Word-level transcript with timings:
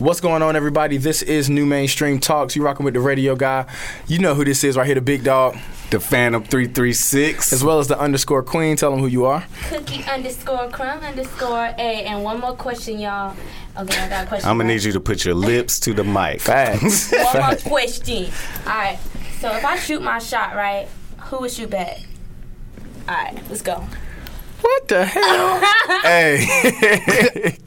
What's 0.00 0.20
going 0.20 0.42
on, 0.42 0.56
everybody? 0.56 0.96
This 0.96 1.22
is 1.22 1.48
NuMainstream 1.48 2.20
Talks. 2.20 2.56
You 2.56 2.64
rocking 2.64 2.84
with 2.84 2.94
the 2.94 3.00
radio 3.00 3.36
guy. 3.36 3.64
You 4.08 4.18
know 4.18 4.34
who 4.34 4.44
this 4.44 4.64
is 4.64 4.76
right 4.76 4.86
here, 4.86 4.96
the 4.96 5.00
big 5.00 5.22
dog, 5.22 5.56
The 5.90 6.00
Phantom 6.00 6.42
336. 6.42 7.52
as 7.52 7.62
well 7.62 7.78
as 7.78 7.86
the 7.86 7.96
underscore 7.96 8.42
queen. 8.42 8.76
Tell 8.76 8.90
them 8.90 8.98
who 8.98 9.06
you 9.06 9.24
are. 9.24 9.46
Cookie 9.68 10.02
underscore 10.04 10.68
crumb 10.70 10.98
underscore 10.98 11.66
A. 11.78 12.04
And 12.06 12.24
one 12.24 12.40
more 12.40 12.56
question, 12.56 12.98
y'all. 12.98 13.36
Okay, 13.78 13.96
I 14.00 14.08
got 14.08 14.24
a 14.24 14.28
question. 14.28 14.50
I'm 14.50 14.58
gonna 14.58 14.68
need 14.72 14.82
you 14.82 14.90
to 14.92 15.00
put 15.00 15.24
your 15.24 15.34
lips 15.34 15.78
to 15.80 15.94
the 15.94 16.02
mic. 16.02 16.40
Facts. 16.40 17.12
One 17.32 17.38
more 17.38 17.56
question. 17.56 18.32
All 18.66 18.72
right. 18.72 18.98
So 19.38 19.54
if 19.56 19.64
I 19.64 19.76
shoot 19.76 20.02
my 20.02 20.18
shot 20.18 20.56
right, 20.56 20.88
who 21.18 21.40
would 21.40 21.52
shoot 21.52 21.70
back? 21.70 22.00
All 23.08 23.14
right, 23.14 23.40
let's 23.48 23.62
go. 23.62 23.84
What 24.60 24.88
the 24.88 25.04
hell? 25.04 25.60
hey. 26.02 27.58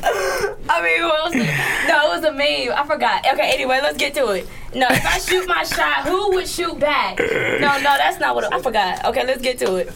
I 0.70 0.82
mean? 0.82 1.02
No, 1.88 2.12
it 2.12 2.16
was 2.16 2.24
a 2.24 2.32
meme. 2.32 2.72
I 2.76 2.84
forgot. 2.86 3.26
Okay, 3.32 3.52
anyway, 3.54 3.80
let's 3.82 3.98
get 3.98 4.14
to 4.14 4.28
it. 4.30 4.48
No, 4.74 4.86
if 4.90 5.06
I 5.06 5.18
shoot 5.18 5.46
my 5.48 5.64
shot, 5.64 6.06
who 6.06 6.34
would 6.34 6.46
shoot 6.46 6.78
back? 6.78 7.18
No, 7.18 7.26
no, 7.78 7.80
that's 7.96 8.20
not 8.20 8.34
what 8.34 8.44
it, 8.44 8.52
I 8.52 8.60
forgot. 8.60 9.04
Okay, 9.06 9.24
let's 9.24 9.40
get 9.40 9.58
to 9.60 9.76
it. 9.76 9.90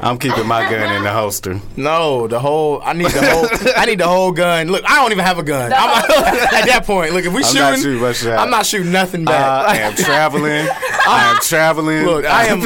I'm 0.00 0.18
keeping 0.18 0.46
my 0.46 0.68
gun 0.68 0.96
in 0.96 1.04
the 1.04 1.12
holster. 1.12 1.60
no, 1.76 2.26
the 2.26 2.40
whole. 2.40 2.82
I 2.82 2.92
need 2.92 3.06
the 3.08 3.22
whole. 3.22 3.72
I 3.76 3.84
need 3.86 4.00
the 4.00 4.08
whole 4.08 4.32
gun. 4.32 4.68
Look, 4.68 4.84
I 4.84 4.96
don't 4.96 5.12
even 5.12 5.24
have 5.24 5.38
a 5.38 5.42
gun. 5.44 5.70
The 5.70 5.76
I'm 5.78 6.04
at 6.10 6.66
that 6.66 6.82
point, 6.86 7.12
look, 7.12 7.24
if 7.24 7.32
we 7.32 7.38
I'm 7.38 7.44
shooting, 7.44 7.60
not 7.62 7.78
shooting 7.78 8.00
my 8.02 8.12
shot. 8.12 8.38
I'm 8.38 8.50
not 8.50 8.66
shooting 8.66 8.90
nothing 8.92 9.24
back. 9.24 9.68
I 9.68 9.76
am 9.78 9.94
traveling. 9.96 10.66
I 11.06 11.32
am 11.32 11.36
traveling. 11.42 12.04
Look, 12.04 12.24
I 12.24 12.46
am 12.46 12.60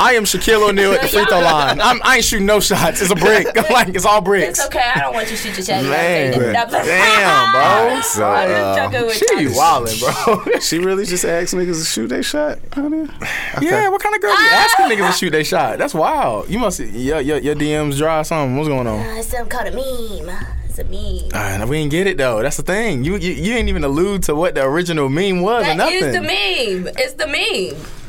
I 0.00 0.14
am 0.14 0.24
Shaquille 0.24 0.68
O'Neal 0.68 0.92
at 0.92 1.02
the 1.02 1.08
free 1.08 1.24
throw 1.26 1.40
line. 1.40 1.80
I'm, 1.80 2.00
I 2.02 2.16
ain't 2.16 2.24
shooting 2.24 2.46
no 2.46 2.58
shots. 2.58 3.00
It's 3.00 3.10
a 3.10 3.14
brick. 3.14 3.46
Like 3.70 3.90
it's 3.90 4.04
all 4.04 4.20
bricks. 4.20 4.58
It's 4.58 4.66
okay. 4.66 4.90
I 4.94 5.00
don't 5.00 5.14
want 5.14 5.30
you 5.30 5.36
to 5.36 5.42
shoot 5.42 5.56
your 5.56 5.64
shot. 5.64 5.84
Man, 5.84 6.32
damn, 6.32 6.70
bro. 6.70 6.80
Alright, 6.80 8.04
so, 8.04 8.26
I'm 8.26 8.94
uh, 8.94 9.06
with 9.06 9.16
She 9.16 9.42
you. 9.42 9.50
wildin', 9.50 10.00
bro. 10.24 10.58
She 10.60 10.79
really 10.84 11.04
just 11.04 11.24
asked 11.24 11.54
niggas 11.54 11.78
to 11.80 11.84
shoot 11.84 12.06
their 12.08 12.22
shot 12.22 12.58
out 12.76 12.90
there? 12.90 13.08
Yeah, 13.60 13.88
what 13.88 14.00
kind 14.02 14.14
of 14.14 14.20
girl 14.20 14.30
be 14.32 14.42
asking 14.50 14.86
niggas 14.86 15.06
to 15.12 15.12
shoot 15.18 15.30
their 15.30 15.44
shot? 15.44 15.78
That's 15.78 15.94
wild. 15.94 16.48
You 16.48 16.58
must 16.58 16.80
your 16.80 17.20
your, 17.20 17.38
your 17.38 17.54
DMs 17.54 17.98
dry 17.98 18.20
or 18.20 18.24
something. 18.24 18.56
What's 18.56 18.68
going 18.68 18.86
on? 18.86 18.98
Uh, 19.00 19.14
it's 19.18 19.28
something 19.28 19.48
called 19.48 19.68
a 19.68 19.72
meme. 19.72 20.36
It's 20.64 20.78
a 20.78 20.84
meme. 20.84 21.30
Uh, 21.34 21.66
we 21.66 21.78
didn't 21.78 21.90
get 21.90 22.06
it 22.06 22.16
though. 22.16 22.40
That's 22.42 22.56
the 22.56 22.62
thing. 22.62 23.02
You 23.04 23.16
you, 23.16 23.32
you 23.32 23.52
didn't 23.54 23.68
even 23.68 23.82
allude 23.84 24.22
to 24.24 24.34
what 24.36 24.54
the 24.54 24.62
original 24.64 25.08
meme 25.08 25.42
was 25.42 25.64
or 25.64 25.66
That 25.66 25.76
nothing. 25.76 25.96
is 26.04 26.14
the 26.14 26.20
meme. 26.22 26.94
It's 26.96 27.14
the 27.14 27.26
meme. 27.26 27.84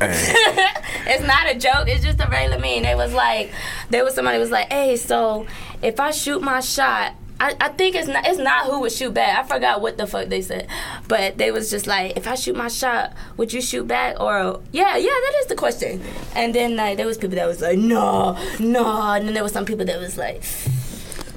it's 1.06 1.24
not 1.26 1.50
a 1.50 1.58
joke. 1.58 1.88
It's 1.88 2.04
just 2.04 2.20
a 2.20 2.28
regular 2.28 2.58
meme. 2.58 2.84
It 2.84 2.96
was 2.96 3.12
like, 3.12 3.52
there 3.90 4.04
was 4.04 4.14
somebody 4.14 4.38
was 4.38 4.50
like, 4.50 4.70
hey, 4.72 4.96
so 4.96 5.46
if 5.82 5.98
I 6.00 6.10
shoot 6.12 6.40
my 6.42 6.60
shot. 6.60 7.14
I, 7.42 7.56
I 7.60 7.68
think 7.70 7.96
it's 7.96 8.06
not 8.06 8.24
it's 8.24 8.38
not 8.38 8.66
who 8.66 8.80
would 8.82 8.92
shoot 8.92 9.12
back. 9.12 9.36
I 9.44 9.48
forgot 9.48 9.80
what 9.80 9.98
the 9.98 10.06
fuck 10.06 10.28
they 10.28 10.42
said, 10.42 10.68
but 11.08 11.38
they 11.38 11.50
was 11.50 11.70
just 11.70 11.88
like, 11.88 12.16
if 12.16 12.28
I 12.28 12.36
shoot 12.36 12.54
my 12.54 12.68
shot, 12.68 13.14
would 13.36 13.52
you 13.52 13.60
shoot 13.60 13.88
back? 13.88 14.20
Or 14.20 14.60
yeah, 14.70 14.96
yeah, 14.96 15.10
that 15.10 15.34
is 15.40 15.46
the 15.46 15.56
question. 15.56 16.00
And 16.36 16.54
then 16.54 16.76
like 16.76 16.98
there 16.98 17.06
was 17.06 17.18
people 17.18 17.34
that 17.34 17.48
was 17.48 17.60
like, 17.60 17.78
no, 17.78 18.38
no, 18.60 18.84
and 19.12 19.26
then 19.26 19.34
there 19.34 19.42
was 19.42 19.50
some 19.50 19.64
people 19.64 19.84
that 19.86 19.98
was 19.98 20.16
like, 20.16 20.44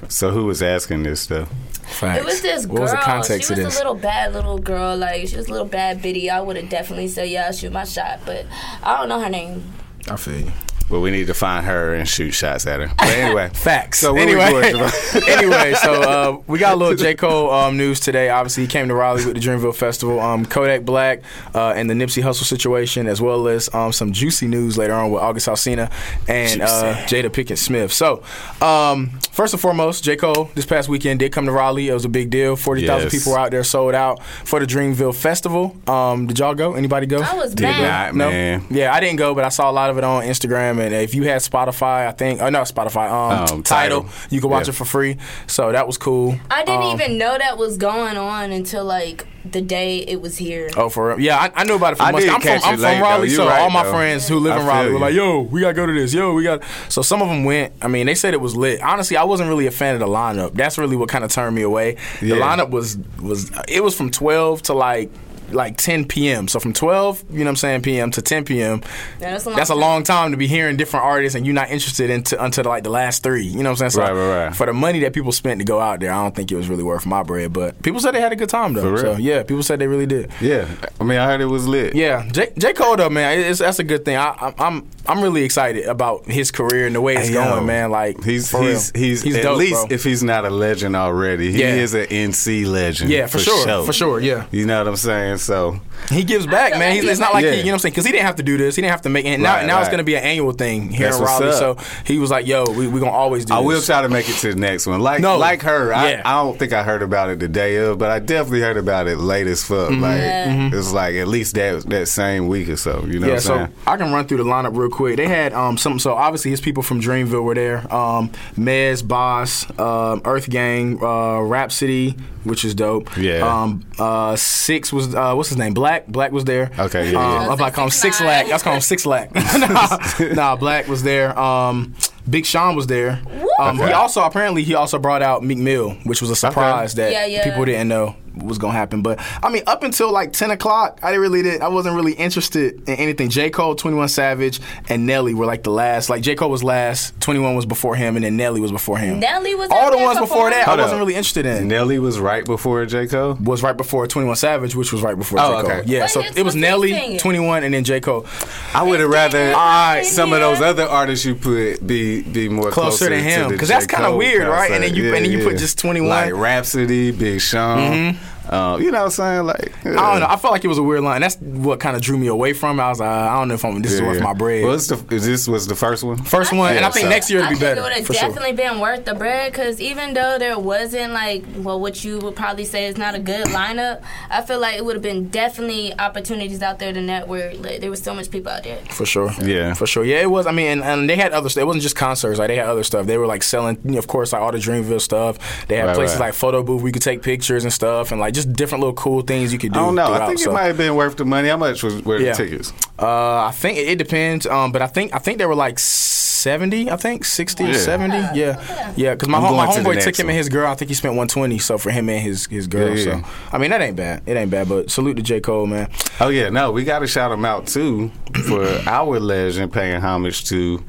So 0.08 0.30
who 0.30 0.44
was 0.46 0.62
asking 0.62 1.02
this 1.02 1.22
stuff? 1.22 1.52
Facts. 1.82 2.20
It 2.20 2.24
was 2.24 2.40
this 2.40 2.66
girl. 2.66 2.74
What 2.74 2.82
was 2.82 2.90
the 2.92 2.96
context 2.98 3.48
she 3.48 3.54
of 3.54 3.58
was 3.58 3.66
this? 3.66 3.74
a 3.74 3.78
little 3.78 3.94
bad 3.94 4.32
little 4.32 4.58
girl. 4.58 4.96
Like 4.96 5.26
she 5.26 5.36
was 5.36 5.48
a 5.48 5.50
little 5.50 5.66
bad 5.66 6.02
bitty. 6.02 6.30
I 6.30 6.40
would 6.40 6.56
have 6.56 6.68
definitely 6.70 7.08
said 7.08 7.28
yeah, 7.30 7.46
I'll 7.46 7.52
shoot 7.52 7.72
my 7.72 7.84
shot, 7.84 8.20
but 8.24 8.46
I 8.82 8.96
don't 8.96 9.08
know 9.08 9.18
her 9.20 9.28
name. 9.30 9.64
I 10.08 10.14
feel 10.16 10.38
you. 10.40 10.52
Well, 10.88 11.00
we 11.00 11.10
need 11.10 11.26
to 11.26 11.34
find 11.34 11.66
her 11.66 11.94
and 11.94 12.08
shoot 12.08 12.30
shots 12.30 12.64
at 12.66 12.78
her. 12.80 12.86
But 12.96 13.08
anyway, 13.08 13.48
Facts. 13.54 13.98
So 13.98 14.16
anyway, 14.16 14.52
we 14.52 14.60
anyway, 15.32 15.74
so 15.74 15.92
uh, 16.02 16.40
we 16.46 16.60
got 16.60 16.74
a 16.74 16.76
little 16.76 16.94
J 16.94 17.14
Cole 17.16 17.50
um, 17.50 17.76
news 17.76 17.98
today. 17.98 18.28
Obviously, 18.30 18.62
he 18.62 18.68
came 18.68 18.86
to 18.88 18.94
Raleigh 18.94 19.24
with 19.24 19.34
the 19.34 19.40
Dreamville 19.40 19.74
Festival. 19.74 20.20
Um, 20.20 20.46
Kodak 20.46 20.84
Black 20.84 21.22
uh, 21.54 21.70
and 21.76 21.90
the 21.90 21.94
Nipsey 21.94 22.22
Hussle 22.22 22.44
situation, 22.44 23.08
as 23.08 23.20
well 23.20 23.48
as 23.48 23.72
um, 23.74 23.92
some 23.92 24.12
juicy 24.12 24.46
news 24.46 24.78
later 24.78 24.92
on 24.94 25.10
with 25.10 25.22
August 25.22 25.48
Alsina 25.48 25.90
and 26.28 26.62
uh, 26.62 26.94
Jada 27.06 27.30
Pinkett 27.30 27.58
Smith. 27.58 27.92
So, 27.92 28.22
um, 28.60 29.10
first 29.32 29.54
and 29.54 29.60
foremost, 29.60 30.04
J 30.04 30.14
Cole 30.14 30.50
this 30.54 30.66
past 30.66 30.88
weekend 30.88 31.18
did 31.18 31.32
come 31.32 31.46
to 31.46 31.52
Raleigh. 31.52 31.88
It 31.88 31.94
was 31.94 32.04
a 32.04 32.08
big 32.08 32.30
deal. 32.30 32.54
Forty 32.54 32.86
thousand 32.86 33.06
Yes. 33.12 33.18
people 33.18 33.32
were 33.32 33.38
out 33.40 33.50
there, 33.50 33.64
sold 33.64 33.94
out 33.96 34.22
for 34.22 34.60
the 34.60 34.66
Dreamville 34.66 35.14
Festival. 35.16 35.76
Um, 35.88 36.28
did 36.28 36.38
y'all 36.38 36.54
go? 36.54 36.74
Anybody 36.74 37.06
go? 37.06 37.20
I 37.22 37.34
was 37.34 37.54
did 37.54 37.62
mad. 37.62 38.14
not, 38.14 38.14
No, 38.14 38.30
man. 38.30 38.64
yeah, 38.70 38.92
I 38.94 39.00
didn't 39.00 39.16
go, 39.16 39.34
but 39.34 39.42
I 39.44 39.48
saw 39.48 39.68
a 39.68 39.72
lot 39.72 39.90
of 39.90 39.98
it 39.98 40.04
on 40.04 40.22
Instagram. 40.22 40.75
And 40.78 40.94
if 40.94 41.14
you 41.14 41.24
had 41.24 41.40
Spotify, 41.42 42.06
I 42.06 42.12
think, 42.12 42.40
oh 42.42 42.48
no, 42.50 42.60
Spotify, 42.62 43.10
um, 43.10 43.32
Um, 43.56 43.62
title, 43.62 44.02
Tidal. 44.02 44.06
you 44.30 44.40
could 44.40 44.50
watch 44.50 44.66
Yeah. 44.66 44.72
it 44.72 44.76
for 44.76 44.84
free. 44.84 45.16
So 45.46 45.72
that 45.72 45.86
was 45.86 45.98
cool. 45.98 46.36
I 46.50 46.64
didn't 46.64 46.82
Um, 46.82 46.94
even 47.00 47.18
know 47.18 47.36
that 47.38 47.58
was 47.58 47.76
going 47.76 48.16
on 48.16 48.52
until 48.52 48.84
like 48.84 49.26
the 49.48 49.60
day 49.62 49.98
it 49.98 50.20
was 50.20 50.36
here. 50.38 50.68
Oh, 50.76 50.88
for 50.88 51.08
real? 51.10 51.20
Yeah, 51.20 51.36
I, 51.38 51.60
I 51.60 51.64
knew 51.64 51.76
about 51.76 51.92
it 51.92 51.96
for 51.96 52.02
I 52.02 52.10
months. 52.10 52.24
did 52.26 52.34
I'm 52.34 52.40
from, 52.40 52.48
catch 52.50 52.64
I'm 52.64 52.74
it 52.74 52.76
from 52.78 52.82
late. 52.84 53.00
Raleigh, 53.00 53.28
so 53.30 53.46
right, 53.46 53.60
all 53.60 53.70
my 53.70 53.84
though. 53.84 53.92
friends 53.92 54.26
who 54.26 54.40
live 54.40 54.56
in 54.60 54.66
Raleigh 54.66 54.86
feel 54.86 54.92
were 54.94 54.98
like, 54.98 55.14
"Yo, 55.14 55.40
we 55.42 55.60
gotta 55.60 55.72
go 55.74 55.86
to 55.86 55.92
this. 55.92 56.12
Yo, 56.12 56.32
we 56.34 56.42
got." 56.42 56.62
So 56.88 57.00
some 57.00 57.22
of 57.22 57.28
them 57.28 57.44
went. 57.44 57.72
I 57.80 57.86
mean, 57.86 58.06
they 58.06 58.16
said 58.16 58.34
it 58.34 58.40
was 58.40 58.56
lit. 58.56 58.82
Honestly, 58.82 59.16
I 59.16 59.22
wasn't 59.22 59.48
really 59.48 59.68
a 59.68 59.70
fan 59.70 59.94
of 59.94 60.00
the 60.00 60.08
lineup. 60.08 60.54
That's 60.54 60.78
really 60.78 60.96
what 60.96 61.08
kind 61.08 61.22
of 61.24 61.30
turned 61.30 61.54
me 61.54 61.62
away. 61.62 61.96
The 62.20 62.32
lineup 62.32 62.70
was 62.70 62.98
was 63.22 63.52
it 63.68 63.84
was 63.84 63.94
from 63.96 64.10
12 64.10 64.62
to 64.62 64.74
like 64.74 65.12
like 65.50 65.76
10 65.76 66.06
p.m. 66.06 66.48
So 66.48 66.58
from 66.60 66.72
12, 66.72 67.24
you 67.30 67.38
know 67.38 67.44
what 67.44 67.48
I'm 67.50 67.56
saying, 67.56 67.82
p.m. 67.82 68.10
to 68.12 68.22
10 68.22 68.44
p.m. 68.44 68.82
Yeah, 69.20 69.30
that's 69.32 69.46
a 69.46 69.50
long 69.50 69.56
That's 69.56 69.70
a 69.70 69.72
time. 69.74 69.80
long 69.80 70.02
time 70.02 70.30
to 70.32 70.36
be 70.36 70.46
hearing 70.46 70.76
different 70.76 71.04
artists 71.06 71.36
and 71.36 71.46
you're 71.46 71.54
not 71.54 71.70
interested 71.70 72.10
into 72.10 72.42
until 72.42 72.64
like 72.64 72.82
the 72.84 72.90
last 72.90 73.22
three. 73.22 73.44
You 73.46 73.62
know 73.62 73.70
what 73.70 73.80
I'm 73.82 73.90
saying? 73.90 73.90
So 73.90 74.00
Right, 74.02 74.12
right, 74.12 74.44
right. 74.46 74.56
For 74.56 74.66
the 74.66 74.72
money 74.72 75.00
that 75.00 75.12
people 75.12 75.32
spent 75.32 75.60
to 75.60 75.64
go 75.64 75.80
out 75.80 76.00
there, 76.00 76.12
I 76.12 76.22
don't 76.22 76.34
think 76.34 76.50
it 76.52 76.56
was 76.56 76.68
really 76.68 76.82
worth 76.84 77.06
my 77.06 77.22
bread. 77.22 77.52
But 77.52 77.80
people 77.82 78.00
said 78.00 78.12
they 78.12 78.20
had 78.20 78.32
a 78.32 78.36
good 78.36 78.48
time 78.48 78.72
though. 78.74 78.82
For 78.82 78.90
real? 78.92 79.14
So 79.14 79.16
yeah, 79.16 79.42
people 79.42 79.62
said 79.62 79.78
they 79.78 79.86
really 79.86 80.06
did. 80.06 80.30
Yeah, 80.40 80.68
I 81.00 81.04
mean, 81.04 81.18
I 81.18 81.26
heard 81.26 81.40
it 81.40 81.46
was 81.46 81.66
lit. 81.66 81.94
Yeah, 81.94 82.28
J, 82.32 82.52
J. 82.58 82.72
Cole 82.72 82.96
though, 82.96 83.10
man, 83.10 83.38
it's, 83.40 83.60
that's 83.60 83.78
a 83.78 83.84
good 83.84 84.04
thing. 84.04 84.16
I, 84.16 84.52
I'm 84.58 84.88
I'm 85.08 85.16
I'm 85.16 85.22
really 85.22 85.44
excited 85.44 85.86
about 85.86 86.26
his 86.26 86.50
career 86.50 86.86
and 86.86 86.94
the 86.94 87.00
way 87.00 87.16
it's 87.16 87.28
Hey, 87.28 87.34
yo, 87.34 87.44
going, 87.44 87.66
man. 87.66 87.90
Like 87.90 88.22
He's 88.22 88.50
for 88.50 88.62
he's 88.62 88.92
real. 88.94 89.02
he's, 89.02 89.34
at 89.36 89.42
dope, 89.42 89.56
least 89.58 89.72
bro. 89.72 89.86
if 89.90 90.04
he's 90.04 90.22
not 90.22 90.44
a 90.44 90.50
legend 90.50 90.94
already, 90.94 91.52
he 91.52 91.60
Yeah. 91.60 91.74
is 91.74 91.94
an 91.94 92.06
NC 92.06 92.66
legend. 92.66 93.10
Yeah, 93.10 93.26
for 93.26 93.38
sure, 93.38 93.84
for 93.84 93.92
sure, 93.94 94.20
yeah. 94.20 94.46
You 94.50 94.66
know 94.66 94.78
what 94.78 94.88
I'm 94.88 94.96
saying? 94.96 95.38
So 95.38 95.80
he 96.10 96.22
gives 96.22 96.46
back, 96.46 96.72
man. 96.72 96.80
like 96.80 96.92
He's, 96.92 97.02
he's 97.02 97.10
it's 97.12 97.20
not 97.20 97.32
like 97.32 97.44
like- 97.46 97.54
he, 97.54 97.58
you 97.60 97.64
know 97.64 97.70
what 97.70 97.74
I'm 97.74 97.78
saying 97.80 97.92
because 97.92 98.04
he 98.06 98.12
didn't 98.12 98.26
have 98.26 98.36
to 98.36 98.42
do 98.42 98.58
this. 98.58 98.76
He 98.76 98.82
didn't 98.82 98.90
have 98.92 99.02
to 99.02 99.08
make 99.08 99.24
it. 99.24 99.38
Now 99.40 99.54
Right, 99.56 99.66
now 99.66 99.80
it's 99.80 99.88
gonna 99.88 100.04
be 100.04 100.16
an 100.16 100.22
annual 100.22 100.52
thing 100.52 100.90
here 100.90 101.06
That's 101.06 101.16
in 101.16 101.22
what's 101.22 101.40
Raleigh. 101.40 101.72
up. 101.72 101.80
So 101.80 101.84
he 102.04 102.18
was 102.18 102.30
like, 102.30 102.46
"Yo, 102.46 102.64
we 102.70 102.86
are 102.86 102.90
gonna 102.90 103.10
always 103.10 103.44
do." 103.46 103.54
This. 103.54 103.56
I 103.56 103.60
will 103.60 103.80
try 103.80 104.02
to 104.02 104.08
make 104.10 104.28
it 104.28 104.34
to 104.36 104.52
the 104.52 104.60
next 104.60 104.86
one. 104.86 105.00
Like 105.00 105.20
No. 105.22 105.38
like 105.38 105.62
her, 105.62 105.94
I, 105.94 106.10
Yeah. 106.10 106.22
I 106.24 106.32
don't 106.42 106.58
think 106.58 106.72
I 106.74 106.82
heard 106.82 107.02
about 107.02 107.30
it 107.30 107.38
the 107.40 107.48
day 107.48 107.76
of, 107.76 107.98
but 107.98 108.10
I 108.10 108.18
definitely 108.18 108.60
heard 108.60 108.76
about 108.76 109.06
it 109.08 109.16
late 109.18 109.46
as 109.46 109.64
fuck. 109.64 109.90
Mm-hmm. 109.90 110.02
Like 110.02 110.20
Yeah. 110.20 110.70
it's 110.74 110.92
like 110.92 111.14
at 111.14 111.26
least 111.28 111.54
that 111.54 111.88
that 111.88 112.06
same 112.08 112.48
week 112.48 112.68
or 112.68 112.76
so. 112.76 113.02
You 113.08 113.18
know 113.18 113.28
yeah, 113.28 113.32
what 113.34 113.42
so 113.42 113.54
I'm 113.54 113.66
saying? 113.66 113.72
I 113.86 113.96
can 113.96 114.12
run 114.12 114.26
through 114.26 114.38
the 114.38 114.44
lineup 114.44 114.76
real 114.76 114.90
quick. 114.90 114.95
They 115.16 115.28
had 115.28 115.52
um 115.52 115.76
some 115.76 115.98
so 115.98 116.14
obviously 116.14 116.50
his 116.50 116.60
people 116.60 116.82
from 116.82 117.00
Dreamville 117.00 117.42
were 117.44 117.54
there. 117.54 117.78
Um 117.94 118.30
Mez, 118.56 119.06
Bas, 119.06 119.66
um, 119.78 120.22
Earth 120.24 120.48
Gang, 120.48 120.98
uh, 121.02 121.40
Rapsody, 121.40 122.16
which 122.44 122.64
is 122.64 122.74
dope. 122.74 123.16
Yeah. 123.16 123.46
Um 123.46 123.84
uh 123.98 124.36
Six 124.36 124.92
was 124.92 125.14
uh 125.14 125.34
what's 125.34 125.48
his 125.50 125.58
name? 125.58 125.74
Black. 125.74 126.06
Black 126.06 126.32
was 126.32 126.44
there. 126.44 126.70
Okay, 126.78 127.12
yeah, 127.12 127.18
Um, 127.18 127.32
yeah. 127.32 127.46
I'm 127.46 127.52
about 127.52 127.66
to 127.68 127.72
call 127.74 127.84
him 127.84 127.90
Six 127.90 128.18
6ix9ine. 128.20 128.26
Lack. 128.26 128.46
That's 128.48 128.62
call 128.62 128.74
him 128.74 128.80
Six 128.80 129.06
Lack. 129.06 129.34
nah, 130.24 130.34
nah, 130.34 130.56
Black 130.56 130.88
was 130.88 131.02
there. 131.02 131.38
Um 131.38 131.94
Big 132.28 132.44
Sean 132.44 132.74
was 132.74 132.86
there. 132.88 133.20
Um, 133.58 133.76
Okay. 133.80 133.88
He 133.88 133.92
also 133.92 134.22
apparently 134.22 134.62
he 134.64 134.74
also 134.74 134.98
brought 134.98 135.22
out 135.22 135.42
Meek 135.42 135.58
Mill, 135.58 135.90
which 136.04 136.20
was 136.20 136.30
a 136.30 136.36
surprise 136.36 136.94
that 136.94 137.12
Yeah, 137.12 137.26
yeah. 137.26 137.44
people 137.44 137.64
didn't 137.64 137.88
know 137.88 138.16
what 138.34 138.44
was 138.46 138.58
gonna 138.58 138.74
happen. 138.74 139.00
But 139.00 139.18
I 139.42 139.48
mean, 139.48 139.62
up 139.66 139.82
until 139.82 140.12
like 140.12 140.32
ten 140.34 140.50
o'clock, 140.50 140.98
I 141.02 141.06
didn't 141.08 141.22
really 141.22 141.42
did. 141.42 141.62
I 141.62 141.68
wasn't 141.68 141.96
really 141.96 142.12
interested 142.12 142.86
in 142.86 142.96
anything. 142.96 143.30
J 143.30 143.48
Cole, 143.48 143.74
Twenty 143.74 143.96
One 143.96 144.08
Savage, 144.08 144.60
and 144.90 145.06
Nelly 145.06 145.32
were 145.32 145.46
like 145.46 145.62
the 145.62 145.70
last. 145.70 146.10
Like 146.10 146.20
J 146.22 146.34
Cole 146.34 146.50
was 146.50 146.62
last, 146.62 147.18
Twenty 147.20 147.40
One 147.40 147.54
was 147.56 147.64
before 147.64 147.96
him, 147.96 148.14
and 148.16 148.24
then 148.24 148.36
Nelly 148.36 148.60
was 148.60 148.72
before 148.72 148.98
him. 148.98 149.20
Nelly 149.20 149.54
was 149.54 149.70
all 149.70 149.90
the 149.90 149.96
ones 150.04 150.18
before 150.20 150.50
that. 150.50 150.68
I 150.68 150.76
wasn't 150.76 150.94
up. 150.94 150.98
really 150.98 151.14
interested 151.14 151.46
in. 151.46 151.66
Nelly 151.68 151.98
was 151.98 152.20
right 152.20 152.44
before 152.44 152.84
J 152.84 153.06
Cole. 153.06 153.38
was 153.40 153.62
right 153.62 153.76
before 153.76 154.06
Twenty 154.06 154.26
One 154.26 154.36
Savage, 154.36 154.74
which 154.76 154.92
was 154.92 155.00
right 155.00 155.16
before 155.16 155.38
Oh, 155.40 155.62
J 155.62 155.68
Cole. 155.68 155.78
okay. 155.78 155.82
Yeah, 155.86 156.00
What 156.02 156.10
so 156.10 156.20
it 156.20 156.34
was 156.34 156.44
was 156.44 156.56
Nelly. 156.56 157.16
Twenty 157.18 157.38
One, 157.38 157.64
and 157.64 157.72
then 157.72 157.84
J 157.84 158.00
Cole. 158.00 158.26
I 158.74 158.82
would 158.82 159.00
have 159.00 159.08
rather 159.08 159.52
Alright. 159.54 160.04
some 160.04 160.34
of 160.34 160.40
those 160.40 160.60
other 160.60 160.84
artists 160.84 161.24
you 161.24 161.34
put 161.36 161.86
be 161.86 162.20
be 162.20 162.50
more 162.50 162.70
Closer 162.70 163.06
closer, 163.06 163.08
to 163.08 163.18
him, 163.18 163.45
the 163.52 163.58
'cause 163.58 163.68
that's 163.68 163.86
kinda 163.86 164.08
Cole 164.08 164.18
weird, 164.18 164.48
right? 164.48 164.70
And 164.70 164.82
then 164.82 164.94
you- 164.94 165.02
concert. 165.04 165.16
and 165.16 165.24
then 165.26 165.32
you 165.32 165.44
put 165.44 165.58
just 165.58 165.78
21. 165.78 166.08
like 166.10 166.32
Rapsody, 166.34 167.10
Big 167.12 167.40
Sean. 167.40 167.78
Mm-hmm. 167.78 168.18
Uh, 168.48 168.76
you 168.80 168.90
know 168.90 168.98
what 168.98 169.04
I'm 169.06 169.10
saying? 169.10 169.44
Like 169.46 169.86
I 169.86 169.90
don't 170.12 170.20
know. 170.20 170.26
I 170.28 170.36
felt 170.36 170.52
like 170.52 170.64
it 170.64 170.68
was 170.68 170.78
a 170.78 170.82
weird 170.82 171.02
line. 171.02 171.20
That's 171.20 171.36
what 171.36 171.80
kind 171.80 171.96
of 171.96 172.02
drew 172.02 172.16
me 172.18 172.26
away 172.28 172.52
from 172.52 172.78
it. 172.78 172.82
I 172.82 172.88
was 172.90 173.00
like, 173.00 173.08
I 173.08 173.38
don't 173.38 173.48
know 173.48 173.54
if 173.54 173.64
I'm, 173.64 173.82
this 173.82 173.92
is 173.92 174.02
worth 174.02 174.20
my 174.22 174.32
bread. 174.34 174.64
Well, 174.64 174.76
the, 174.76 174.96
this 175.08 175.48
was 175.48 175.66
the 175.66 175.74
first 175.74 176.04
one. 176.04 176.16
First 176.18 176.52
one, 176.52 176.76
and 176.76 176.84
I 176.84 176.90
think 176.90 177.04
so- 177.04 177.10
next 177.10 177.30
year 177.30 177.40
it'll 177.40 177.50
be 177.50 177.54
think 177.56 177.60
better 177.76 177.80
it 177.80 177.84
would 177.84 177.92
have 177.92 178.06
for 178.06 178.14
sure. 178.14 178.28
definitely 178.28 178.52
been 178.52 178.80
worth 178.80 179.04
the 179.04 179.14
bread 179.14 179.52
because 179.52 179.80
even 179.80 180.14
though 180.14 180.38
there 180.38 180.58
wasn't 180.58 181.12
like 181.12 181.44
well 181.58 181.80
what 181.80 182.04
you 182.04 182.18
would 182.18 182.36
probably 182.36 182.64
say 182.64 182.86
is 182.86 182.96
not 182.96 183.14
a 183.14 183.18
good 183.18 183.46
lineup, 183.48 184.02
I 184.30 184.42
feel 184.42 184.60
like 184.60 184.76
it 184.76 184.84
would 184.84 184.96
have 184.96 185.02
been 185.02 185.28
definitely 185.28 185.98
opportunities 185.98 186.62
out 186.62 186.78
there 186.78 186.92
to 186.92 187.00
network. 187.00 187.58
Like 187.58 187.80
there 187.80 187.90
was 187.90 188.02
so 188.02 188.14
much 188.14 188.30
people 188.30 188.52
out 188.52 188.62
there. 188.64 188.78
For 188.90 189.06
sure. 189.06 189.30
Yeah. 189.42 189.74
For 189.74 189.86
sure. 189.86 190.04
Yeah, 190.04 190.20
it 190.20 190.30
was. 190.30 190.46
I 190.46 190.52
mean, 190.52 190.66
and, 190.68 190.82
and 190.82 191.10
they 191.10 191.16
had 191.16 191.32
other 191.32 191.48
stuff. 191.48 191.62
It 191.62 191.66
wasn't 191.66 191.82
just 191.82 191.96
concerts. 191.96 192.38
Like, 192.38 192.48
they 192.48 192.56
had 192.56 192.66
other 192.68 192.82
stuff. 192.84 193.06
They 193.06 193.18
were, 193.18 193.26
like, 193.26 193.42
selling, 193.42 193.78
you 193.84 193.92
know, 193.92 193.98
of 193.98 194.06
course, 194.06 194.32
like, 194.32 194.40
all 194.42 194.52
the 194.52 194.58
Dreamville 194.58 195.00
stuff. 195.00 195.66
They 195.68 195.76
had 195.76 195.86
Right, 195.86 195.96
places 195.96 196.18
right. 196.18 196.26
like 196.26 196.34
Photo 196.34 196.62
Booth 196.62 196.82
where 196.82 196.88
you 196.88 196.92
could 196.92 197.02
take 197.02 197.22
pictures 197.22 197.64
and 197.64 197.72
stuff 197.72 198.10
and, 198.12 198.20
like, 198.20 198.34
just 198.36 198.52
different 198.52 198.80
little 198.82 198.94
cool 198.94 199.22
things 199.22 199.52
you 199.52 199.58
could 199.58 199.72
do. 199.72 199.80
I 199.80 199.82
don't 199.82 199.94
know. 199.96 200.12
I 200.12 200.26
think 200.28 200.38
so. 200.38 200.50
it 200.50 200.54
might 200.54 200.64
have 200.66 200.76
been 200.76 200.94
worth 200.94 201.16
the 201.16 201.24
money. 201.24 201.48
How 201.48 201.56
much 201.56 201.82
was 201.82 202.00
were 202.04 202.18
Yeah. 202.20 202.32
the 202.32 202.44
tickets? 202.44 202.72
Uh, 202.98 203.44
I 203.46 203.50
think 203.52 203.78
it, 203.78 203.88
it 203.88 203.98
depends. 203.98 204.46
Um, 204.46 204.70
but 204.70 204.80
I 204.82 204.86
think 204.86 205.12
I 205.14 205.18
think 205.18 205.38
they 205.38 205.46
were 205.46 205.54
like 205.56 205.78
seventy. 205.78 206.88
I 206.90 206.96
think 206.96 207.24
sixty 207.24 207.64
or 207.64 207.68
Yeah. 207.68 207.78
seventy. 207.78 208.18
Yeah, 208.38 208.92
yeah. 208.96 209.14
Because 209.14 209.28
my, 209.28 209.40
home, 209.40 209.56
my 209.56 209.66
going 209.66 209.82
to 209.82 209.90
homeboy 209.90 210.04
took 210.04 210.16
him 210.18 210.26
one. 210.26 210.30
and 210.30 210.38
his 210.38 210.48
girl. 210.48 210.70
I 210.70 210.74
think 210.76 210.88
he 210.90 210.94
spent 210.94 211.16
one 211.16 211.26
twenty. 211.28 211.58
So 211.58 211.76
for 211.78 211.90
him 211.90 212.08
and 212.08 212.22
his 212.22 212.46
his 212.46 212.66
girl. 212.66 212.96
Yeah, 212.96 213.04
yeah. 213.04 213.22
So 213.22 213.28
I 213.52 213.58
mean 213.58 213.70
that 213.70 213.80
ain't 213.82 213.96
bad. 213.96 214.22
It 214.26 214.36
ain't 214.36 214.50
bad. 214.50 214.68
But 214.68 214.90
salute 214.90 215.16
to 215.16 215.22
J 215.22 215.40
Cole, 215.40 215.66
man. 215.66 215.90
Oh 216.20 216.28
yeah, 216.28 216.48
no, 216.50 216.70
we 216.70 216.84
got 216.84 217.00
to 217.00 217.06
shout 217.06 217.32
him 217.32 217.44
out 217.44 217.66
too 217.66 218.10
for 218.48 218.64
our 218.86 219.18
legend 219.18 219.72
paying 219.72 220.00
homage 220.00 220.44
to 220.48 220.82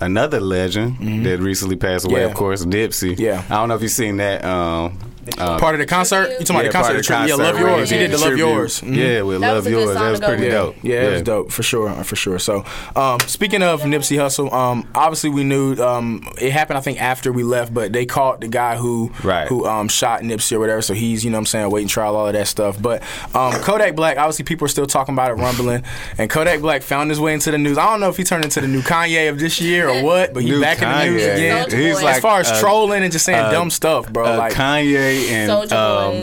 another 0.00 0.40
legend 0.40 1.24
that 1.24 1.38
recently 1.40 1.76
passed 1.76 2.04
away. 2.04 2.14
Mm-hmm. 2.14 2.20
Yeah. 2.22 2.26
Of 2.30 2.34
course, 2.34 2.64
Nipsey. 2.64 3.18
Yeah. 3.18 3.42
I 3.48 3.54
don't 3.56 3.68
know 3.68 3.76
if 3.76 3.82
you've 3.82 3.90
seen 3.90 4.16
that. 4.18 4.44
Um, 4.44 4.98
uh, 5.38 5.58
Part 5.58 5.74
of 5.74 5.78
the 5.80 5.86
concert. 5.86 6.30
You 6.38 6.44
talking 6.44 6.56
about 6.56 6.62
the 6.64 6.68
concert? 6.70 6.90
of 6.92 6.96
the 6.98 7.02
tribute? 7.02 7.28
yeah, 7.28 7.36
concert 7.36 7.52
love 7.52 7.60
yours. 7.78 7.90
He 7.90 7.98
did 7.98 8.10
the 8.10 8.18
love 8.18 8.26
tribute. 8.28 8.46
yours. 8.46 8.80
Mhm. 8.80 8.96
Yeah, 8.96 9.22
with 9.22 9.40
That 9.40 9.46
love 9.48 9.56
was 9.56 9.66
a 9.66 9.70
good 9.70 9.80
yours. 9.84 9.94
That 9.96 10.10
was 10.10 10.20
pretty 10.20 10.48
dope. 10.50 10.76
Yeah, 10.82 11.02
it 11.02 11.12
was 11.12 11.22
dope 11.22 11.52
for 11.52 11.62
sure, 11.62 11.90
for 12.04 12.16
sure. 12.16 12.38
So, 12.38 12.64
um, 12.96 13.20
speaking 13.26 13.62
of 13.62 13.82
Nipsey 13.82 14.16
Hussle, 14.18 14.52
um, 14.52 14.88
obviously 14.94 15.30
we 15.30 15.44
knew 15.44 15.74
um, 15.82 16.26
it 16.40 16.52
happened. 16.52 16.78
I 16.78 16.80
think 16.80 17.00
after 17.00 17.32
we 17.32 17.42
left, 17.42 17.72
but 17.74 17.92
they 17.92 18.06
caught 18.06 18.40
the 18.40 18.48
guy 18.48 18.76
who 18.76 19.10
Right. 19.22 19.48
who 19.48 19.66
um, 19.66 19.88
shot 19.88 20.22
Nipsey 20.22 20.52
or 20.52 20.60
whatever. 20.60 20.82
So 20.82 20.94
he's 20.94 21.24
you 21.24 21.30
know 21.30 21.36
what 21.36 21.40
I'm 21.40 21.46
saying 21.46 21.70
waiting 21.70 21.88
trial, 21.88 22.16
all 22.16 22.26
of 22.26 22.32
that 22.34 22.46
stuff. 22.48 22.80
But 22.80 23.02
um, 23.34 23.52
Kodak 23.62 23.94
Black, 23.96 24.18
obviously 24.18 24.44
people 24.44 24.64
are 24.66 24.68
still 24.68 24.86
talking 24.86 25.14
about 25.14 25.30
it, 25.30 25.34
rumbling. 25.34 25.84
And 26.18 26.28
Kodak 26.30 26.60
Black 26.60 26.82
found 26.82 27.10
his 27.10 27.20
way 27.20 27.32
into 27.34 27.50
the 27.50 27.58
news. 27.58 27.78
I 27.78 27.84
don't 27.86 28.00
know 28.00 28.08
if 28.08 28.16
he 28.16 28.24
turned 28.24 28.44
into 28.44 28.60
the 28.60 28.68
new 28.68 28.82
Kanye 28.82 29.28
of 29.28 29.38
this 29.38 29.60
year 29.60 29.88
or 29.88 30.02
what, 30.02 30.34
but 30.34 30.42
he's 30.42 30.52
New 30.52 30.60
back 30.60 30.82
in 30.82 30.88
the 30.88 31.04
news 31.04 31.22
again. 31.24 31.70
He's 31.70 31.98
Boy. 31.98 32.04
like 32.04 32.16
as 32.16 32.22
far 32.22 32.40
as 32.40 32.50
uh, 32.50 32.60
trolling 32.60 33.02
and 33.02 33.12
just 33.12 33.24
saying 33.24 33.38
uh, 33.38 33.50
dumb 33.50 33.70
stuff, 33.70 34.12
bro. 34.12 34.24
uh, 34.34 34.36
like 34.36 34.52
Kanye 34.52 35.13
and 35.30 35.50
Soulja 35.50 35.72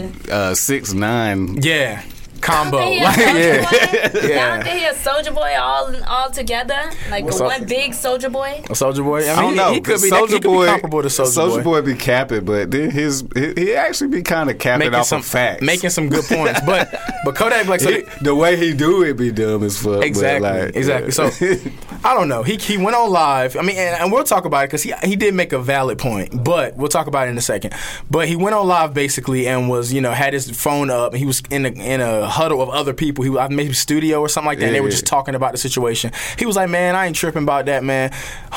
um, 0.06 0.14
uh, 0.30 0.54
six 0.56 0.94
nine. 0.94 1.58
yeah, 1.62 2.04
combo. 2.42 2.80
Y'all 2.80 3.04
Like, 3.04 3.16
think 3.16 3.38
he 3.38 3.44
a 3.44 3.62
yeah. 3.62 4.10
Boy? 4.12 4.28
Yeah. 4.28 4.56
Y'all 4.56 4.64
think 4.64 4.80
he 4.80 4.86
a 4.86 4.94
Soulja 4.94 5.34
Boy 5.36 5.56
all 5.60 6.04
all 6.06 6.30
together, 6.32 6.80
like 7.10 7.26
What's 7.26 7.40
a 7.40 7.46
up? 7.46 7.60
one 7.60 7.66
big 7.68 7.92
Soulja 7.92 8.32
Boy? 8.32 8.62
a 8.66 8.74
Soulja 8.74 9.04
Boy. 9.04 9.20
I, 9.20 9.22
mean, 9.22 9.30
I 9.30 9.42
don't 9.42 9.50
he- 9.52 9.56
know. 9.58 9.72
He, 9.74 9.82
could 9.82 10.02
be. 10.02 10.10
Soulja 10.10 10.28
he 10.28 10.34
could 10.34 10.44
Boy, 10.44 10.66
be 10.66 10.72
comparable 10.72 11.02
to 11.04 11.10
Soldier 11.10 11.32
Soulja 11.60 11.64
Boy. 11.64 11.82
Boy 11.82 11.82
be 11.82 11.96
capping, 11.96 12.46
but 12.46 12.72
then 12.72 12.90
his 12.92 13.24
he, 13.36 13.54
he 13.56 13.76
actually 13.76 14.10
be 14.10 14.22
kind 14.24 14.50
of 14.50 14.58
capping 14.60 14.80
making 14.88 14.96
off 15.00 15.06
some 15.08 15.20
of 15.20 15.26
facts. 15.26 15.62
making 15.62 15.90
some 15.90 16.10
good 16.10 16.26
points. 16.26 16.60
But 16.66 16.94
but 17.26 17.36
Kodak 17.36 17.66
Black, 17.66 17.80
so 17.80 17.92
He- 17.92 18.04
the 18.22 18.36
way 18.36 18.56
he 18.58 18.74
do 18.74 19.04
it 19.04 19.14
be 19.18 19.32
dumb 19.32 19.64
as 19.64 19.78
fuck. 19.82 19.96
but, 20.00 20.04
exactly, 20.04 20.50
like, 20.50 20.76
exactly. 20.76 21.14
yeah. 21.48 21.60
So 21.62 21.72
I 22.04 22.14
don't 22.16 22.28
know. 22.30 22.44
He 22.44 22.58
he 22.58 22.78
went 22.78 22.96
on 22.96 23.10
live. 23.12 23.56
I 23.56 23.62
mean, 23.62 23.78
and, 23.78 24.02
and 24.02 24.12
we'll 24.12 24.24
talk 24.24 24.46
about 24.46 24.64
it 24.64 24.68
because 24.68 24.84
he 24.84 24.94
he 25.04 25.16
did 25.16 25.34
make 25.36 25.54
a 25.54 25.60
valid 25.60 25.98
point. 26.00 26.44
But 26.44 26.76
we'll 26.76 26.88
talk 26.90 27.08
about 27.08 27.28
it 27.28 27.32
in 27.32 27.38
a 27.38 27.42
second. 27.42 27.74
But 28.10 28.28
he 28.28 28.36
went 28.36 28.56
on 28.56 28.68
live 28.68 28.94
basically 28.94 29.48
and 29.48 29.70
was 29.70 29.94
you 29.94 30.02
know 30.02 30.12
had 30.12 30.34
his 30.34 30.50
phone 30.50 30.90
up 30.90 31.12
and 31.14 31.20
he 31.20 31.26
was 31.26 31.42
in 31.52 31.66
a 31.66 31.70
in 31.70 32.02
a 32.02 32.28
huddle 32.32 32.62
of 32.62 32.70
other 32.70 32.94
people. 32.94 33.24
He 33.24 33.30
was 33.30 33.50
maybe 33.50 33.74
studio 33.74 34.20
or 34.20 34.30
something 34.30 34.48
like 34.48 34.60
that. 34.60 34.66
and 34.68 34.76
they 34.76 34.82
were 34.82 34.90
just 34.90 35.06
talking 35.06 35.36
about 35.36 35.52
the 35.52 35.58
situation. 35.58 36.12
He 36.38 36.46
was 36.46 36.56
like, 36.56 36.70
man, 36.70 36.96
I 36.96 37.08
ain't 37.08 37.16
tripping 37.16 37.44
about 37.44 37.66
that, 37.66 37.84
man. 37.84 38.12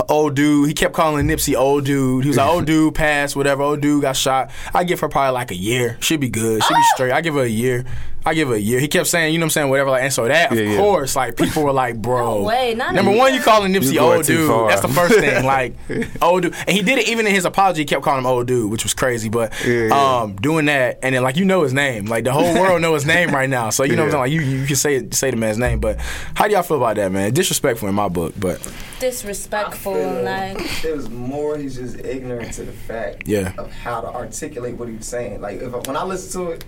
Old 0.09 0.35
dude. 0.35 0.69
He 0.69 0.75
kept 0.75 0.95
calling 0.95 1.27
Nipsey 1.27 1.57
old 1.57 1.85
dude. 1.85 2.25
He 2.25 2.29
was 2.29 2.37
like, 2.37 2.49
old 2.49 2.65
dude 2.67 2.95
passed, 2.95 3.37
whatever. 3.37 3.63
Old 3.63 3.81
dude 3.81 4.03
got 4.03 4.17
shot. 4.17 4.51
I 4.73 4.85
give 4.85 5.01
her 5.01 5.09
probably 5.09 5.33
like 5.33 5.51
a 5.51 5.57
year. 5.57 5.97
She'd 6.01 6.21
be 6.21 6.29
good. 6.31 6.63
She'd 6.63 6.75
be 6.75 6.81
ah. 6.81 6.93
straight. 6.95 7.13
I 7.13 7.21
give 7.21 7.35
her 7.35 7.43
a 7.43 7.49
year. 7.49 7.85
I 8.27 8.35
give 8.35 8.49
her 8.49 8.55
a 8.55 8.59
year. 8.59 8.81
He 8.81 8.89
kept 8.89 9.07
saying, 9.07 9.33
you 9.33 9.39
know 9.39 9.45
what 9.45 9.47
I'm 9.49 9.51
saying, 9.51 9.69
whatever. 9.71 9.91
Like, 9.91 10.03
and 10.05 10.13
so 10.13 10.27
that, 10.27 10.51
of 10.53 10.59
Yeah, 10.59 10.65
yeah. 10.73 10.77
course, 10.79 11.15
like 11.15 11.37
people 11.37 11.63
were 11.63 11.73
like, 11.73 12.01
bro. 12.01 12.41
No 12.41 12.45
way, 12.47 12.75
not 12.75 12.95
number 12.95 13.11
one, 13.11 13.29
you 13.29 13.35
year. 13.35 13.43
calling 13.45 13.73
Nipsey 13.73 13.93
You 13.95 14.01
old 14.01 14.25
dude. 14.25 14.49
far. 14.49 14.69
That's 14.69 14.81
the 14.83 14.89
first 14.89 15.15
thing. 15.19 15.45
Like 15.45 15.75
old 16.23 16.43
dude, 16.43 16.55
and 16.55 16.71
he 16.71 16.83
did 16.83 16.99
it 16.99 17.09
even 17.09 17.27
in 17.27 17.35
his 17.35 17.45
apology. 17.45 17.83
He 17.83 17.85
kept 17.85 18.03
calling 18.03 18.21
him 18.21 18.27
old 18.27 18.47
dude, 18.47 18.71
which 18.71 18.83
was 18.83 18.95
crazy. 18.95 19.29
But 19.29 19.53
Yeah, 19.67 19.89
yeah. 19.89 20.21
um, 20.23 20.37
doing 20.37 20.65
that, 20.67 21.01
and 21.03 21.15
then 21.15 21.23
like 21.23 21.37
you 21.37 21.45
know 21.45 21.63
his 21.63 21.73
name, 21.75 22.07
like 22.07 22.25
the 22.25 22.33
whole 22.33 22.55
world 22.55 22.81
know 22.81 22.95
his 22.95 23.05
name 23.05 23.31
right 23.31 23.49
now. 23.51 23.71
So 23.71 23.85
you 23.85 23.95
know 23.97 24.03
what 24.07 24.07
I'm 24.07 24.11
saying. 24.13 24.21
Like 24.23 24.33
you, 24.33 24.41
you 24.61 24.67
can 24.67 24.77
say 24.77 25.09
say 25.11 25.31
the 25.31 25.37
man's 25.37 25.59
name. 25.59 25.81
But 25.81 25.99
how 26.35 26.47
do 26.47 26.53
y'all 26.55 26.63
feel 26.63 26.79
about 26.79 26.97
that, 26.97 27.13
man? 27.13 27.33
Disrespectful 27.35 27.89
in 27.89 27.95
my 27.95 28.09
book, 28.09 28.33
but 28.39 28.59
Disrespectful, 29.01 30.23
like 30.23 30.59
it 30.85 30.95
was 30.97 31.09
more 31.11 31.57
he's 31.59 31.77
just 31.77 31.99
ignorant 31.99 32.53
to 32.55 32.63
the 32.65 32.73
fact 32.73 33.27
Yeah. 33.27 33.53
of 33.59 33.71
how 33.73 34.01
to 34.01 34.09
articulate 34.09 34.77
what 34.77 34.89
he 34.89 34.97
was 34.97 35.07
saying. 35.07 35.41
Like 35.41 35.61
if 35.61 35.73
when 35.87 35.97
I 35.97 36.05
listen 36.05 36.41
to 36.43 36.51
it, 36.53 36.65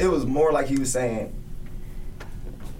it 0.00 0.08
was 0.10 0.26
more 0.26 0.50
like 0.52 0.66
he 0.66 0.76
was 0.78 0.90
saying, 0.90 1.32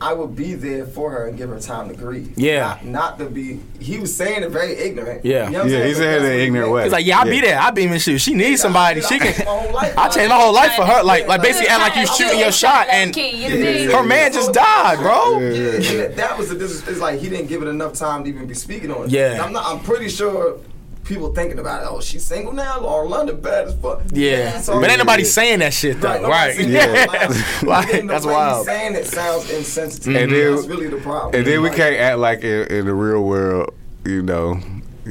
"I 0.00 0.14
will 0.14 0.26
be 0.28 0.54
there 0.54 0.86
for 0.86 1.10
her 1.10 1.28
and 1.28 1.36
give 1.36 1.50
her 1.50 1.60
time 1.60 1.88
to 1.90 1.94
grieve." 1.94 2.32
Yeah. 2.38 2.78
not, 2.82 2.84
not 2.86 3.18
to 3.18 3.26
be. 3.26 3.60
He 3.78 3.98
was 3.98 4.14
saying 4.16 4.42
it 4.42 4.50
very 4.50 4.72
ignorant. 4.72 5.24
Yeah. 5.24 5.44
you 5.46 5.50
know 5.52 5.58
what 5.58 5.64
I'm 5.66 5.70
Yeah, 5.72 5.78
saying? 5.78 5.86
he 5.88 5.92
But 5.94 5.98
said 5.98 6.22
it 6.22 6.24
in 6.24 6.32
an 6.32 6.38
ignorant 6.40 6.72
way. 6.72 6.82
he's 6.84 6.92
like, 6.92 7.04
yeah, 7.06 7.18
I'll 7.20 7.26
Yeah. 7.26 7.30
be 7.32 7.40
there. 7.42 7.58
I'll 7.58 7.72
be 7.72 7.82
in 7.84 7.98
shoes. 7.98 8.22
She 8.22 8.34
needs 8.34 8.62
somebody. 8.62 9.02
She 9.02 9.18
can. 9.18 9.34
My 9.44 9.50
whole 9.50 9.72
life, 9.74 9.98
I 9.98 10.08
changed 10.08 10.28
my 10.30 10.36
whole 10.40 10.54
life 10.54 10.72
for 10.72 10.86
her. 10.86 11.02
Like, 11.02 11.28
like 11.28 11.42
basically 11.42 11.68
act 11.68 11.80
like 11.82 11.94
you 11.96 12.00
I'm 12.02 12.06
shooting 12.16 12.38
your 12.38 12.52
shot 12.52 12.88
and 12.88 13.12
key, 13.12 13.30
you 13.44 13.48
see? 13.50 13.84
her 13.92 14.02
man 14.02 14.32
just 14.32 14.52
died, 14.54 14.98
bro. 14.98 15.38
Yeah, 15.38 15.46
and 15.46 15.84
that- 16.00 16.16
that 16.16 16.38
was 16.38 16.48
the 16.48 16.64
It's 16.64 16.98
like 17.00 17.20
he 17.20 17.28
didn't 17.28 17.48
give 17.48 17.62
it 17.62 17.68
enough 17.68 17.92
time 17.94 18.24
to 18.24 18.30
even 18.30 18.46
be 18.46 18.54
speaking 18.54 18.90
on 18.90 19.04
it. 19.04 19.10
Yeah. 19.10 19.32
And 19.32 19.42
I'm 19.42 19.52
not. 19.52 19.66
I'm 19.66 19.80
pretty 19.80 20.08
sure 20.08 20.56
people 21.10 21.34
thinking 21.34 21.58
about 21.58 21.82
it. 21.82 21.88
Oh, 21.90 22.00
she's 22.00 22.24
single 22.24 22.52
now. 22.52 22.78
Or 22.78 23.06
London 23.06 23.40
bad 23.40 23.66
as 23.68 23.74
fuck. 23.74 24.00
Yeah, 24.12 24.60
So- 24.60 24.80
but 24.80 24.88
ain't 24.88 24.98
nobody 24.98 25.24
saying 25.24 25.58
that 25.58 25.74
shit 25.74 26.00
though, 26.00 26.22
Right, 26.22 26.56
right? 26.56 26.58
Yeah. 26.66 26.86
that. 27.06 27.08
Like, 27.64 27.90
Like, 27.92 28.06
that's 28.06 28.24
wild. 28.24 28.64
Saying 28.64 28.94
it 28.94 29.06
sounds 29.06 29.50
insensitive. 29.50 30.14
And 30.16 30.32
then- 30.32 30.54
that's 30.54 30.66
really 30.68 30.88
the 30.88 30.96
problem. 30.98 31.34
And 31.34 31.46
then 31.46 31.60
we 31.62 31.68
Like, 31.68 31.76
can't 31.76 31.96
act 31.96 32.18
like 32.18 32.42
in, 32.44 32.66
in 32.68 32.86
the 32.86 32.94
real 32.94 33.22
world, 33.24 33.74
you 34.06 34.22
know, 34.22 34.60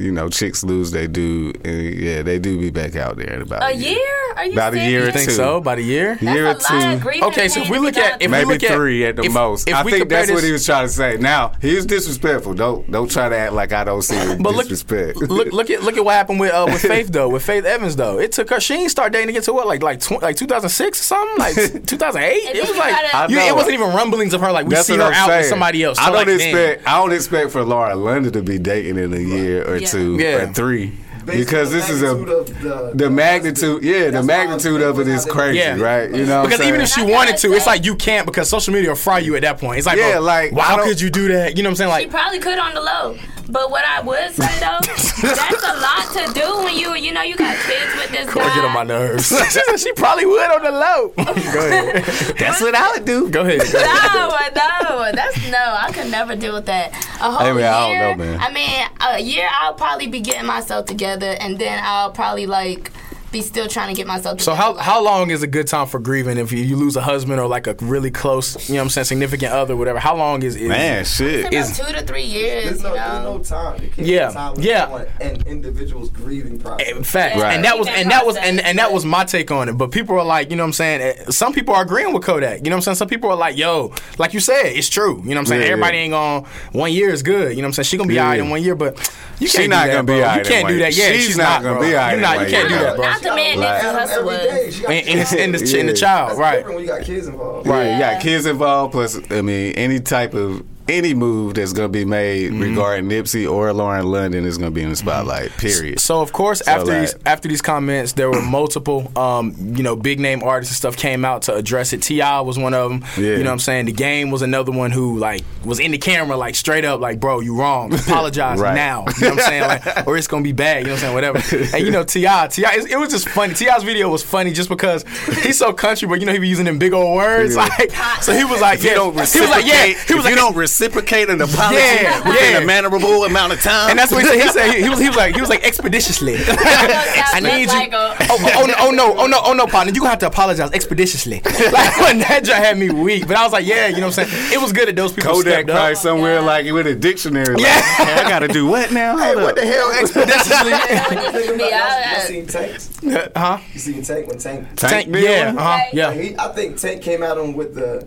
you 0.00 0.10
know, 0.12 0.28
chicks 0.28 0.64
lose 0.64 0.90
they 0.90 1.06
do, 1.06 1.52
and 1.64 1.94
yeah, 1.94 2.22
they 2.22 2.38
do 2.38 2.58
be 2.58 2.70
back 2.70 2.96
out 2.96 3.16
there 3.16 3.32
in 3.34 3.42
about 3.42 3.62
a 3.70 3.74
year? 3.74 3.98
Are 4.36 4.44
you 4.46 4.52
About 4.52 4.74
a 4.74 4.78
year 4.78 5.02
or 5.02 5.06
You 5.06 5.12
serious? 5.12 5.14
think 5.26 5.30
so? 5.36 5.56
About 5.58 5.78
a 5.78 5.82
year? 5.82 6.16
That's 6.20 6.22
year 6.22 6.46
a 6.46 6.50
or 6.50 6.54
lot 6.54 6.94
two. 6.94 6.98
grieving 7.00 7.24
Okay, 7.24 7.48
so 7.48 7.60
if 7.60 7.68
we 7.68 7.78
look 7.78 7.96
at- 7.96 8.10
done. 8.12 8.18
if 8.22 8.26
we 8.26 8.28
maybe 8.28 8.46
look 8.46 8.62
three 8.62 9.04
at 9.04 9.16
the 9.16 9.24
if- 9.24 9.32
most. 9.32 9.68
if 9.68 9.74
I 9.74 9.82
think 9.82 9.98
compare 9.98 10.18
that's 10.20 10.30
what 10.32 10.44
he 10.44 10.52
was 10.52 10.64
trying 10.64 10.86
to 10.86 10.92
say. 10.92 11.16
Now 11.18 11.52
he's 11.60 11.84
disrespectful. 11.86 12.54
Don't 12.54 12.90
don't 12.90 13.10
try 13.10 13.28
to 13.28 13.36
act 13.36 13.52
like 13.52 13.72
I 13.72 13.84
don't 13.84 14.02
see 14.02 14.16
the 14.16 14.36
But 14.40 14.54
look, 14.54 14.68
disrespect. 14.68 15.18
look, 15.18 15.52
look 15.52 15.68
at 15.70 15.82
look 15.82 15.96
at 15.96 16.04
what 16.04 16.14
happened 16.14 16.40
with 16.40 16.52
uh, 16.52 16.66
with 16.70 16.80
Faith 16.90 17.08
though. 17.08 17.28
With 17.28 17.42
Faith 17.44 17.64
Evans 17.64 17.96
though, 17.96 18.18
it 18.18 18.32
took 18.32 18.50
her. 18.50 18.60
She 18.60 18.74
ain't 18.74 18.90
start 18.90 19.12
dating 19.12 19.28
again 19.30 19.42
to 19.42 19.52
what 19.52 19.66
like 19.66 19.82
like 19.82 20.00
tw- 20.00 20.22
like 20.22 20.36
2006 20.36 21.00
or 21.00 21.02
something, 21.02 21.38
like 21.38 21.54
2008. 21.86 22.56
It 22.56 22.68
was 22.68 22.76
like 22.78 22.94
I 23.14 23.26
you, 23.28 23.38
it 23.38 23.54
wasn't 23.54 23.74
even 23.74 23.88
rumblings 23.94 24.32
of 24.32 24.40
her 24.40 24.52
like 24.52 24.66
we 24.66 24.74
That's 24.74 24.86
see 24.86 24.96
her 24.96 25.02
I'm 25.02 25.12
out 25.12 25.26
saying. 25.28 25.40
with 25.40 25.48
somebody 25.48 25.82
else. 25.84 25.98
I 25.98 26.06
don't 26.06 26.14
like, 26.14 26.26
damn. 26.26 26.36
expect. 26.40 26.88
I 26.88 26.98
don't 26.98 27.12
expect 27.12 27.50
for 27.50 27.62
Lauren 27.62 28.02
London 28.02 28.32
to 28.32 28.42
be 28.42 28.58
dating 28.58 28.96
in 28.96 29.12
a 29.12 29.18
year 29.18 29.64
or 29.68 29.76
Yeah. 29.76 29.86
Two 29.90 30.16
Yeah. 30.18 30.48
or 30.48 30.52
three. 30.52 30.92
Based 31.30 31.48
Because 31.48 31.70
this 31.70 31.88
is 31.88 32.02
a 32.02 32.14
magnitude 32.14 32.56
the, 32.60 32.92
the 32.94 33.10
magnitude. 33.10 33.82
Yeah, 33.82 34.10
the 34.10 34.22
magnitude 34.22 34.82
of 34.82 34.98
it 35.00 35.08
is 35.08 35.24
crazy, 35.24 35.58
Yeah. 35.58 35.76
right? 35.80 36.10
You 36.10 36.26
know, 36.26 36.42
what 36.42 36.44
I'm 36.44 36.50
Because 36.50 36.66
even 36.66 36.80
if 36.80 36.88
she 36.88 37.02
wanted 37.02 37.32
gotta 37.36 37.52
it's 37.54 37.66
like 37.66 37.84
you 37.84 37.94
can't 37.96 38.26
because 38.26 38.48
social 38.48 38.72
media 38.74 38.90
will 38.90 38.96
fry 38.96 39.18
you 39.18 39.36
at 39.36 39.42
that 39.42 39.58
point. 39.58 39.78
It's 39.78 39.86
like, 39.86 39.98
Yeah, 39.98 40.12
bro, 40.12 40.20
like, 40.22 40.52
why 40.52 40.74
I 40.74 40.82
could 40.84 41.00
you 41.00 41.10
do 41.10 41.28
that? 41.28 41.56
You 41.56 41.62
know 41.62 41.68
what 41.68 41.72
I'm 41.72 41.76
saying? 41.76 41.90
Like, 41.90 42.02
she 42.04 42.08
probably 42.10 42.38
could 42.38 42.58
on 42.58 42.74
the 42.74 42.80
low. 42.80 43.16
But 43.48 43.68
what 43.72 43.84
I 43.84 44.00
would 44.00 44.30
say 44.30 44.46
though, 44.60 44.78
that's 44.86 45.64
a 45.64 45.74
lot 45.80 46.06
to 46.14 46.32
do 46.40 46.58
when 46.62 46.76
you 46.76 46.94
you 46.94 47.10
know 47.12 47.22
you 47.22 47.34
got 47.36 47.56
kids 47.66 47.92
with 47.96 48.10
this 48.12 48.30
Corey 48.32 48.46
guy. 48.46 48.54
get 48.54 48.64
on 48.64 48.72
my 48.72 48.84
nerves. 48.84 49.26
she 49.52 49.60
said 49.60 49.76
she 49.76 49.92
probably 49.94 50.24
would 50.24 50.50
on 50.52 50.62
the 50.62 50.70
low. 50.70 51.08
Go 51.16 51.66
ahead. 51.66 52.04
That's 52.38 52.60
what 52.60 52.76
I 52.76 52.92
would 52.92 53.04
do. 53.04 53.28
Go 53.28 53.40
ahead. 53.40 53.58
Go 53.72 53.78
ahead. 53.80 54.54
No, 54.54 54.88
no, 55.04 55.12
that's 55.12 55.50
no. 55.50 55.58
I 55.80 55.90
could 55.92 56.12
never 56.12 56.36
deal 56.36 56.54
with 56.54 56.66
that. 56.66 56.92
A 57.20 57.30
whole 57.32 57.44
Hey, 57.44 57.52
man, 57.52 57.72
I 57.74 57.80
don't 57.80 57.90
year. 57.90 58.16
know, 58.16 58.24
man. 58.24 58.40
I 58.40 58.52
mean, 58.52 58.86
a 59.00 59.20
year. 59.20 59.48
I'll 59.60 59.74
probably 59.74 60.06
be 60.06 60.20
getting 60.20 60.46
myself 60.46 60.86
together, 60.86 61.19
and 61.26 61.58
then 61.58 61.80
I'll 61.82 62.12
probably 62.12 62.46
like 62.46 62.90
be 63.32 63.42
still 63.42 63.68
trying 63.68 63.88
to 63.88 63.94
get 63.94 64.06
myself. 64.06 64.40
So 64.40 64.52
together. 64.52 64.62
how 64.80 64.90
how 64.90 65.04
long 65.04 65.30
is 65.30 65.42
a 65.42 65.46
good 65.46 65.66
time 65.66 65.86
for 65.86 65.98
grieving 66.00 66.36
if 66.38 66.50
you, 66.52 66.58
you 66.64 66.76
lose 66.76 66.96
a 66.96 67.02
husband 67.02 67.40
or 67.40 67.46
like 67.46 67.66
a 67.66 67.74
really 67.80 68.10
close, 68.10 68.68
you 68.68 68.74
know 68.74 68.80
what 68.80 68.84
I'm 68.86 68.90
saying, 68.90 69.04
significant 69.04 69.52
other, 69.52 69.76
whatever? 69.76 69.98
How 70.00 70.16
long 70.16 70.42
is, 70.42 70.56
is 70.56 70.68
Man, 70.68 71.04
shit. 71.04 71.40
About 71.46 71.52
is- 71.54 71.78
two 71.78 71.92
to 71.92 72.02
three 72.02 72.24
years. 72.24 72.64
There's 72.64 72.82
no, 72.82 72.88
you 72.90 72.94
there's 72.96 73.24
no 73.24 73.38
time. 73.38 73.82
You 73.82 73.88
can't 73.88 74.08
Yeah, 74.08 74.30
time 74.30 74.54
yeah. 74.58 74.82
someone 74.84 75.06
and 75.20 75.46
individuals 75.46 76.10
grieving 76.10 76.58
process. 76.58 76.88
In 76.90 77.04
fact, 77.04 77.36
Yeah. 77.36 77.50
and 77.50 77.64
that 77.64 77.78
was 77.78 77.86
and 77.88 78.10
that 78.10 78.26
was 78.26 78.36
and, 78.36 78.60
and 78.60 78.78
that 78.78 78.92
was 78.92 79.04
my 79.04 79.24
take 79.24 79.50
on 79.50 79.68
it. 79.68 79.74
But 79.74 79.92
people 79.92 80.18
are 80.18 80.24
like, 80.24 80.50
you 80.50 80.56
know 80.56 80.64
what 80.64 80.68
I'm 80.68 80.72
saying? 80.72 81.00
eh, 81.00 81.24
Some 81.30 81.52
people 81.52 81.74
are 81.74 81.82
agreeing 81.82 82.12
with 82.12 82.24
Kodak. 82.24 82.58
You 82.58 82.64
know 82.64 82.70
what 82.70 82.76
I'm 82.78 82.82
saying? 82.82 82.96
Some 82.96 83.08
people 83.08 83.30
are 83.30 83.36
like, 83.36 83.56
yo, 83.56 83.92
like 84.18 84.34
you 84.34 84.40
said, 84.40 84.66
it's 84.66 84.88
true. 84.88 85.18
You 85.22 85.30
know 85.30 85.34
what 85.34 85.38
I'm 85.38 85.46
saying? 85.46 85.60
Yeah, 85.62 85.68
Everybody 85.68 85.96
yeah. 85.98 86.02
ain't 86.04 86.12
gonna 86.12 86.46
one 86.72 86.92
year 86.92 87.10
is 87.10 87.22
good. 87.22 87.50
You 87.50 87.56
know 87.58 87.62
what 87.62 87.66
I'm 87.68 87.72
saying? 87.74 87.84
She 87.84 87.96
gonna 87.96 88.08
be 88.08 88.14
Yeah, 88.14 88.24
alright 88.24 88.40
in 88.40 88.50
one 88.50 88.62
year, 88.62 88.74
but 88.74 88.96
you 89.38 89.46
She 89.46 89.58
can't 89.58 89.70
not 89.70 89.84
do 89.84 89.88
that, 89.90 89.94
gonna 89.94 90.02
be 90.04 90.12
bro. 90.14 90.22
alright 90.22 90.38
You 90.46 90.52
can't 90.52 90.68
do 90.68 90.78
that. 90.78 90.94
Yeah, 90.94 91.12
She's 91.12 91.26
she's, 91.26 91.36
not 91.36 91.44
not, 91.44 91.62
gonna 91.62 91.78
bro. 91.80 91.88
be 91.88 91.94
alright 91.94 92.10
You 92.10 92.16
in 92.16 92.22
not, 92.22 92.40
you 92.40 92.46
can't 92.56 92.68
do 92.68 92.74
that, 92.74 92.96
bro. 92.96 93.04
Not 93.22 93.30
the 93.30 93.36
man 93.36 93.58
Like- 93.58 93.82
was. 94.24 94.80
And, 94.84 94.92
and, 95.08 95.38
and, 95.38 95.54
the, 95.54 95.66
Yeah. 95.66 95.80
and 95.80 95.88
the 95.88 95.92
child, 95.92 96.30
That's 96.30 96.38
right? 96.40 96.66
when 96.66 96.78
you 96.80 96.86
got 96.86 97.02
kids 97.02 97.26
involved. 97.26 97.66
Right, 97.66 97.84
you 97.84 97.90
Yeah. 97.90 98.14
got 98.14 98.22
kids 98.22 98.46
involved. 98.46 98.92
Plus, 98.92 99.18
I 99.30 99.42
mean, 99.42 99.72
any 99.72 100.00
type 100.00 100.34
of 100.34 100.62
any 100.90 101.14
move 101.14 101.54
that's 101.54 101.72
gonna 101.72 101.88
be 101.88 102.04
made 102.04 102.50
Mm-hmm. 102.52 102.62
regarding 102.62 103.08
Nipsey 103.08 103.50
or 103.50 103.72
Lauren 103.72 104.06
London 104.06 104.44
is 104.44 104.58
gonna 104.58 104.70
be 104.70 104.82
in 104.82 104.90
the 104.90 104.96
spotlight. 104.96 105.50
Period. 105.58 106.00
So 106.00 106.20
of 106.20 106.32
course, 106.32 106.60
So, 106.64 106.70
after 106.70 106.86
like- 106.92 107.00
these 107.02 107.14
after 107.26 107.48
these 107.48 107.62
comments, 107.62 108.12
there 108.14 108.30
were 108.30 108.42
multiple, 108.42 109.10
um, 109.16 109.54
you 109.76 109.82
know, 109.82 109.96
big 109.96 110.20
name 110.20 110.42
artists 110.42 110.72
and 110.72 110.76
stuff 110.76 110.96
came 110.96 111.24
out 111.24 111.42
to 111.42 111.54
address 111.54 111.92
it. 111.92 112.02
T.I. 112.02 112.40
was 112.40 112.58
one 112.58 112.74
of 112.74 112.90
them. 112.90 113.04
Yeah. 113.16 113.32
You 113.32 113.38
know 113.38 113.44
what 113.44 113.52
I'm 113.52 113.58
saying? 113.60 113.86
The 113.86 113.92
game 113.92 114.30
was 114.30 114.42
another 114.42 114.72
one 114.72 114.90
who 114.90 115.18
like 115.18 115.42
was 115.64 115.78
in 115.80 115.90
the 115.92 115.98
camera, 115.98 116.36
like 116.36 116.54
straight 116.54 116.84
up, 116.84 117.00
like, 117.00 117.20
bro, 117.20 117.40
you 117.40 117.56
wrong. 117.56 117.92
Apologize 117.94 118.58
Right. 118.58 118.74
now. 118.74 119.04
You 119.20 119.28
know 119.28 119.34
what 119.34 119.44
I'm 119.44 119.46
saying? 119.48 119.62
Like, 119.62 120.06
or 120.06 120.16
it's 120.16 120.26
gonna 120.26 120.42
be 120.42 120.52
bad. 120.52 120.78
You 120.82 120.86
know 120.88 120.92
what 120.94 120.94
I'm 120.94 121.00
saying? 121.00 121.14
Whatever. 121.14 121.76
And 121.76 121.84
you 121.86 121.90
know, 121.92 122.04
T.I., 122.04 122.46
T.I., 122.48 122.72
it, 122.74 122.90
it 122.92 122.96
was 122.98 123.10
just 123.10 123.28
funny. 123.28 123.54
T.I.'s 123.54 123.82
video 123.82 124.08
was 124.08 124.22
funny 124.22 124.52
just 124.52 124.68
because 124.68 125.04
he's 125.42 125.58
so 125.58 125.72
country, 125.72 126.08
but 126.08 126.20
you 126.20 126.26
know 126.26 126.32
he 126.32 126.38
be 126.38 126.48
using 126.48 126.64
them 126.64 126.78
big 126.78 126.92
old 126.92 127.16
words. 127.16 127.54
Yeah. 127.54 127.68
Like, 127.78 127.92
so 128.22 128.32
he 128.32 128.44
was 128.44 128.60
like, 128.60 128.82
yeah, 128.82 128.94
don't 128.94 129.12
he 129.14 129.20
was 129.40 129.50
like, 129.50 129.66
yeah, 129.66 129.86
he 129.86 129.92
was 129.92 130.08
if 130.08 130.24
like, 130.24 130.30
you 130.30 130.36
don't 130.36 130.56
reciprocate 130.80 131.28
an 131.30 131.40
apology 131.40 131.76
Yeah, 131.76 132.18
within 132.28 132.52
yeah. 132.52 132.58
a 132.58 132.64
manageable 132.66 133.24
amount 133.24 133.52
of 133.52 133.60
time, 133.60 133.90
and 133.90 133.98
that's 133.98 134.12
what 134.12 134.22
he 134.22 134.28
said. 134.28 134.40
He 134.40 134.48
said 134.48 134.72
he, 134.74 134.82
he 134.82 134.88
was 134.88 134.98
he 134.98 135.08
was 135.08 135.16
like 135.16 135.34
he 135.34 135.40
was 135.40 135.50
like 135.50 135.64
expeditiously. 135.64 136.36
I 136.48 137.40
need 137.42 137.70
you. 137.70 137.88
oh, 137.92 138.16
oh, 138.30 138.52
oh, 138.56 138.66
no, 138.66 138.74
oh 138.78 138.90
no, 138.90 139.14
oh 139.18 139.26
no, 139.26 139.40
oh 139.44 139.52
no, 139.52 139.66
partner. 139.66 139.92
You 139.92 140.00
gonna 140.00 140.10
have 140.10 140.18
to 140.20 140.26
apologize 140.26 140.70
expeditiously. 140.72 141.40
like 141.44 141.96
when 142.00 142.18
that 142.20 142.40
joint 142.44 142.58
had 142.58 142.78
me 142.78 142.90
weak, 142.90 143.26
but 143.26 143.36
I 143.36 143.44
was 143.44 143.52
like, 143.52 143.66
yeah, 143.66 143.88
you 143.88 143.96
know 144.00 144.08
what 144.08 144.18
I'm 144.18 144.26
saying. 144.26 144.52
It 144.52 144.60
was 144.60 144.72
good 144.72 144.88
that 144.88 144.96
those 144.96 145.12
people 145.12 145.32
Kodak 145.32 145.52
stepped 145.52 145.68
probably 145.68 145.92
up. 145.92 145.98
somewhere 145.98 146.40
like 146.40 146.70
with 146.72 146.86
a 146.86 146.94
dictionary. 146.94 147.54
Like, 147.54 147.60
Yeah. 147.64 147.80
"Hey, 148.04 148.12
I 148.24 148.28
gotta 148.28 148.48
do 148.48 148.66
what 148.66 148.92
now? 148.92 149.16
Hey, 149.18 149.36
what 149.36 149.56
the 149.56 149.66
hell, 149.66 149.90
expeditiously? 149.92 150.70
Niggas 150.72 151.58
be 151.58 151.64
out 151.72 151.82
I 151.82 152.02
at- 152.16 152.26
seen 152.26 152.46
Tanks. 152.46 152.90
huh? 153.36 153.58
You 153.72 153.80
seen 153.80 154.02
Tank 154.02 154.26
when 154.28 154.38
Tank? 154.38 154.66
Tank 154.76 155.10
Tank, 155.10 155.16
yeah, 155.16 155.54
uh-huh, 155.56 155.84
yeah. 155.92 156.12
He, 156.12 156.36
I 156.38 156.48
think 156.48 156.76
Tank 156.78 157.02
came 157.02 157.22
at 157.22 157.36
him 157.36 157.54
with 157.54 157.74
the 157.74 158.06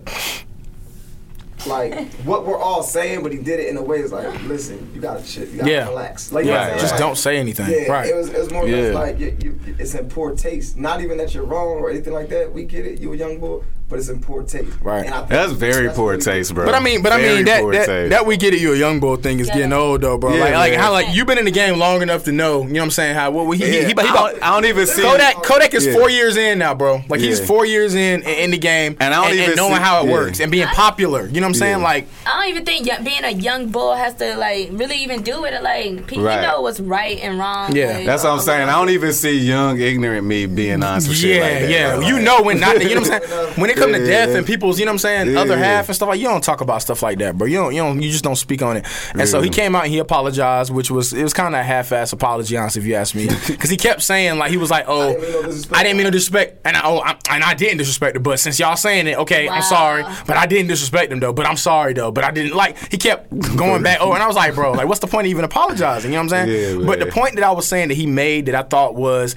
like 1.67 2.11
what 2.25 2.45
we're 2.45 2.57
all 2.57 2.83
saying, 2.83 3.23
but 3.23 3.31
he 3.31 3.37
did 3.39 3.59
it 3.59 3.67
in 3.67 3.77
a 3.77 3.81
way. 3.81 3.99
It's 3.99 4.11
like, 4.11 4.41
listen, 4.43 4.91
you 4.93 5.01
gotta 5.01 5.23
chill, 5.23 5.47
you 5.47 5.57
gotta 5.59 5.71
Yeah. 5.71 5.87
relax. 5.89 6.31
Like, 6.31 6.45
you 6.45 6.51
know 6.51 6.57
what 6.57 6.63
I'm 6.65 6.71
Right. 6.71 6.79
Just 6.79 6.91
Like, 6.93 6.99
don't 6.99 7.17
say 7.17 7.37
anything. 7.37 7.69
Yeah, 7.69 7.91
right. 7.91 8.07
it 8.09 8.15
was 8.15 8.29
it 8.29 8.39
was 8.39 8.51
more 8.51 8.63
or 8.63 8.67
Yeah. 8.67 8.93
like 8.93 9.19
you, 9.19 9.37
you, 9.41 9.59
it's 9.79 9.93
in 9.95 10.07
poor 10.09 10.35
taste. 10.35 10.77
Not 10.77 11.01
even 11.01 11.17
that 11.17 11.33
you're 11.33 11.45
wrong 11.45 11.79
or 11.79 11.89
anything 11.89 12.13
like 12.13 12.29
that. 12.29 12.51
We 12.53 12.63
get 12.65 12.85
it. 12.85 12.99
You 12.99 13.13
a 13.13 13.15
young 13.17 13.39
boy, 13.39 13.61
but 13.93 13.99
it's 13.99 14.09
in 14.09 14.19
poor 14.19 14.41
taste. 14.41 14.75
Right. 14.81 15.05
And 15.05 15.13
I 15.13 15.17
think 15.19 15.29
That's 15.29 15.51
very 15.51 15.85
that's 15.85 15.95
poor 15.95 16.13
what 16.15 16.21
taste, 16.23 16.55
bro. 16.55 16.65
But 16.65 16.73
I 16.73 16.79
mean, 16.79 17.03
but 17.03 17.11
I 17.11 17.21
Very 17.21 17.35
mean 17.35 17.45
that 17.45 17.61
poor 17.61 17.73
that, 17.73 17.85
taste. 17.85 18.09
that 18.09 18.25
we 18.25 18.37
get 18.37 18.55
it. 18.55 18.59
You 18.59 18.73
a 18.73 18.75
young 18.75 18.99
boy 18.99 19.17
thing 19.17 19.39
is 19.39 19.47
Yeah. 19.49 19.53
getting 19.57 19.73
old 19.73 20.01
though, 20.01 20.17
bro. 20.17 20.33
Yeah, 20.33 20.45
like 20.45 20.53
like 20.55 20.73
how 20.73 20.91
like 20.91 21.13
you've 21.15 21.27
been 21.27 21.37
in 21.37 21.45
the 21.45 21.51
game 21.51 21.77
long 21.77 22.01
enough 22.01 22.23
to 22.23 22.31
know. 22.31 22.63
You 22.63 22.69
know 22.73 22.79
what 22.79 22.85
I'm 22.85 22.91
saying? 22.91 23.13
How 23.13 23.29
what 23.29 23.55
he, 23.55 23.63
he, 23.63 23.71
Yeah. 23.75 23.81
he, 23.81 23.93
he, 23.93 23.99
I, 23.99 24.13
don't, 24.13 24.43
I 24.43 24.49
don't 24.55 24.65
even 24.65 24.87
see 24.87 25.03
Kodak 25.03 25.43
Kodak 25.43 25.73
is 25.75 25.85
Yeah. 25.85 25.93
four 25.93 26.09
years 26.09 26.35
in 26.37 26.57
now, 26.57 26.73
bro. 26.73 27.03
Like 27.07 27.19
he's 27.19 27.39
Yeah. 27.39 27.45
four 27.45 27.67
years 27.67 27.93
in 27.93 28.23
in 28.23 28.49
the 28.49 28.57
game, 28.57 28.97
And 28.99 29.13
I 29.13 29.23
don't 29.27 29.37
even 29.37 29.55
knowing 29.55 29.75
see- 29.75 29.81
how 29.81 30.01
it 30.03 30.07
yeah. 30.07 30.11
works 30.13 30.39
and 30.39 30.51
being 30.51 30.67
popular. 30.69 31.27
You 31.27 31.39
know 31.41 31.45
what 31.45 31.49
I'm 31.49 31.53
saying? 31.53 31.81
Like 31.83 32.07
I 32.25 32.41
don't 32.41 32.49
even 32.49 32.65
think 32.65 32.89
being 33.03 33.23
a 33.23 33.31
young 33.31 33.67
bull 33.67 33.93
has 33.93 34.15
to 34.15 34.35
like 34.37 34.69
really 34.71 34.97
even 35.03 35.21
do 35.21 35.41
with 35.43 35.53
it. 35.53 35.61
Like 35.61 36.07
people 36.07 36.23
Right. 36.25 36.41
know 36.41 36.61
what's 36.61 36.79
right 36.79 37.19
and 37.21 37.37
wrong. 37.37 37.75
Yeah. 37.75 37.97
like, 37.97 38.05
That's 38.07 38.23
what 38.23 38.31
I'm 38.31 38.39
saying. 38.39 38.69
I 38.69 38.71
don't 38.73 38.89
even 38.89 39.13
see 39.13 39.37
young, 39.37 39.79
ignorant 39.79 40.25
me 40.25 40.47
being 40.47 40.81
on 40.83 40.99
some 41.01 41.13
shit 41.13 41.35
yeah, 41.37 41.41
like 41.43 41.59
that. 41.61 41.69
yeah. 41.69 41.95
bro. 41.97 42.07
You 42.07 42.19
know 42.19 42.41
when 42.41 42.59
not. 42.59 42.81
You 42.81 42.95
know 42.95 43.01
what 43.01 43.11
I'm 43.11 43.21
saying? 43.29 43.53
When 43.63 43.69
it 43.69 43.77
comes 43.83 43.97
to 43.97 44.05
death 44.05 44.29
yeah. 44.29 44.37
and 44.37 44.45
people's, 44.45 44.79
you 44.79 44.85
know 44.85 44.91
what 44.91 44.93
I'm 44.93 44.99
saying, 44.99 45.31
Yeah, 45.31 45.41
other 45.41 45.57
yeah. 45.57 45.63
half 45.63 45.89
and 45.89 45.95
stuff 45.95 46.09
like 46.09 46.19
you 46.19 46.27
don't 46.27 46.43
talk 46.43 46.61
about 46.61 46.81
stuff 46.81 47.01
like 47.01 47.19
that, 47.19 47.37
bro. 47.37 47.47
You 47.47 47.57
don't. 47.57 47.73
You 47.73 47.81
don't. 47.81 48.01
You 48.01 48.09
just 48.09 48.23
don't 48.23 48.35
speak 48.35 48.61
on 48.61 48.77
it. 48.77 48.85
And 49.13 49.27
so 49.27 49.41
he 49.41 49.49
came 49.49 49.75
out 49.75 49.83
and 49.83 49.93
he 49.93 49.99
apologized, 49.99 50.73
which 50.73 50.91
was 50.91 51.13
it 51.13 51.23
was 51.23 51.33
kind 51.33 51.53
of 51.53 51.59
a 51.59 51.63
half-ass 51.63 52.13
apology, 52.13 52.57
honestly, 52.57 52.81
if 52.81 52.87
you 52.87 52.95
ask 52.95 53.15
me, 53.15 53.27
because 53.47 53.69
he 53.69 53.77
kept 53.77 54.01
saying 54.01 54.37
like 54.37 54.51
he 54.51 54.57
was 54.57 54.71
like, 54.71 54.85
oh, 54.87 55.13
didn't 55.13 55.21
mean 55.21 55.31
no. 55.31 55.77
I 55.77 55.83
didn't 55.83 55.97
mean 55.97 56.03
no 56.05 56.11
disrespect, 56.11 56.61
and 56.65 56.77
I, 56.77 56.81
oh, 56.83 56.99
I, 56.99 57.17
and 57.29 57.43
I 57.43 57.53
didn't 57.53 57.77
disrespect 57.77 58.15
him, 58.15 58.23
but 58.23 58.39
since 58.39 58.59
y'all 58.59 58.75
saying 58.75 59.07
it, 59.07 59.17
okay, 59.19 59.49
I'm 59.49 59.63
sorry, 59.63 60.03
but 60.25 60.37
I 60.37 60.45
didn't 60.45 60.67
disrespect 60.67 61.11
him 61.11 61.19
though, 61.19 61.33
but 61.33 61.45
I'm 61.45 61.57
sorry 61.57 61.93
though, 61.93 62.11
but 62.11 62.23
I 62.23 62.31
didn't 62.31 62.55
like. 62.55 62.77
He 62.91 62.97
kept 62.97 63.29
going 63.55 63.83
back 63.83 63.99
oh, 64.01 64.13
and 64.13 64.23
I 64.23 64.27
was 64.27 64.35
like, 64.35 64.55
bro, 64.55 64.73
like 64.73 64.87
what's 64.87 64.99
the 64.99 65.07
point 65.07 65.27
of 65.27 65.31
even 65.31 65.43
apologizing? 65.45 66.11
You 66.11 66.17
know 66.17 66.23
what 66.23 66.33
I'm 66.33 66.47
saying? 66.47 66.79
Yeah, 66.79 66.85
but 66.85 66.99
the 66.99 67.07
point 67.07 67.35
that 67.35 67.43
I 67.43 67.51
was 67.51 67.67
saying 67.67 67.89
that 67.89 67.95
he 67.95 68.05
made 68.05 68.47
that 68.47 68.55
I 68.55 68.63
thought 68.63 68.95
was 68.95 69.35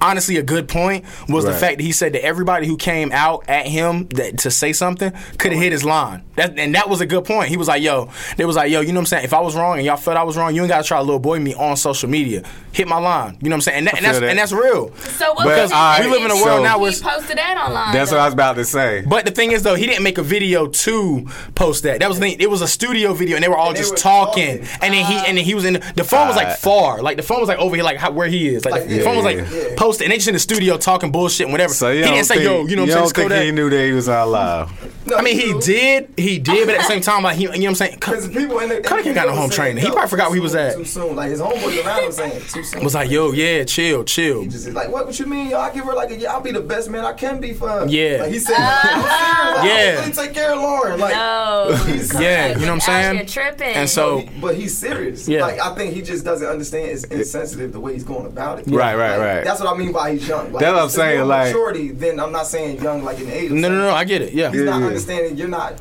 honestly 0.00 0.36
a 0.36 0.42
good 0.42 0.68
point 0.68 1.04
was 1.28 1.44
the 1.44 1.52
fact 1.52 1.78
that 1.78 1.84
he 1.84 1.92
said 1.92 2.12
that 2.12 2.24
everybody 2.24 2.66
who 2.66 2.76
came 2.76 3.10
out 3.12 3.44
at 3.48 3.66
him 3.66 4.06
that, 4.08 4.38
to 4.38 4.50
say 4.50 4.72
something 4.72 5.12
could 5.38 5.52
have 5.52 5.60
hit 5.60 5.72
his 5.72 5.84
line. 5.84 6.22
That, 6.36 6.58
and 6.58 6.74
that 6.74 6.88
was 6.88 7.00
a 7.00 7.06
good 7.06 7.24
point. 7.24 7.48
He 7.48 7.56
was 7.56 7.68
like, 7.68 7.82
yo, 7.82 8.10
they 8.36 8.44
was 8.44 8.56
like, 8.56 8.70
yo, 8.70 8.80
you 8.80 8.88
know 8.88 8.94
what 8.94 9.00
I'm 9.02 9.06
saying? 9.06 9.24
If 9.24 9.34
I 9.34 9.40
was 9.40 9.56
wrong 9.56 9.76
and 9.78 9.84
y'all 9.86 9.96
felt 9.96 10.16
I 10.16 10.22
was 10.22 10.36
wrong, 10.36 10.54
you 10.54 10.62
ain't 10.62 10.68
got 10.68 10.82
to 10.82 10.86
try 10.88 10.98
to 10.98 11.02
little 11.02 11.18
boy 11.18 11.38
me 11.40 11.54
on 11.54 11.76
social 11.76 12.08
media. 12.08 12.44
Hit 12.72 12.86
my 12.86 12.98
line. 12.98 13.38
You 13.42 13.48
know 13.48 13.54
what 13.54 13.56
I'm 13.56 13.60
saying? 13.62 13.78
And, 13.78 13.86
that, 13.88 13.96
and, 13.96 14.04
that's, 14.04 14.20
that. 14.20 14.28
and 14.30 14.38
that's 14.38 14.52
real. 14.52 14.94
So 14.96 15.32
what 15.34 15.44
But 15.44 15.62
was 15.62 15.72
I- 15.72 16.00
we 16.00 16.06
live 16.10 16.22
in 16.24 16.30
a 16.30 16.34
world 16.34 16.44
so- 16.58 16.62
now 16.62 16.76
He 16.76 16.82
where 16.82 16.92
posted 16.92 17.38
that 17.38 17.56
online. 17.58 17.92
That's 17.92 18.10
what 18.12 18.20
I 18.20 18.24
was 18.26 18.34
about 18.34 18.54
to 18.56 18.64
say. 18.64 19.02
but 19.06 19.24
the 19.24 19.32
thing 19.32 19.52
is, 19.52 19.62
though, 19.64 19.74
he 19.74 19.86
didn't 19.86 20.04
make 20.04 20.18
a 20.18 20.22
video 20.22 20.66
to 20.68 21.26
post 21.54 21.82
that. 21.82 22.00
That 22.00 22.08
was 22.08 22.18
the 22.20 22.26
thing. 22.30 22.36
It 22.40 22.50
was 22.50 22.62
a 22.62 22.68
studio 22.68 23.14
video, 23.14 23.36
and 23.36 23.42
they 23.44 23.48
were 23.48 23.56
all 23.56 23.68
And 23.68 23.76
they 23.76 23.80
just 23.80 23.92
were 23.92 23.96
talking. 23.98 24.58
talking. 24.62 24.78
And 24.82 24.94
then 24.94 25.04
he 25.04 25.14
and 25.26 25.36
then 25.38 25.44
he 25.44 25.54
was 25.54 25.64
in 25.64 25.74
the, 25.74 25.92
the 25.96 26.04
phone 26.04 26.28
was 26.28 26.36
like 26.36 26.46
uh, 26.48 26.54
far, 26.54 27.02
like 27.02 27.16
the 27.16 27.22
phone 27.22 27.40
was 27.40 27.48
like 27.48 27.58
over 27.58 27.74
here, 27.74 27.84
like 27.84 27.96
how, 27.98 28.10
where 28.12 28.28
he 28.28 28.48
is. 28.48 28.64
Like, 28.64 28.74
Like, 28.74 28.88
the, 28.88 28.96
yeah, 28.96 29.02
phone 29.04 29.16
was 29.16 29.24
like 29.24 29.38
yeah, 29.38 29.50
yeah. 29.50 29.74
Posted, 29.88 30.04
and 30.04 30.12
they 30.12 30.16
just 30.16 30.28
in 30.28 30.34
the 30.34 30.38
studio 30.40 30.76
talking 30.76 31.10
bullshit 31.10 31.46
and 31.46 31.52
whatever. 31.52 31.72
So 31.72 31.90
you 31.90 32.04
he 32.04 32.10
didn't 32.10 32.26
say, 32.26 32.36
think, 32.36 32.44
yo, 32.46 32.66
you 32.66 32.76
know 32.76 32.82
what 32.82 32.90
I'm 32.90 32.96
don't 32.98 33.14
saying? 33.14 33.28
think 33.28 33.30
Kodak. 33.30 33.44
he 33.44 33.50
knew 33.52 33.70
that 33.70 33.84
he 33.86 33.92
was 33.92 34.08
out 34.08 34.28
loud? 34.28 34.70
No, 35.06 35.16
I 35.16 35.22
mean, 35.22 35.38
he 35.38 35.52
knew. 35.52 35.60
did, 35.60 36.12
he 36.16 36.38
did, 36.38 36.66
but 36.66 36.74
at 36.74 36.82
the 36.82 36.86
same 36.88 37.00
time, 37.00 37.22
like 37.22 37.36
he, 37.36 37.42
you 37.44 37.48
know 37.48 37.54
what 37.58 37.66
I'm 37.68 37.74
saying? 37.76 37.94
Because 37.94 38.28
people 38.28 38.58
in 38.58 38.68
the 38.68 38.80
Kodak 38.82 39.06
ain't 39.06 39.14
got 39.14 39.26
no 39.28 39.34
home 39.34 39.50
training. 39.50 39.82
He 39.82 39.90
probably 39.90 40.08
forgot 40.08 40.28
where 40.28 40.34
he 40.36 40.40
was 40.40 40.54
at. 40.54 40.76
Too 40.76 40.84
soon. 40.84 41.16
Like 41.16 41.30
his 41.30 41.40
homeboy 41.40 41.84
around 41.84 42.04
him 42.04 42.12
saying 42.12 42.42
too 42.48 42.62
soon. 42.62 42.84
Was 42.84 42.94
like, 42.94 43.10
yo, 43.10 43.32
yeah, 43.32 43.64
chill, 43.64 44.04
chill. 44.04 44.42
He 44.42 44.48
just 44.48 44.66
is 44.68 44.74
like, 44.74 44.90
what? 44.90 45.06
What 45.06 45.18
you 45.18 45.26
mean? 45.26 45.50
Yo, 45.50 45.58
I 45.58 45.72
give 45.72 45.84
her 45.84 45.94
like, 45.94 46.10
a, 46.10 46.16
yeah, 46.18 46.32
I'll 46.32 46.40
be 46.42 46.52
the 46.52 46.60
best 46.60 46.90
man 46.90 47.04
I 47.04 47.12
can 47.14 47.40
be 47.40 47.54
for 47.54 47.68
her. 47.68 47.86
Yeah. 47.86 48.18
Like 48.22 48.32
he 48.32 48.38
said, 48.38 48.54
oh. 48.58 48.60
like, 48.60 48.84
I'm. 48.94 49.54
Like, 49.56 49.64
Yeah. 49.68 49.72
I 49.72 50.00
really 50.00 50.12
take 50.12 50.34
care 50.34 50.52
of 50.52 50.58
Lauren. 50.58 51.00
Like, 51.00 51.14
No. 51.14 51.74
he's, 51.86 52.12
Yeah, 52.20 52.48
you 52.48 52.54
know 52.54 52.60
what 52.60 52.68
I'm 52.68 52.76
Out 52.76 52.82
saying? 52.82 53.16
here 53.16 53.24
tripping. 53.26 53.74
And 53.74 53.88
so- 53.88 54.16
But, 54.22 54.28
he, 54.34 54.40
but 54.40 54.54
he's 54.56 54.76
serious. 54.76 55.26
Yeah. 55.28 55.42
Like 55.42 55.58
I 55.60 55.74
think 55.74 55.94
he 55.94 56.02
just 56.02 56.24
doesn't 56.24 56.46
understand. 56.46 56.90
It's 56.90 57.04
insensitive 57.04 57.72
the 57.72 57.80
way 57.80 57.94
he's 57.94 58.04
going 58.04 58.26
about 58.26 58.58
it. 58.60 58.66
Right, 58.66 58.94
right, 58.96 59.18
right. 59.18 59.44
That's 59.44 59.60
what 59.60 59.74
I 59.74 59.77
mean 59.78 59.92
by 59.92 60.12
he's 60.12 60.26
young. 60.28 60.52
Like, 60.52 60.60
That's 60.60 60.74
what 60.74 60.82
I'm 60.82 60.88
saying, 60.90 61.16
you're 61.18 61.26
like- 61.26 61.46
maturity. 61.48 61.90
Then 61.92 62.20
I'm 62.20 62.32
not 62.32 62.46
saying 62.46 62.82
young 62.82 63.04
like 63.04 63.18
in 63.20 63.30
age. 63.30 63.50
or 63.50 63.54
No, 63.54 63.68
no, 63.68 63.78
no, 63.78 63.90
I 63.94 64.04
get 64.04 64.22
it. 64.22 64.32
Yeah, 64.34 64.50
He's 64.50 64.62
not 64.62 64.80
Yeah. 64.80 64.86
understanding. 64.86 65.36
You're 65.36 65.48
not. 65.48 65.74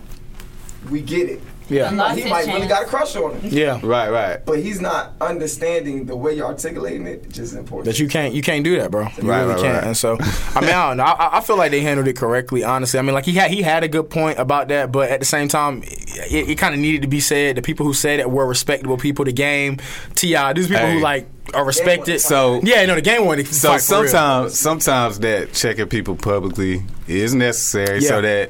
We 0.89 1.01
get 1.01 1.29
it. 1.29 1.41
Yeah, 1.69 1.89
Lost 1.91 2.15
He 2.15 2.21
his 2.21 2.29
might 2.31 2.45
really 2.47 2.67
got 2.67 2.83
a 2.83 2.86
crush 2.86 3.15
on 3.17 3.36
him. 3.39 3.51
yeah. 3.53 3.79
Right, 3.83 4.09
right. 4.09 4.45
But 4.45 4.59
he's 4.59 4.79
not 4.79 5.13
understanding 5.19 6.05
the 6.05 6.15
way 6.15 6.33
you're 6.33 6.45
articulating 6.45 7.05
it. 7.07 7.29
Just 7.29 7.55
important. 7.55 7.86
That 7.86 8.00
you 8.00 8.07
can't, 8.07 8.33
you 8.33 8.41
can't 8.41 8.63
do 8.63 8.77
that, 8.79 8.89
bro. 8.91 9.03
You 9.21 9.29
Right, 9.29 9.41
really 9.41 9.53
right, 9.53 9.62
can't. 9.62 9.74
right. 9.75 9.83
And 9.83 9.97
so, 9.97 10.17
I 10.55 10.62
mean, 10.62 10.69
I 10.69 10.88
don't 10.89 10.97
know. 10.97 11.03
I, 11.03 11.38
I 11.38 11.41
feel 11.41 11.57
like 11.57 11.71
they 11.71 11.81
handled 11.81 12.07
it 12.07 12.15
correctly. 12.15 12.63
Honestly, 12.63 13.00
I 13.00 13.01
mean, 13.03 13.13
like 13.13 13.25
he 13.25 13.33
had, 13.33 13.51
he 13.51 13.62
had 13.62 13.83
a 13.83 13.88
good 13.88 14.09
point 14.09 14.39
about 14.39 14.69
that, 14.69 14.91
but 14.91 15.09
at 15.12 15.19
the 15.19 15.25
same 15.25 15.47
time, 15.50 15.83
it, 15.83 16.50
it 16.50 16.57
kind 16.57 16.74
of 16.74 16.79
needed 16.79 17.01
to 17.01 17.07
be 17.07 17.19
said. 17.19 17.57
The 17.57 17.62
people 17.62 17.86
who 17.86 17.93
said 17.93 18.19
it 18.19 18.29
were 18.31 18.45
respectable 18.45 18.97
people. 18.97 19.25
The 19.25 19.33
game, 19.33 19.77
T.I., 20.15 20.53
these 20.53 20.67
people 20.67 20.86
Hey. 20.86 20.93
who 20.93 21.00
like 21.01 21.27
are 21.53 21.65
respected. 21.65 22.19
So- 22.19 22.59
yeah, 22.63 22.86
no, 22.86 22.95
the 22.95 23.01
game 23.01 23.25
wanted 23.25 23.45
to 23.47 23.53
So 23.53 23.69
fight 23.69 23.81
for 23.81 24.01
real. 24.03 24.07
sometimes, 24.09 24.59
sometimes 24.59 25.19
that 25.19 25.53
checking 25.53 25.88
people 25.88 26.15
publicly 26.15 26.83
is 27.07 27.33
necessary 27.33 28.00
Yeah. 28.00 28.07
so 28.09 28.21
that 28.21 28.50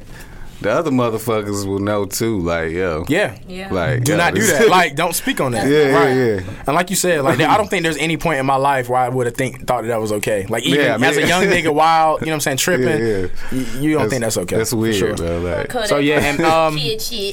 the 0.61 0.71
other 0.71 0.91
motherfuckers 0.91 1.65
will 1.65 1.79
know 1.79 2.05
too. 2.05 2.39
Like, 2.39 2.71
yo, 2.71 3.05
yeah, 3.07 3.37
Yeah. 3.47 3.71
like 3.73 4.03
do 4.03 4.11
yo, 4.13 4.17
not 4.17 4.33
do 4.33 4.41
that. 4.45 4.67
Like, 4.77 4.95
don't 4.95 5.13
speak 5.13 5.39
on 5.41 5.51
that. 5.53 5.67
Yeah, 5.67 5.83
yeah, 5.89 5.95
right. 5.97 6.43
yeah. 6.45 6.53
And 6.67 6.75
like 6.75 6.89
you 6.89 6.95
said, 6.95 7.21
like 7.23 7.39
I 7.39 7.57
don't 7.57 7.69
think 7.69 7.83
there's 7.83 7.97
any 7.97 8.17
point 8.17 8.39
in 8.39 8.45
my 8.45 8.55
life 8.55 8.89
where 8.89 8.99
I 8.99 9.09
would 9.09 9.25
have 9.27 9.35
think 9.35 9.65
thought 9.67 9.81
that 9.83 9.87
that 9.89 10.01
was 10.01 10.11
okay. 10.13 10.45
Like 10.47 10.63
even 10.63 10.79
Yeah, 10.85 10.95
I 10.95 10.97
mean- 10.97 11.09
as 11.09 11.17
a 11.17 11.27
young 11.27 11.43
nigga, 11.43 11.73
wild, 11.73 12.21
you 12.21 12.27
know 12.27 12.31
what 12.31 12.35
I'm 12.35 12.39
saying, 12.41 12.57
tripping. 12.57 12.87
Yeah, 12.87 13.27
yeah. 13.27 13.27
You, 13.51 13.81
you 13.89 13.97
don't 13.97 14.09
think 14.09 14.21
that's 14.21 14.37
okay? 14.37 14.57
That's 14.57 14.71
for 14.71 14.77
weird, 14.77 14.95
sure. 14.95 15.15
bro. 15.15 15.39
Like, 15.39 15.71
So, 15.87 15.97
yeah, 15.97 16.19
and, 16.19 16.41
um. 16.41 16.77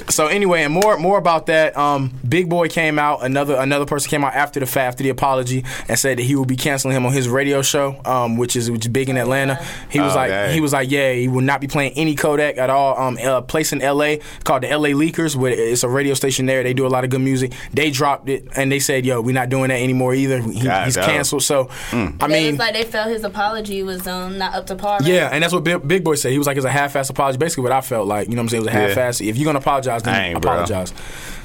So 0.09 0.27
anyway, 0.29 0.63
and 0.63 0.73
more 0.73 0.97
more 0.99 1.19
about 1.19 1.47
that. 1.47 1.77
Um, 1.77 2.13
Big 2.29 2.49
Boy 2.49 2.69
came 2.69 2.99
out. 2.99 3.25
Another 3.25 3.57
another 3.57 3.87
person 3.87 4.11
came 4.11 4.25
out 4.25 4.35
after 4.35 4.61
the 4.61 4.67
fact, 4.67 4.85
after 4.89 5.03
the 5.03 5.11
apology, 5.11 5.65
and 5.89 5.99
said 5.99 6.19
that 6.19 6.23
he 6.25 6.37
will 6.37 6.45
be 6.45 6.57
canceling 6.57 6.97
him 6.97 7.05
on 7.07 7.13
his 7.13 7.29
radio 7.29 7.63
show, 7.63 8.01
um, 8.05 8.37
which 8.37 8.57
is 8.57 8.71
which 8.71 8.85
is 8.85 8.89
big 8.93 9.09
in 9.09 9.17
Atlanta. 9.17 9.57
He 9.91 10.01
was 10.01 10.13
Oh, 10.13 10.17
like 10.17 10.31
dang. 10.31 10.55
he 10.55 10.61
was 10.61 10.73
like, 10.73 10.91
yeah, 10.91 11.13
he 11.13 11.29
will 11.29 11.41
not 11.43 11.61
be 11.61 11.67
playing 11.67 11.93
any 11.97 12.15
Kodak 12.15 12.59
at 12.59 12.71
all. 12.71 12.99
Um, 12.99 13.14
a 13.19 13.43
place 13.43 13.73
in 13.73 13.83
L.A. 13.83 14.21
called 14.45 14.63
the 14.63 14.71
L.A. 14.71 14.93
Leakers, 14.93 15.37
where 15.37 15.53
it's 15.53 15.83
a 15.83 15.89
radio 15.89 16.15
station 16.15 16.47
there. 16.47 16.63
They 16.63 16.75
do 16.75 16.87
a 16.87 16.89
lot 16.89 17.05
of 17.05 17.11
good 17.11 17.21
music. 17.21 17.53
They 17.73 17.91
dropped 17.91 18.29
it, 18.29 18.47
and 18.57 18.71
they 18.71 18.79
said, 18.81 19.05
yo, 19.07 19.21
we're 19.21 19.35
not 19.35 19.49
doing 19.49 19.69
that 19.69 19.81
anymore 19.81 20.15
either. 20.15 20.41
He, 20.41 20.63
God, 20.63 20.85
he's 20.85 20.95
dog. 20.95 21.05
canceled. 21.05 21.43
So 21.43 21.69
I 21.93 22.27
mean, 22.29 22.53
was 22.53 22.59
like 22.59 22.75
they 22.75 22.85
felt 22.85 23.09
his 23.09 23.25
apology 23.25 23.83
was 23.83 24.07
um 24.07 24.39
not 24.39 24.55
up 24.55 24.67
to 24.67 24.77
par. 24.77 24.99
right? 24.99 25.07
yeah, 25.09 25.29
and 25.33 25.43
that's 25.43 25.53
what 25.53 25.65
Big, 25.65 25.87
Big 25.87 26.05
Boy 26.05 26.15
said. 26.15 26.33
He 26.33 26.39
was 26.39 26.47
like, 26.47 26.57
it's 26.57 26.67
a 26.67 26.71
half-ass 26.71 27.11
apology. 27.11 27.39
Basically, 27.39 27.63
what 27.63 27.73
I 27.73 27.81
felt 27.81 28.07
like, 28.07 28.29
you 28.29 28.35
know 28.35 28.41
what 28.41 28.45
I'm 28.45 28.49
saying? 28.51 28.63
It 28.63 28.67
was 28.67 28.75
a 28.75 28.79
half-ass. 28.79 29.21
If 29.21 29.37
you're 29.37 29.47
gonna 29.47 29.59
apologize, 29.59 30.03
then 30.03 30.15
Dang, 30.15 30.41
bro. 30.41 30.53
apologize. 30.53 30.93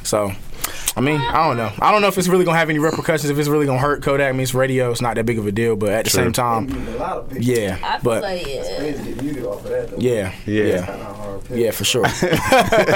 So, 0.03 0.31
I 0.95 1.01
mean, 1.01 1.21
I 1.21 1.47
don't 1.47 1.55
know. 1.57 1.71
I 1.79 1.91
don't 1.91 2.01
know 2.01 2.07
if 2.07 2.17
it's 2.17 2.27
really 2.27 2.43
gonna 2.45 2.57
have 2.57 2.69
any 2.69 2.79
repercussions. 2.79 3.29
If 3.29 3.37
it's 3.37 3.47
really 3.47 3.65
gonna 3.65 3.79
hurt 3.79 4.01
Kodak, 4.03 4.27
I 4.27 4.31
mean, 4.33 4.41
it's 4.41 4.53
radio. 4.53 4.91
It's 4.91 5.01
not 5.01 5.15
that 5.15 5.25
big 5.25 5.37
of 5.39 5.47
a 5.47 5.51
deal. 5.51 5.75
But 5.75 5.89
at 5.89 6.05
the 6.05 6.11
True. 6.11 6.23
same 6.23 6.33
time, 6.33 6.69
a 6.69 6.91
lot 6.97 7.17
of 7.17 7.29
people. 7.29 7.43
yeah. 7.43 7.77
I 7.83 7.99
But 8.03 8.23
like 8.23 8.45
yeah. 8.47 8.77
Crazy 8.77 9.03
to 9.03 9.11
get 9.13 9.23
muted 9.23 9.45
off 9.45 9.63
of 9.63 9.69
that. 9.69 9.91
Though. 9.91 9.97
yeah, 9.99 10.33
Yeah. 10.45 10.63
yeah. 10.63 10.85
Kind 10.85 11.01
of 11.01 11.15
hard. 11.17 11.45
pill. 11.45 11.57
Yeah, 11.57 11.71
for 11.71 11.83
sure. 11.85 12.05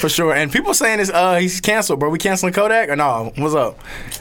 for 0.00 0.08
sure. 0.08 0.34
And 0.34 0.50
people 0.52 0.74
saying 0.74 0.98
this, 0.98 1.10
uh, 1.10 1.36
he's 1.36 1.60
canceled, 1.60 2.00
bro. 2.00 2.10
We 2.10 2.18
canceling 2.18 2.52
Kodak 2.52 2.88
or 2.88 2.96
no? 2.96 3.32
What's 3.36 3.54
up? 3.54 3.78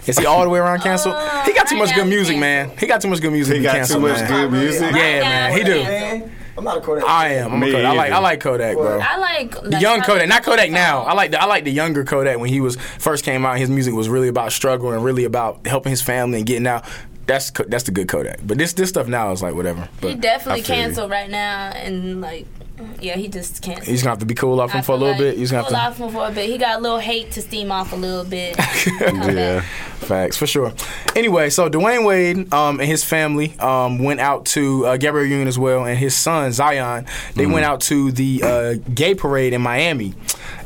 Is 0.07 0.17
he 0.19 0.25
all 0.25 0.43
the 0.43 0.49
way 0.49 0.59
around 0.59 0.81
canceled? 0.81 1.15
he 1.45 1.53
got 1.53 1.67
too 1.67 1.77
much 1.77 1.93
good 1.95 2.07
music, 2.07 2.37
man. 2.37 2.71
He 2.77 2.85
got 2.87 3.01
too 3.01 3.07
much 3.07 3.21
good 3.21 3.31
music. 3.31 3.57
He 3.57 3.63
to 3.63 3.69
be 3.71 3.77
got 3.79 3.87
too 3.87 3.99
much 3.99 4.19
man. 4.19 4.29
good 4.29 4.51
music. 4.51 4.91
Yeah, 4.91 5.19
man, 5.21 5.57
he 5.57 5.63
do. 5.63 6.29
Man, 6.55 6.59
I'm 6.59 6.63
not 6.63 6.77
a 6.77 6.81
Kodak. 6.81 7.03
I 7.07 7.33
am. 7.35 7.53
I'm 7.53 7.63
a 7.63 7.65
Kodak. 7.71 7.85
I 7.85 7.93
like. 7.93 8.11
I 8.11 8.19
like 8.19 8.39
Kodak, 8.41 8.75
bro. 8.77 8.99
I 9.01 9.17
like 9.17 9.61
The 9.61 9.79
young 9.79 10.01
Kodak, 10.01 10.27
not 10.29 10.43
Kodak 10.43 10.71
now. 10.71 11.01
I 11.03 11.13
like 11.13 11.31
the 11.31 11.41
I 11.41 11.45
like 11.45 11.63
the 11.65 11.71
younger 11.71 12.03
Kodak 12.03 12.39
when 12.39 12.49
he 12.49 12.61
was 12.61 12.75
first 12.99 13.23
came 13.25 13.45
out. 13.45 13.57
His 13.57 13.69
music 13.69 13.93
was 13.93 14.07
really 14.09 14.27
about 14.29 14.51
struggle 14.51 14.91
and 14.91 15.03
really 15.03 15.25
about 15.25 15.65
helping 15.67 15.89
his 15.89 16.01
family 16.01 16.37
and 16.39 16.45
getting 16.47 16.65
out. 16.67 16.85
That's 17.27 17.49
that's 17.51 17.83
the 17.85 17.91
good 17.91 18.07
Kodak. 18.07 18.39
But 18.45 18.57
this 18.57 18.73
this 18.73 18.89
stuff 18.89 19.07
now 19.07 19.31
is 19.31 19.41
like 19.41 19.55
whatever. 19.55 19.89
But 19.99 20.09
He 20.11 20.15
definitely 20.15 20.61
I 20.61 20.63
feel 20.63 20.75
you. 20.77 20.83
canceled 20.83 21.09
right 21.11 21.29
now, 21.29 21.71
and 21.71 22.21
like, 22.21 22.45
yeah, 22.99 23.15
he 23.15 23.27
just 23.27 23.61
can't. 23.61 23.83
he's 23.83 24.01
gonna 24.03 24.11
have 24.11 24.19
to 24.19 24.25
be 24.25 24.35
cool 24.35 24.59
off 24.59 24.71
him 24.71 24.79
I 24.79 24.81
for 24.81 24.93
a 24.93 24.95
little 24.95 25.09
like 25.13 25.19
bit. 25.19 25.37
He's 25.37 25.51
gonna 25.51 25.67
cool 25.67 25.75
have 25.75 25.93
off 25.93 25.97
him 25.97 26.11
for 26.13 26.27
a 26.27 26.31
bit. 26.31 26.49
He 26.49 26.57
got 26.57 26.79
a 26.79 26.81
little 26.81 26.99
hate 26.99 27.31
to 27.31 27.41
steam 27.41 27.71
off 27.71 27.93
a 27.93 27.95
little 27.95 28.23
bit. 28.25 28.57
Yeah. 29.25 29.61
to 29.61 29.61
facts 30.05 30.37
for 30.37 30.45
sure. 30.47 30.73
Anyway, 31.15 31.49
so 31.49 31.69
Dwayne 31.69 32.05
Wade 32.05 32.53
um, 32.53 32.79
and 32.79 32.87
his 32.89 33.03
family 33.03 33.57
um, 33.59 33.99
went 33.99 34.19
out 34.19 34.45
to 34.47 34.85
uh, 34.85 34.97
Gabrielle 34.97 35.27
Union 35.27 35.47
as 35.47 35.57
well, 35.57 35.85
and 35.85 35.97
his 35.97 36.15
son 36.15 36.51
Zion. 36.51 37.05
They 37.35 37.45
went 37.45 37.65
out 37.65 37.81
to 37.81 38.11
the 38.11 38.41
uh, 38.43 38.73
gay 38.93 39.15
parade 39.15 39.53
in 39.53 39.61
Miami. 39.61 40.13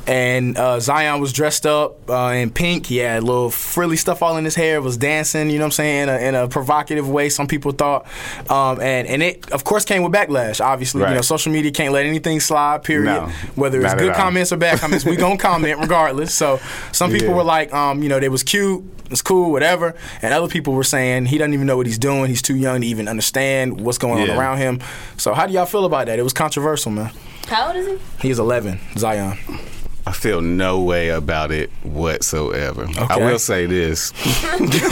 And 0.07 0.57
uh, 0.57 0.79
Zion 0.79 1.21
was 1.21 1.31
dressed 1.33 1.67
up 1.67 2.09
uh, 2.09 2.31
in 2.35 2.49
pink. 2.49 2.87
He 2.87 2.97
had 2.97 3.23
little 3.23 3.51
frilly 3.51 3.95
stuff 3.95 4.23
all 4.23 4.37
in 4.37 4.43
his 4.45 4.55
hair. 4.55 4.81
Was 4.81 4.97
dancing, 4.97 5.51
you 5.51 5.59
know 5.59 5.65
what 5.65 5.67
I'm 5.67 5.71
saying, 5.73 6.03
in 6.03 6.09
a, 6.09 6.17
in 6.17 6.35
a 6.35 6.47
provocative 6.47 7.07
way. 7.07 7.29
Some 7.29 7.45
people 7.47 7.71
thought, 7.73 8.07
um, 8.49 8.81
and 8.81 9.07
and 9.07 9.21
it 9.21 9.51
of 9.51 9.63
course 9.63 9.85
came 9.85 10.01
with 10.01 10.11
backlash. 10.11 10.63
Obviously, 10.63 11.01
you 11.01 11.09
know, 11.13 11.21
social 11.21 11.51
media 11.51 11.71
can't 11.71 11.93
let 11.93 12.05
anything 12.07 12.39
slide. 12.39 12.83
Period. 12.83 13.05
No, 13.05 13.27
Whether 13.55 13.81
it's 13.81 13.93
good 13.93 14.15
comments 14.15 14.51
or 14.51 14.57
bad 14.57 14.79
comments, 14.81 15.05
we 15.05 15.15
gonna 15.15 15.37
comment 15.37 15.79
regardless. 15.79 16.33
So 16.33 16.59
some 16.91 17.11
people 17.11 17.29
Yeah. 17.29 17.35
were 17.35 17.43
like, 17.43 17.71
um, 17.73 18.01
you 18.01 18.09
know, 18.09 18.19
they 18.19 18.29
was 18.29 18.41
cute, 18.41 18.83
it's 19.11 19.21
cool, 19.21 19.51
whatever, 19.51 19.95
and 20.23 20.33
other 20.33 20.47
people 20.47 20.73
were 20.73 20.83
saying 20.83 21.27
he 21.27 21.37
doesn't 21.37 21.53
even 21.53 21.67
know 21.67 21.77
what 21.77 21.85
he's 21.85 21.99
doing. 21.99 22.25
He's 22.29 22.41
too 22.41 22.55
young 22.55 22.81
to 22.81 22.87
even 22.87 23.07
understand 23.07 23.79
what's 23.81 23.97
going 23.99 24.27
on 24.27 24.35
around 24.35 24.57
him. 24.57 24.79
So 25.17 25.33
how 25.35 25.45
do 25.45 25.53
y'all 25.53 25.65
feel 25.67 25.85
about 25.85 26.07
that? 26.07 26.17
It 26.17 26.23
was 26.23 26.33
controversial, 26.33 26.91
man. 26.91 27.11
How 27.49 27.67
old 27.67 27.75
is 27.77 27.87
he? 27.87 28.27
He's 28.27 28.39
11, 28.39 28.79
Zion. 28.97 29.37
I 30.07 30.11
feel 30.11 30.41
no 30.41 30.81
way 30.81 31.09
about 31.09 31.51
it 31.51 31.69
whatsoever. 31.83 32.87
I 32.97 33.17
will 33.17 33.37
say 33.37 33.65
this. 33.67 34.11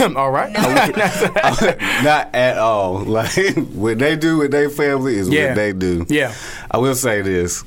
all 0.16 0.30
right. 0.30 0.52
Not 2.04 2.34
at 2.34 2.58
all. 2.58 2.98
Like 3.00 3.56
what 3.72 3.98
they 3.98 4.16
do 4.16 4.38
with 4.38 4.50
their 4.52 4.70
family 4.70 5.16
is 5.16 5.28
Yeah. 5.28 5.48
what 5.48 5.54
they 5.56 5.72
do. 5.72 6.06
Yeah. 6.08 6.34
I 6.70 6.78
will 6.78 6.94
say 6.94 7.22
this. 7.22 7.64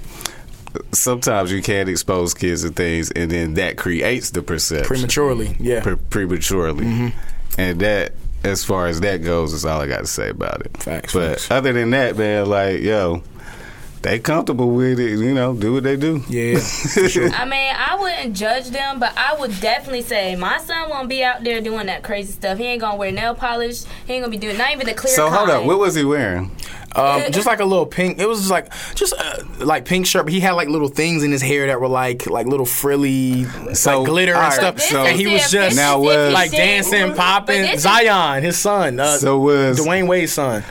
Sometimes 0.93 1.51
you 1.51 1.61
can't 1.61 1.89
expose 1.89 2.33
kids 2.33 2.63
to 2.63 2.69
things, 2.69 3.11
and 3.11 3.29
then 3.29 3.55
that 3.55 3.75
creates 3.77 4.29
the 4.29 4.41
perception 4.41 4.87
Prematurely, 4.87 5.57
yeah. 5.59 5.81
pre- 5.81 5.97
prematurely, 5.97 6.85
Mm-hmm. 6.85 7.59
and 7.59 7.81
that, 7.81 8.13
as 8.45 8.63
far 8.63 8.87
as 8.87 9.01
that 9.01 9.17
goes, 9.17 9.51
is 9.51 9.65
all 9.65 9.81
I 9.81 9.87
got 9.87 9.99
to 9.99 10.07
say 10.07 10.29
about 10.29 10.61
it. 10.65 10.77
Facts, 10.77 11.11
But 11.11 11.31
facts. 11.31 11.51
other 11.51 11.73
than 11.73 11.89
that, 11.89 12.17
man, 12.17 12.45
like 12.45 12.79
yo, 12.81 13.21
they 14.01 14.19
comfortable 14.19 14.69
with 14.71 14.99
it. 14.99 15.19
You 15.19 15.33
know, 15.33 15.53
do 15.53 15.73
what 15.73 15.83
they 15.83 15.95
do. 15.95 16.23
yeah. 16.27 16.59
sure. 17.07 17.29
I 17.31 17.45
mean, 17.45 17.73
I 17.75 17.97
wouldn't 17.99 18.35
judge 18.35 18.69
them, 18.69 18.99
but 18.99 19.13
I 19.17 19.35
would 19.39 19.59
definitely 19.61 20.01
say 20.01 20.35
my 20.35 20.57
son 20.59 20.89
won't 20.89 21.07
be 21.09 21.23
out 21.23 21.43
there 21.43 21.61
doing 21.61 21.85
that 21.87 22.03
crazy 22.03 22.31
stuff. 22.33 22.57
He 22.57 22.65
ain't 22.65 22.81
gonna 22.81 22.97
wear 22.97 23.11
nail 23.11 23.35
polish. 23.35 23.83
He 24.07 24.13
ain't 24.13 24.23
gonna 24.23 24.31
be 24.31 24.37
doing 24.37 24.57
not 24.57 24.71
even 24.71 24.87
the 24.87 24.93
clear. 24.93 25.13
So 25.13 25.29
hold 25.29 25.49
up, 25.49 25.65
what 25.65 25.77
was 25.79 25.95
he 25.95 26.03
wearing? 26.03 26.51
Um, 26.93 27.31
just 27.31 27.47
like 27.47 27.61
a 27.61 27.65
little 27.65 27.85
pink. 27.85 28.19
It 28.19 28.25
was 28.27 28.39
just 28.39 28.51
like 28.51 28.69
just 28.95 29.13
uh, 29.17 29.43
like 29.59 29.85
pink 29.85 30.05
shirt. 30.05 30.25
But 30.25 30.33
he 30.33 30.41
had 30.41 30.51
like 30.53 30.67
little 30.67 30.89
things 30.89 31.23
in 31.23 31.31
his 31.31 31.41
hair 31.41 31.67
that 31.67 31.79
were 31.79 31.87
like 31.87 32.27
like 32.27 32.47
little 32.47 32.65
frilly, 32.65 33.45
So, 33.73 33.99
like 33.99 34.09
glitter 34.09 34.35
all 34.35 34.41
and 34.43 34.53
stuff. 34.53 34.79
So- 34.81 35.05
and 35.05 35.17
he 35.17 35.27
was 35.27 35.49
just 35.49 35.77
Now 35.77 35.99
was- 36.01 36.33
like 36.33 36.51
dancing, 36.51 37.13
popping. 37.13 37.77
Zion, 37.77 38.43
his 38.43 38.57
son. 38.57 38.99
Uh, 38.99 39.17
So 39.17 39.39
was 39.39 39.79
Dwayne 39.79 40.07
Wade's 40.07 40.33
son. 40.33 40.65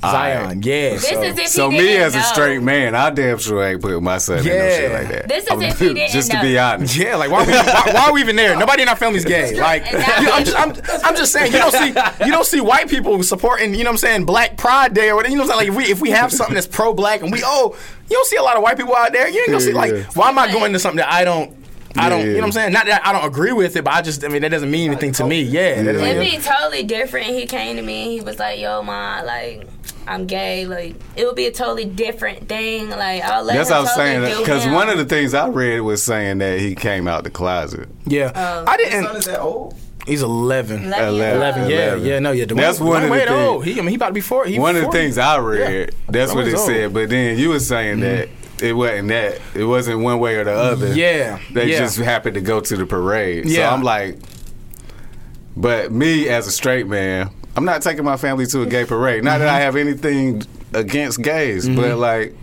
Zion, 0.00 0.46
right. 0.46 0.64
yeah. 0.64 0.90
This 0.90 1.08
so. 1.08 1.22
is 1.22 1.38
if 1.38 1.52
he 1.52 1.68
me 1.68 1.78
didn't 1.78 2.02
as 2.02 2.14
a 2.14 2.22
straight 2.22 2.62
man, 2.62 2.94
I 2.94 3.10
damn 3.10 3.38
sure 3.38 3.62
ain't 3.62 3.82
putting 3.82 4.02
my 4.02 4.18
son 4.18 4.38
in 4.38 4.44
no 4.44 4.50
shit 4.50 4.92
like 4.92 5.08
that. 5.08 5.28
This 5.28 5.44
is 5.44 5.50
I'm- 5.50 5.62
if 5.62 5.78
he 5.78 5.94
didn't 5.94 6.12
Just 6.12 6.30
to 6.30 6.40
be 6.40 6.58
honest. 6.58 6.96
Yeah, 6.96 7.16
like 7.16 7.30
why, 7.30 7.46
we, 7.46 7.52
why, 7.52 7.82
why 7.92 8.06
are 8.08 8.12
we 8.12 8.20
even 8.20 8.36
there? 8.36 8.56
Nobody 8.58 8.82
in 8.82 8.88
our 8.88 8.96
family's 8.96 9.24
gay. 9.24 9.58
Like, 9.60 9.90
you 9.90 9.98
know, 9.98 10.32
I'm 10.32 10.44
just, 10.44 10.58
I'm, 10.58 10.72
I'm 11.04 11.16
just 11.16 11.32
saying, 11.32 11.52
you 11.52 11.58
don't 11.58 11.72
see, 11.72 11.88
you 12.24 12.30
don't 12.32 12.46
see 12.46 12.60
white 12.60 12.88
people 12.88 13.22
supporting, 13.22 13.74
you 13.74 13.84
know, 13.84 13.90
what 13.90 13.94
I'm 13.94 13.98
saying, 13.98 14.24
Black 14.24 14.56
Pride 14.56 14.94
Day 14.94 15.10
or 15.10 15.16
whatever. 15.16 15.32
You 15.32 15.38
know, 15.38 15.44
what 15.44 15.54
I'm 15.54 15.58
saying, 15.60 15.74
like 15.74 15.80
if 15.80 15.86
we, 15.86 15.92
if 15.92 16.00
we 16.00 16.10
have 16.10 16.32
something 16.32 16.54
that's 16.54 16.66
pro-black 16.66 17.22
and 17.22 17.30
we, 17.30 17.42
oh, 17.44 17.76
you 18.08 18.16
don't 18.16 18.26
see 18.26 18.36
a 18.36 18.42
lot 18.42 18.56
of 18.56 18.62
white 18.62 18.76
people 18.76 18.96
out 18.96 19.12
there. 19.12 19.28
You 19.28 19.40
ain't 19.40 19.48
gonna 19.48 19.60
see 19.60 19.72
like, 19.72 19.92
Yeah. 19.92 20.04
why 20.14 20.28
am 20.28 20.38
I 20.38 20.50
going 20.50 20.72
to 20.72 20.78
something 20.78 20.96
that 20.98 21.12
I 21.12 21.24
don't, 21.24 21.56
I 21.96 22.08
don't, 22.08 22.20
you 22.24 22.34
know, 22.34 22.38
what 22.38 22.44
I'm 22.46 22.52
saying? 22.52 22.72
Not 22.72 22.86
that 22.86 23.04
I 23.04 23.12
don't 23.12 23.24
agree 23.24 23.52
with 23.52 23.74
it, 23.74 23.82
but 23.82 23.92
I 23.92 24.00
just, 24.00 24.24
I 24.24 24.28
mean, 24.28 24.42
that 24.42 24.50
doesn't 24.50 24.70
mean 24.70 24.90
anything 24.92 25.12
to 25.14 25.26
me. 25.26 25.42
Yeah, 25.42 25.82
that 25.82 25.92
doesn't 25.92 26.06
It'd 26.06 26.22
be 26.22 26.38
totally 26.38 26.84
different. 26.84 27.26
He 27.26 27.46
came 27.46 27.76
to 27.76 27.82
me 27.82 28.02
and 28.04 28.12
he 28.12 28.20
was 28.20 28.38
like, 28.38 28.60
"Yo, 28.60 28.80
ma, 28.82 29.22
like." 29.24 29.66
I'm 30.06 30.26
gay. 30.26 30.66
Like 30.66 30.96
it 31.16 31.24
would 31.24 31.36
be 31.36 31.46
a 31.46 31.52
totally 31.52 31.84
different 31.84 32.48
thing. 32.48 32.90
Like 32.90 33.22
I'll 33.22 33.44
let 33.44 33.56
That's 33.56 33.70
what 33.70 33.76
I 33.76 33.80
was 33.82 33.94
totally 33.94 34.26
saying. 34.26 34.34
do 34.36 34.40
Because 34.42 34.66
one 34.66 34.88
of 34.88 34.98
the 34.98 35.04
things 35.04 35.34
I 35.34 35.48
read 35.48 35.80
was 35.80 36.02
saying 36.02 36.38
that 36.38 36.58
he 36.60 36.74
came 36.74 37.06
out 37.08 37.24
the 37.24 37.30
closet. 37.30 37.88
yeah. 38.06 38.32
Oh. 38.34 38.64
I 38.66 38.76
His 38.82 38.90
son 38.92 39.02
didn't. 39.04 39.16
is 39.16 39.24
that 39.26 39.40
old? 39.40 39.74
He's 40.06 40.22
11. 40.22 40.84
Eleven. 40.86 41.14
years 41.14 41.34
11. 41.36 41.70
Yeah, 41.70 41.76
11. 41.92 42.06
yeah, 42.06 42.18
no, 42.20 42.32
yeah. 42.32 42.44
Dwayne, 42.46 42.56
That's 42.56 42.80
one 42.80 42.88
Dwayne 42.90 42.96
of 43.02 43.02
the 43.04 43.10
Wade 43.12 43.28
things- 43.28 43.48
old. 43.48 43.64
He, 43.66 43.72
I 43.72 43.76
mean, 43.76 43.88
he 43.90 43.94
about 43.96 44.08
to 44.08 44.12
be 44.14 44.20
four. 44.22 44.46
He 44.46 44.58
One 44.58 44.74
of 44.74 44.82
the 44.82 44.90
things 44.90 45.18
I 45.18 45.38
read, 45.38 45.94
that's 46.08 46.30
That 46.32 46.36
what 46.36 46.48
it 46.48 46.54
old. 46.54 46.66
said. 46.66 46.94
But 46.94 47.10
then 47.10 47.38
you 47.38 47.50
were 47.50 47.60
saying 47.60 47.98
mm-hmm. 47.98 48.30
that 48.58 48.66
it 48.66 48.72
wasn't 48.72 49.08
that. 49.08 49.40
It 49.54 49.64
wasn't 49.64 50.00
one 50.00 50.18
way 50.18 50.36
or 50.36 50.44
the 50.44 50.52
other. 50.52 50.94
Yeah, 50.94 51.38
They 51.52 51.70
yeah. 51.70 51.78
just 51.78 51.98
happened 51.98 52.34
to 52.34 52.40
go 52.40 52.60
to 52.60 52.76
the 52.76 52.86
parade. 52.86 53.44
Yeah. 53.46 53.68
So 53.68 53.74
I'm 53.76 53.82
like, 53.82 54.16
but 55.56 55.92
me 55.92 56.28
as 56.28 56.46
a 56.46 56.50
straight 56.50 56.86
man, 56.86 57.30
I'm 57.60 57.66
not 57.66 57.82
taking 57.82 58.04
my 58.04 58.16
family 58.16 58.46
to 58.46 58.62
a 58.62 58.66
gay 58.66 58.86
parade. 58.86 59.22
Not 59.22 59.38
that 59.38 59.46
Mm-hmm. 59.46 59.54
I 59.56 59.60
have 59.60 59.76
anything 59.76 60.42
against 60.72 61.20
gays, 61.22 61.68
but 61.68 61.98
like. 61.98 62.34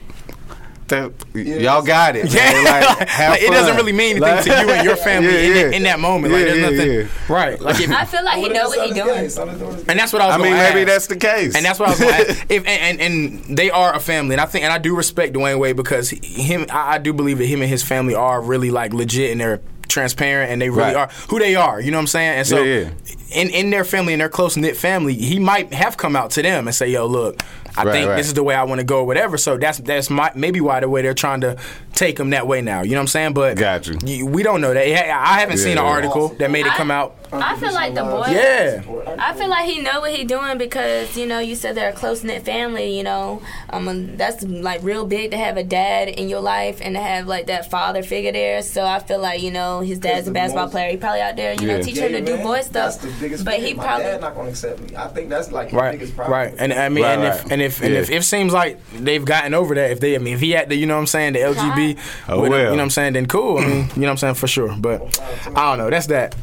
That, 0.89 1.11
y'all 1.35 1.81
got 1.81 2.15
it. 2.15 2.33
Yeah, 2.33 2.43
man. 2.53 2.63
like, 2.63 2.99
like, 3.19 3.41
it 3.41 3.51
doesn't 3.51 3.75
really 3.75 3.91
mean 3.91 4.23
anything 4.23 4.35
Like- 4.35 4.43
to 4.45 4.49
you 4.51 4.69
and 4.71 4.85
your 4.85 4.95
family 5.09 5.33
Yeah, 5.33 5.39
in, 5.39 5.53
that, 5.53 5.59
yeah. 5.71 5.75
in 5.77 5.83
that 5.83 5.99
moment. 5.99 6.33
Like, 6.33 6.45
Yeah, 6.45 6.53
there's 6.53 6.57
yeah, 6.61 6.69
nothing, 6.69 6.91
yeah. 7.27 7.33
right? 7.35 7.59
Like, 7.59 7.81
if, 7.81 7.91
I 7.91 8.05
feel 8.05 8.23
like 8.23 8.35
he 8.37 8.41
What 8.43 8.51
if 8.51 8.57
know 8.57 8.69
what 8.69 8.85
he's 8.87 8.95
doing. 8.95 9.07
gay? 9.07 9.57
Doing 9.59 9.85
and 9.89 9.99
that's 9.99 10.13
what 10.13 10.21
I 10.21 10.27
was. 10.27 10.35
I 10.35 10.37
mean, 10.37 10.51
gonna 10.53 10.63
maybe 10.63 10.79
ask. 10.83 10.87
that's 10.87 11.07
the 11.07 11.17
case. 11.17 11.55
And 11.57 11.65
that's 11.65 11.77
what 11.77 11.89
I 11.89 11.91
was 11.91 11.99
going 11.99 12.13
to 12.13 12.29
ask. 12.31 12.45
If, 12.49 12.65
and, 12.65 13.01
and, 13.01 13.13
and 13.47 13.57
they 13.57 13.69
are 13.69 13.93
a 13.93 13.99
family, 13.99 14.35
and 14.35 14.39
I 14.39 14.45
think, 14.45 14.63
and 14.63 14.71
I 14.71 14.77
do 14.77 14.95
respect 14.95 15.33
Dwayne 15.35 15.59
Wade 15.59 15.75
because 15.75 16.09
him, 16.11 16.67
I, 16.71 16.93
I 16.93 16.97
do 16.99 17.11
believe 17.11 17.39
that 17.39 17.47
him 17.47 17.61
and 17.61 17.69
his 17.69 17.83
family 17.83 18.15
are 18.15 18.39
really 18.41 18.71
like 18.71 18.93
legit 18.93 19.33
and 19.33 19.41
they're 19.41 19.59
transparent 19.87 20.51
and 20.51 20.61
they 20.61 20.69
really 20.69 20.93
Right. 20.93 20.95
are 20.95 21.09
who 21.29 21.39
they 21.39 21.55
are. 21.55 21.79
You 21.81 21.91
know 21.91 21.97
what 21.97 22.01
I'm 22.01 22.07
saying? 22.07 22.37
And 22.39 22.47
so, 22.47 22.61
Yeah, 22.61 22.81
yeah. 22.81 23.41
in 23.41 23.49
in 23.49 23.69
their 23.69 23.83
family, 23.83 24.13
in 24.13 24.19
their 24.19 24.29
close 24.29 24.57
knit 24.57 24.77
family, 24.77 25.13
he 25.13 25.39
might 25.39 25.73
have 25.73 25.97
come 25.97 26.15
out 26.15 26.31
to 26.31 26.41
them 26.41 26.67
and 26.67 26.75
say, 26.75 26.87
"Yo, 26.89 27.05
look." 27.05 27.41
I 27.79 27.83
Right, 27.83 27.91
think 27.93 28.09
right. 28.09 28.15
this 28.15 28.25
is 28.25 28.33
the 28.33 28.41
way 28.41 28.55
I 28.55 28.63
want 28.63 28.79
to 28.79 28.83
go, 28.83 28.97
or 29.01 29.05
whatever. 29.05 29.37
So 29.37 29.55
that's 29.55 29.77
that's 29.77 30.09
my, 30.09 30.31
maybe 30.33 30.59
why 30.61 30.79
the 30.79 30.89
way 30.89 31.03
they're 31.03 31.13
trying 31.13 31.41
to 31.41 31.57
take 31.93 32.19
him 32.19 32.31
that 32.31 32.47
way 32.47 32.59
now. 32.59 32.81
You 32.81 32.91
know 32.91 32.97
what 32.97 33.01
I'm 33.01 33.07
saying? 33.07 33.33
But 33.33 33.55
Got 33.55 33.85
you. 33.87 34.25
We 34.25 34.41
don't 34.41 34.61
know 34.61 34.73
that. 34.73 34.87
I 34.87 35.39
haven't 35.39 35.57
seen 35.57 35.77
an 35.77 35.83
Yeah. 35.83 35.91
article 35.91 36.29
that 36.39 36.49
made 36.49 36.65
it 36.65 36.73
come 36.73 36.89
out. 36.89 37.15
I 37.31 37.55
feel 37.57 37.73
like 37.73 37.93
the 37.93 38.01
boy. 38.03 38.25
Yeah. 38.31 38.81
I 39.19 39.33
feel 39.33 39.49
like 39.49 39.65
he 39.65 39.81
know 39.81 40.01
what 40.01 40.13
he 40.13 40.23
doing 40.23 40.57
because 40.57 41.15
you 41.17 41.25
know 41.25 41.39
you 41.39 41.55
said 41.55 41.75
they're 41.75 41.89
a 41.89 41.93
close 41.93 42.23
knit 42.23 42.43
family. 42.45 42.95
You 42.97 43.03
know, 43.03 43.41
um, 43.69 44.17
that's 44.17 44.43
like 44.43 44.83
real 44.83 45.05
big 45.05 45.31
to 45.31 45.37
have 45.37 45.57
a 45.57 45.63
dad 45.63 46.07
in 46.09 46.29
your 46.29 46.41
life 46.41 46.79
and 46.81 46.95
to 46.95 47.01
have 47.01 47.27
like 47.27 47.47
that 47.47 47.69
father 47.69 48.03
figure 48.03 48.31
there. 48.31 48.61
So 48.61 48.83
I 48.85 48.99
feel 48.99 49.19
like 49.19 49.41
you 49.41 49.51
know 49.51 49.81
his 49.81 49.99
dad's 49.99 50.27
a 50.27 50.31
basketball 50.31 50.65
most- 50.65 50.71
player. 50.73 50.91
He 50.91 50.97
probably 50.97 51.21
out 51.21 51.35
there 51.35 51.53
you 51.53 51.67
know 51.67 51.75
Yeah. 51.77 51.81
teaching 51.81 52.03
him 52.03 52.11
to 52.13 52.21
do 52.21 52.35
man, 52.35 52.43
boy 52.45 52.61
stuff. 52.61 52.73
That's 52.73 52.97
the 52.97 53.11
biggest 53.19 53.45
but 53.45 53.55
he 53.55 53.67
fear. 53.67 53.75
My 53.75 53.83
probably 53.85 54.05
dad 54.05 54.21
not 54.21 54.35
gonna 54.35 54.49
accept 54.49 54.79
me. 54.81 54.95
I 54.95 55.07
think 55.07 55.29
that's 55.29 55.51
like 55.51 55.71
the 55.71 55.77
Right, 55.77 55.91
biggest 55.93 56.15
problem. 56.15 56.33
right, 56.37 56.53
and 56.57 56.73
I 56.73 56.89
mean, 56.89 57.03
Right, 57.03 57.13
and 57.17 57.23
if 57.23 57.43
right. 57.43 57.51
and 57.53 57.61
if 57.61 57.81
and 57.81 57.93
Yeah. 57.93 57.99
if 58.01 58.09
it 58.09 58.23
seems 58.23 58.53
like 58.53 58.79
they've 58.93 59.23
gotten 59.25 59.53
over 59.53 59.75
that, 59.75 59.91
if 59.91 59.99
they, 59.99 60.15
I 60.15 60.19
mean, 60.19 60.33
if 60.35 60.39
he 60.39 60.51
had 60.51 60.69
the, 60.69 60.75
you 60.75 60.85
know 60.85 60.95
what 60.95 61.01
I'm 61.01 61.07
saying, 61.07 61.33
the 61.33 61.39
LGB, 61.39 61.97
Oh, 62.29 62.41
with 62.41 62.45
him, 62.47 62.51
well. 62.51 62.59
you 62.59 62.65
know 62.65 62.71
what 62.75 62.81
I'm 62.81 62.89
saying, 62.89 63.13
then 63.13 63.25
cool. 63.25 63.57
I 63.57 63.65
mean, 63.65 63.75
you 63.95 64.01
know 64.01 64.07
what 64.07 64.09
I'm 64.11 64.17
saying 64.17 64.33
for 64.35 64.47
sure. 64.47 64.75
But 64.77 65.19
I 65.55 65.69
don't 65.69 65.77
know. 65.77 65.89
That's 65.89 66.07
that. 66.07 66.35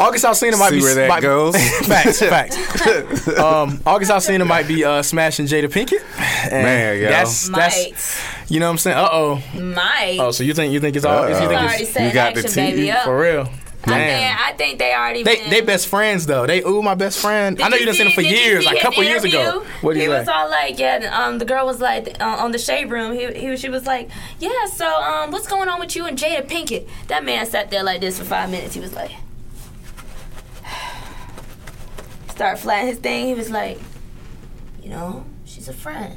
August 0.00 0.24
Alsina 0.24 0.58
might 0.58 0.70
See 0.70 0.76
be 0.78 0.82
where 0.82 0.94
that 0.94 1.08
might, 1.08 1.22
goes? 1.22 1.56
facts, 1.86 2.18
facts. 2.20 3.28
um, 3.38 3.80
August 3.86 4.10
Alsina 4.10 4.46
might 4.46 4.66
be 4.68 4.84
uh, 4.84 5.02
smashing 5.02 5.46
Jada 5.46 5.66
Pinkett. 5.66 6.02
And 6.50 6.62
Man, 6.64 7.00
yo. 7.00 7.08
that's 7.08 7.48
might 7.48 7.58
that's 7.58 8.50
you 8.50 8.60
know 8.60 8.66
what 8.66 8.72
I'm 8.72 8.78
saying. 8.78 8.96
Uh 8.96 9.08
oh. 9.12 9.42
might. 9.54 10.18
Oh, 10.20 10.30
so 10.30 10.44
you 10.44 10.54
think 10.54 10.72
you 10.72 10.80
think 10.80 10.96
it's 10.96 11.04
all? 11.04 11.18
Uh-oh. 11.24 11.28
you 11.28 11.34
It's 11.34 11.38
think 11.40 11.52
already 11.52 11.82
it's 11.84 11.92
set 11.92 12.06
you 12.06 12.12
got 12.12 12.34
the 12.34 12.40
action, 12.40 12.54
baby. 12.54 12.82
tea 12.82 12.90
Up. 12.90 13.04
for 13.04 13.18
real? 13.18 13.48
I 13.84 13.88
Damn. 13.90 13.98
think 14.38 14.40
I 14.40 14.52
think 14.52 14.78
they 14.78 14.94
already. 14.94 15.22
They 15.24 15.36
been, 15.36 15.50
they 15.50 15.60
best 15.60 15.88
friends 15.88 16.26
though. 16.26 16.46
They 16.46 16.62
ooh 16.62 16.82
my 16.82 16.94
best 16.94 17.18
friend. 17.18 17.60
I 17.60 17.68
know 17.68 17.76
you 17.76 17.84
done 17.86 17.94
seen 17.94 18.06
him 18.06 18.12
for 18.12 18.20
years, 18.20 18.64
like 18.64 18.78
a 18.78 18.80
couple 18.80 19.02
years 19.02 19.24
ago. 19.24 19.40
interview? 19.40 19.70
What 19.80 19.94
did 19.94 20.00
he 20.00 20.04
he 20.04 20.08
was 20.08 20.28
all 20.28 20.48
like, 20.48 20.78
yeah. 20.78 21.10
Um, 21.12 21.38
the 21.38 21.44
girl 21.44 21.66
was 21.66 21.80
like 21.80 22.16
uh, 22.20 22.24
on 22.24 22.52
the 22.52 22.58
shade 22.58 22.90
room. 22.90 23.12
He, 23.12 23.32
he 23.32 23.56
she 23.56 23.68
was 23.68 23.84
like, 23.84 24.08
yeah. 24.38 24.66
So 24.66 24.86
um, 24.86 25.32
what's 25.32 25.48
going 25.48 25.68
on 25.68 25.80
with 25.80 25.96
you 25.96 26.06
and 26.06 26.16
Jada 26.16 26.46
Pinkett? 26.46 26.86
That 27.08 27.24
man 27.24 27.44
sat 27.46 27.70
there 27.70 27.82
like 27.82 28.00
this 28.00 28.18
for 28.18 28.24
five 28.24 28.50
minutes. 28.50 28.74
He 28.74 28.80
was 28.80 28.92
like, 28.94 29.10
start 32.42 32.58
flatting 32.58 32.88
his 32.88 32.98
thing. 32.98 33.26
He 33.28 33.34
was 33.34 33.50
like, 33.50 33.78
you 34.82 34.90
know, 34.90 35.24
she's 35.44 35.68
a 35.68 35.72
friend. 35.72 36.16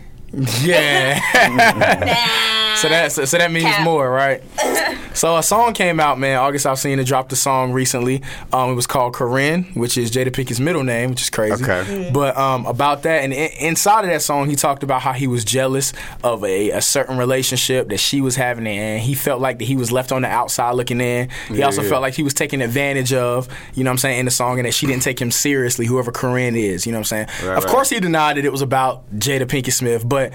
Yeah. 0.64 1.20
Nah. 1.56 2.76
So 2.76 2.90
that 2.90 3.12
so, 3.14 3.26
so 3.26 3.38
that 3.38 3.52
means 3.52 3.66
Cap. 3.68 3.84
more, 3.86 4.10
right? 4.10 4.44
So 5.16 5.38
a 5.38 5.44
song 5.44 5.74
came 5.74 6.00
out, 6.00 6.20
man. 6.20 6.38
August 6.38 6.66
I've 6.66 6.80
seen 6.80 6.96
Alsina 6.96 7.06
dropped 7.06 7.32
a 7.34 7.36
song 7.36 7.72
recently. 7.72 8.22
Um, 8.54 8.72
it 8.72 8.74
was 8.76 8.88
called 8.88 9.14
Corinne, 9.14 9.64
which 9.74 9.98
is 9.98 10.12
Jada 10.12 10.28
Pinkett's 10.28 10.60
middle 10.60 10.84
name, 10.84 11.10
which 11.10 11.22
is 11.22 11.30
crazy. 11.30 11.64
Okay. 11.64 12.10
But 12.14 12.38
um, 12.38 12.66
about 12.66 13.04
that, 13.04 13.24
and 13.24 13.34
in, 13.34 13.52
inside 13.60 14.02
of 14.02 14.10
that 14.10 14.22
song, 14.22 14.50
he 14.50 14.56
talked 14.56 14.84
about 14.84 15.02
how 15.02 15.14
he 15.14 15.28
was 15.28 15.44
jealous 15.44 15.94
of 16.24 16.44
a, 16.44 16.72
a 16.72 16.82
certain 16.82 17.18
relationship 17.18 17.90
that 17.90 18.00
she 18.00 18.22
was 18.22 18.36
having, 18.36 18.68
and 18.68 19.02
he 19.02 19.14
felt 19.14 19.42
like 19.42 19.60
that 19.60 19.66
he 19.66 19.76
was 19.76 19.92
left 19.92 20.12
on 20.12 20.22
the 20.22 20.28
outside 20.28 20.72
looking 20.74 21.02
in. 21.02 21.30
He 21.48 21.58
Yeah, 21.60 21.66
also 21.66 21.82
yeah. 21.82 21.90
felt 21.90 22.02
like 22.02 22.14
he 22.14 22.24
was 22.24 22.34
taken 22.34 22.62
advantage 22.62 23.14
of, 23.14 23.48
you 23.74 23.84
know 23.84 23.90
what 23.90 23.94
I'm 23.94 23.98
saying, 24.00 24.20
in 24.20 24.26
the 24.26 24.32
song, 24.32 24.60
and 24.60 24.68
that 24.68 24.74
she 24.74 24.86
didn't 24.86 25.04
take 25.04 25.20
him 25.22 25.32
seriously, 25.32 25.86
whoever 25.86 26.12
Corinne 26.12 26.56
is, 26.56 26.86
you 26.86 26.92
know 26.92 26.98
what 27.00 27.12
I'm 27.12 27.28
saying. 27.28 27.28
Right, 27.44 27.58
of 27.58 27.64
right. 27.64 27.72
course, 27.72 27.90
he 27.90 28.00
denied 28.00 28.38
that 28.38 28.46
it 28.46 28.52
was 28.52 28.62
about 28.62 29.10
Jada 29.16 29.46
Pinkett 29.46 29.74
Smith, 29.74 30.08
but 30.08 30.34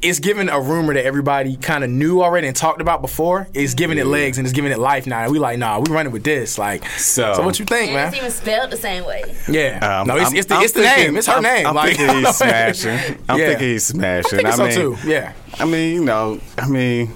it's 0.00 0.20
given 0.20 0.48
a 0.48 0.60
rumor 0.60 0.94
that 0.94 1.04
everybody 1.04 1.56
kind 1.56 1.82
of 1.82 1.90
knew 1.90 2.22
already 2.22 2.46
and 2.46 2.54
talked 2.54 2.80
about 2.80 3.02
before. 3.02 3.48
It's 3.52 3.74
giving 3.74 3.98
it 3.98 4.06
legs 4.06 4.38
and 4.38 4.46
it's 4.46 4.54
giving 4.54 4.70
it 4.70 4.78
life 4.78 5.06
now. 5.08 5.22
And 5.24 5.32
we 5.32 5.38
like, 5.40 5.58
nah, 5.58 5.80
we 5.80 5.90
running 5.92 6.12
with 6.12 6.22
this. 6.22 6.56
Like, 6.56 6.84
So- 6.90 7.34
so, 7.34 7.42
what 7.44 7.58
you 7.58 7.64
think, 7.64 7.88
And 7.88 7.94
man? 7.96 8.08
it's 8.08 8.16
even 8.16 8.30
spelled 8.30 8.70
the 8.70 8.76
same 8.76 9.04
way. 9.04 9.34
Yeah, 9.48 10.00
Um, 10.02 10.06
no, 10.06 10.16
it's, 10.16 10.32
it's 10.32 10.46
the, 10.46 10.60
it's 10.60 10.72
the 10.72 10.82
thinking- 10.82 11.04
name. 11.06 11.16
It's 11.16 11.26
her 11.26 11.32
I'm- 11.34 11.42
name. 11.42 11.66
I'm 11.66 11.74
like, 11.74 11.96
thinking 11.96 12.16
he's 12.24 12.36
smashing. 12.36 13.18
I'm 13.28 13.38
Yeah. 13.40 13.46
thinking 13.48 13.68
he's 13.68 13.86
smashing. 13.86 14.46
I 14.46 14.52
think 14.52 14.54
so 14.54 14.64
mean, 14.66 14.96
too. 14.96 15.08
Yeah, 15.08 15.32
I 15.58 15.64
mean, 15.64 15.94
you 15.94 16.04
know, 16.04 16.38
I 16.56 16.68
mean, 16.68 17.10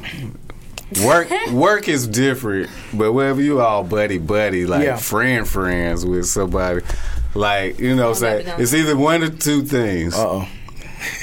work 1.04 1.28
work 1.52 1.88
is 1.88 2.08
different, 2.08 2.68
but 2.92 3.12
wherever 3.12 3.40
you 3.40 3.60
all 3.60 3.84
buddy 3.84 4.18
buddy, 4.18 4.66
like 4.66 4.82
Yeah. 4.84 4.96
friend 4.96 5.48
friends 5.48 6.04
with 6.04 6.26
somebody, 6.26 6.80
like 7.34 7.78
you 7.78 7.94
know, 7.94 8.08
what 8.10 8.22
I'm 8.24 8.42
saying 8.44 8.54
it's 8.60 8.74
either 8.74 8.96
one 8.96 9.22
or 9.22 9.28
two 9.30 9.62
things. 9.62 10.14
uh 10.18 10.28
oh. 10.28 10.48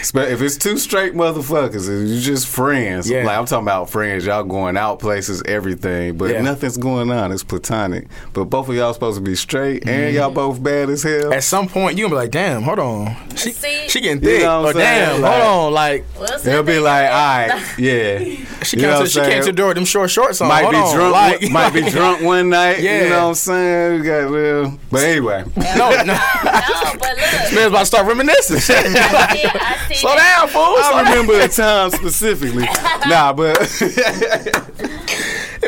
Spe- 0.04 0.18
If 0.18 0.42
it's 0.42 0.58
two 0.58 0.78
straight 0.78 1.14
motherfuckers 1.14 1.88
and 1.88 2.08
you 2.10 2.20
just 2.20 2.48
friends, 2.48 3.10
Yeah. 3.10 3.24
like 3.26 3.38
I'm 3.38 3.46
talking 3.46 3.66
about 3.66 3.90
friends, 3.90 4.26
y'all 4.26 4.44
going 4.44 4.78
out 4.78 5.00
places, 5.00 5.42
everything, 5.46 6.18
but 6.18 6.32
Yeah. 6.32 6.42
nothing's 6.42 6.78
going 6.78 7.12
on. 7.12 7.32
It's 7.32 7.44
platonic. 7.44 8.08
But 8.34 8.46
both 8.46 8.70
of 8.70 8.76
y'all 8.76 8.94
supposed 8.94 9.18
to 9.18 9.24
be 9.24 9.36
straight, 9.36 9.88
and 9.88 10.14
y'all 10.14 10.26
mm-hmm. 10.28 10.36
both 10.36 10.64
bad 10.64 10.90
as 10.90 11.04
hell. 11.04 11.34
At 11.34 11.44
some 11.44 11.68
point, 11.68 11.98
you 11.98 12.06
gonna 12.06 12.16
be 12.16 12.20
like, 12.22 12.32
damn, 12.32 12.64
hold 12.64 12.80
on, 12.80 13.16
she, 13.36 13.52
See? 13.52 13.88
she 13.88 14.02
getting 14.02 14.24
You 14.24 14.30
thick. 14.30 14.42
know 14.44 14.62
what 14.62 14.76
or 14.76 14.80
I'm 14.80 14.86
saying? 14.86 15.10
damn, 15.10 15.22
Like- 15.22 15.42
hold 15.44 15.66
on, 15.68 15.74
like 15.74 16.06
Well, 16.20 16.40
They'll 16.40 16.64
be 16.64 16.80
like, 16.80 17.10
all 17.10 17.18
right, 17.18 17.64
yeah. 17.78 18.18
she 18.64 18.78
You 18.78 18.84
came 18.84 18.92
know 18.92 19.04
to 19.04 19.10
she 19.10 19.20
I'm 19.20 19.26
came 19.26 19.32
saying? 19.32 19.42
to 19.44 19.52
the 19.52 19.54
door 19.58 19.68
with 19.70 19.76
them 19.76 19.86
short 19.86 20.10
shorts 20.10 20.42
on. 20.42 20.48
might 20.48 20.62
hold 20.64 20.74
be 20.74 20.80
on, 20.80 20.96
drunk, 20.96 21.14
like, 21.14 21.42
one, 21.42 21.52
might 21.54 21.74
be 21.74 21.82
drunk 21.90 22.22
one 22.24 22.50
night. 22.50 22.80
Yeah. 22.80 23.04
You 23.04 23.10
know 23.10 23.22
what 23.24 23.28
I'm 23.30 23.36
saying? 23.36 24.00
We 24.02 24.06
got 24.08 24.30
real. 24.30 24.80
But 24.92 25.04
anyway, 25.04 25.44
no, 25.76 26.04
no. 26.04 26.20
No, 26.50 26.94
but 27.16 27.32
look. 27.44 27.54
Man's 27.54 27.68
about 27.68 27.80
to 27.80 27.86
start 27.86 28.08
reminiscing. 28.08 28.58
I 28.58 28.60
see, 29.36 29.46
I 29.46 29.78
see 29.88 29.96
Slow 29.96 30.16
that. 30.16 30.38
down, 30.40 30.48
fool. 30.50 30.76
Slow 30.78 30.94
I 30.98 31.04
down. 31.04 31.12
remember 31.14 31.40
a 31.40 31.48
time 31.48 31.90
specifically. 31.92 32.66
nah, 33.08 33.34
but 33.34 33.58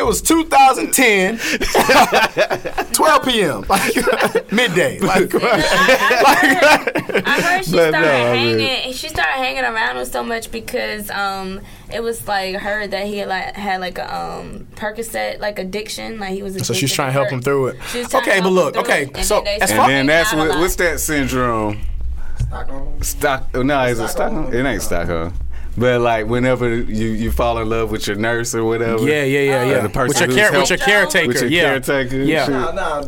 It 0.01 0.05
was 0.07 0.19
2010, 0.23 1.37
12 2.93 3.23
p.m. 3.23 3.63
Like 3.69 4.51
midday. 4.51 4.97
Like, 5.11 5.29
I 5.35 7.37
heard 7.39 7.63
she 7.65 7.69
started 7.69 7.91
no, 7.91 7.99
I 7.99 8.33
mean- 8.33 8.57
hanging. 8.59 8.93
She 8.93 9.09
started 9.09 9.33
hanging 9.33 9.63
around 9.63 9.97
him 9.97 10.05
so 10.05 10.23
much 10.23 10.49
because 10.49 11.11
um, 11.11 11.61
it 11.93 12.01
was 12.01 12.27
like 12.27 12.55
heard 12.55 12.89
that 12.91 13.05
he 13.05 13.19
had 13.19 13.27
like 13.27 13.55
had 13.55 13.79
like 13.79 13.99
a 13.99 14.15
um 14.17 14.65
Percocet 14.75 15.39
like 15.39 15.59
addiction, 15.59 16.17
like 16.19 16.31
he 16.33 16.41
was. 16.41 16.65
so 16.65 16.73
she's 16.73 16.91
trying 16.91 17.09
to 17.09 17.13
help 17.13 17.29
him 17.29 17.43
through 17.43 17.67
it. 17.67 17.75
She 17.91 17.99
was 17.99 18.09
trying 18.09 18.23
to 18.23 18.29
Okay, 18.31 18.41
but 18.41 18.49
look, 18.49 18.75
okay, 18.77 19.03
it, 19.03 19.17
and 19.17 19.25
so 19.25 19.35
then 19.35 19.43
they 19.43 19.59
and 19.59 19.69
then 19.89 20.05
that's 20.07 20.31
hanging 20.31 20.47
out 20.47 20.47
a 20.47 20.49
what, 20.55 20.61
what's 20.61 20.75
that 20.77 20.99
syndrome? 20.99 21.79
Stockholm. 22.39 23.03
Stock? 23.03 23.49
oh, 23.53 23.61
No, 23.61 23.83
is 23.83 23.99
it 23.99 24.07
Stockholm. 24.07 24.45
Stockholm? 24.45 24.65
It 24.65 24.67
ain't 24.67 24.81
Stockholm. 24.81 25.33
But 25.77 26.01
like 26.01 26.27
whenever 26.27 26.75
you, 26.75 27.07
you 27.09 27.31
fall 27.31 27.57
in 27.59 27.69
love 27.69 27.91
with 27.91 28.05
your 28.07 28.17
nurse 28.17 28.53
or 28.53 28.65
whatever. 28.65 29.07
Yeah, 29.07 29.23
yeah, 29.23 29.39
yeah, 29.39 29.63
yeah. 29.65 29.79
the 29.81 29.89
person 29.89 30.27
with 30.27 30.37
your 30.37 30.51
who's 30.51 30.51
care, 30.51 30.59
with 30.59 30.69
your 30.69 30.77
caretaker, 30.79 31.27
With 31.27 31.41
your 31.41 31.49
yeah. 31.49 31.61
caretaker. 31.61 32.17
Yeah. 32.17 32.45
shit. 32.45 32.53
Nah, 32.53 32.71
nah. 32.71 33.05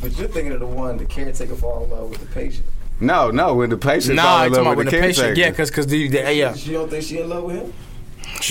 But 0.00 0.18
you're 0.18 0.28
thinking 0.28 0.52
of 0.52 0.60
the 0.60 0.66
one, 0.66 0.98
the 0.98 1.06
caretaker 1.06 1.56
fall 1.56 1.84
in 1.84 1.90
love 1.90 2.10
with 2.10 2.20
the 2.20 2.26
patient. 2.26 2.66
No, 3.00 3.30
no, 3.30 3.54
when 3.54 3.70
the 3.70 3.76
patient 3.78 4.16
Nah, 4.16 4.22
fall 4.22 4.36
I'm 4.38 4.46
in 4.46 4.52
talking 4.52 4.64
love 4.64 4.72
about 4.72 4.76
with 4.76 4.78
when 4.78 4.86
the, 4.86 4.90
the 4.92 5.00
patient, 5.00 5.24
caretaker. 5.24 5.40
yeah, 5.40 5.50
because 5.50 5.70
because 5.70 5.86
the, 5.86 6.08
the 6.08 6.34
yeah, 6.34 6.54
You 6.54 6.72
don't 6.72 6.90
think 6.90 7.02
she 7.04 7.18
in 7.20 7.28
love 7.30 7.44
with 7.44 7.56
him? 7.56 7.72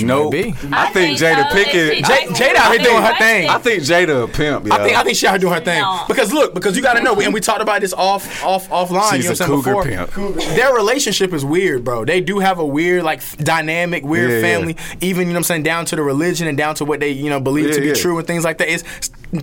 Nope. 0.01 0.31
be. 0.31 0.53
I, 0.71 0.89
think, 0.91 1.17
Jada 1.19 1.49
so. 1.49 1.55
Pinkett. 1.55 1.99
If 1.99 2.05
Jada 2.05 2.55
out 2.55 2.71
here 2.73 2.83
doing 2.83 3.01
her 3.03 3.15
thing. 3.17 3.49
I 3.49 3.57
think 3.59 3.83
Jada 3.83 4.23
a 4.23 4.27
pimp. 4.27 4.65
Yo. 4.67 4.73
I 4.73 4.83
think 4.83 4.97
I 4.97 5.03
think 5.03 5.15
she 5.15 5.27
out 5.27 5.31
here 5.31 5.39
doing 5.39 5.53
her 5.53 5.59
thing 5.61 5.79
No. 5.81 6.03
because 6.07 6.33
look 6.33 6.53
because 6.53 6.75
you 6.75 6.81
got 6.81 6.93
to 6.95 7.03
know 7.03 7.19
and 7.21 7.33
we 7.33 7.39
talked 7.39 7.61
about 7.61 7.81
this 7.81 7.93
off 7.93 8.43
off 8.43 8.67
offline. 8.69 9.15
she's 9.15 9.25
you 9.25 9.29
know 9.47 9.53
a 9.53 9.57
what 9.57 9.67
I'm 9.67 9.83
cougar 9.83 9.83
saying 9.95 10.05
before. 10.07 10.31
pimp. 10.33 10.55
Their 10.55 10.73
relationship 10.73 11.33
is 11.33 11.45
weird, 11.45 11.83
bro. 11.83 12.03
They 12.03 12.19
do 12.19 12.39
have 12.39 12.59
a 12.59 12.65
weird, 12.65 13.03
like, 13.03 13.19
f- 13.19 13.37
dynamic, 13.37 14.03
weird 14.03 14.29
Yeah, 14.31 14.35
yeah. 14.37 14.41
family. 14.57 14.77
Even 15.01 15.27
you 15.27 15.33
know 15.33 15.37
what 15.37 15.37
I'm 15.37 15.43
saying, 15.43 15.63
down 15.63 15.85
to 15.85 15.95
the 15.95 16.01
religion 16.03 16.47
and 16.47 16.57
down 16.57 16.75
to 16.75 16.85
what 16.85 16.99
they 16.99 17.11
you 17.11 17.29
know 17.29 17.39
believe 17.39 17.67
Yeah, 17.67 17.75
to 17.75 17.81
be 17.81 17.87
yeah. 17.89 17.93
true 17.93 18.17
and 18.17 18.25
things 18.27 18.43
like 18.43 18.57
that. 18.57 18.69
It's 18.69 18.83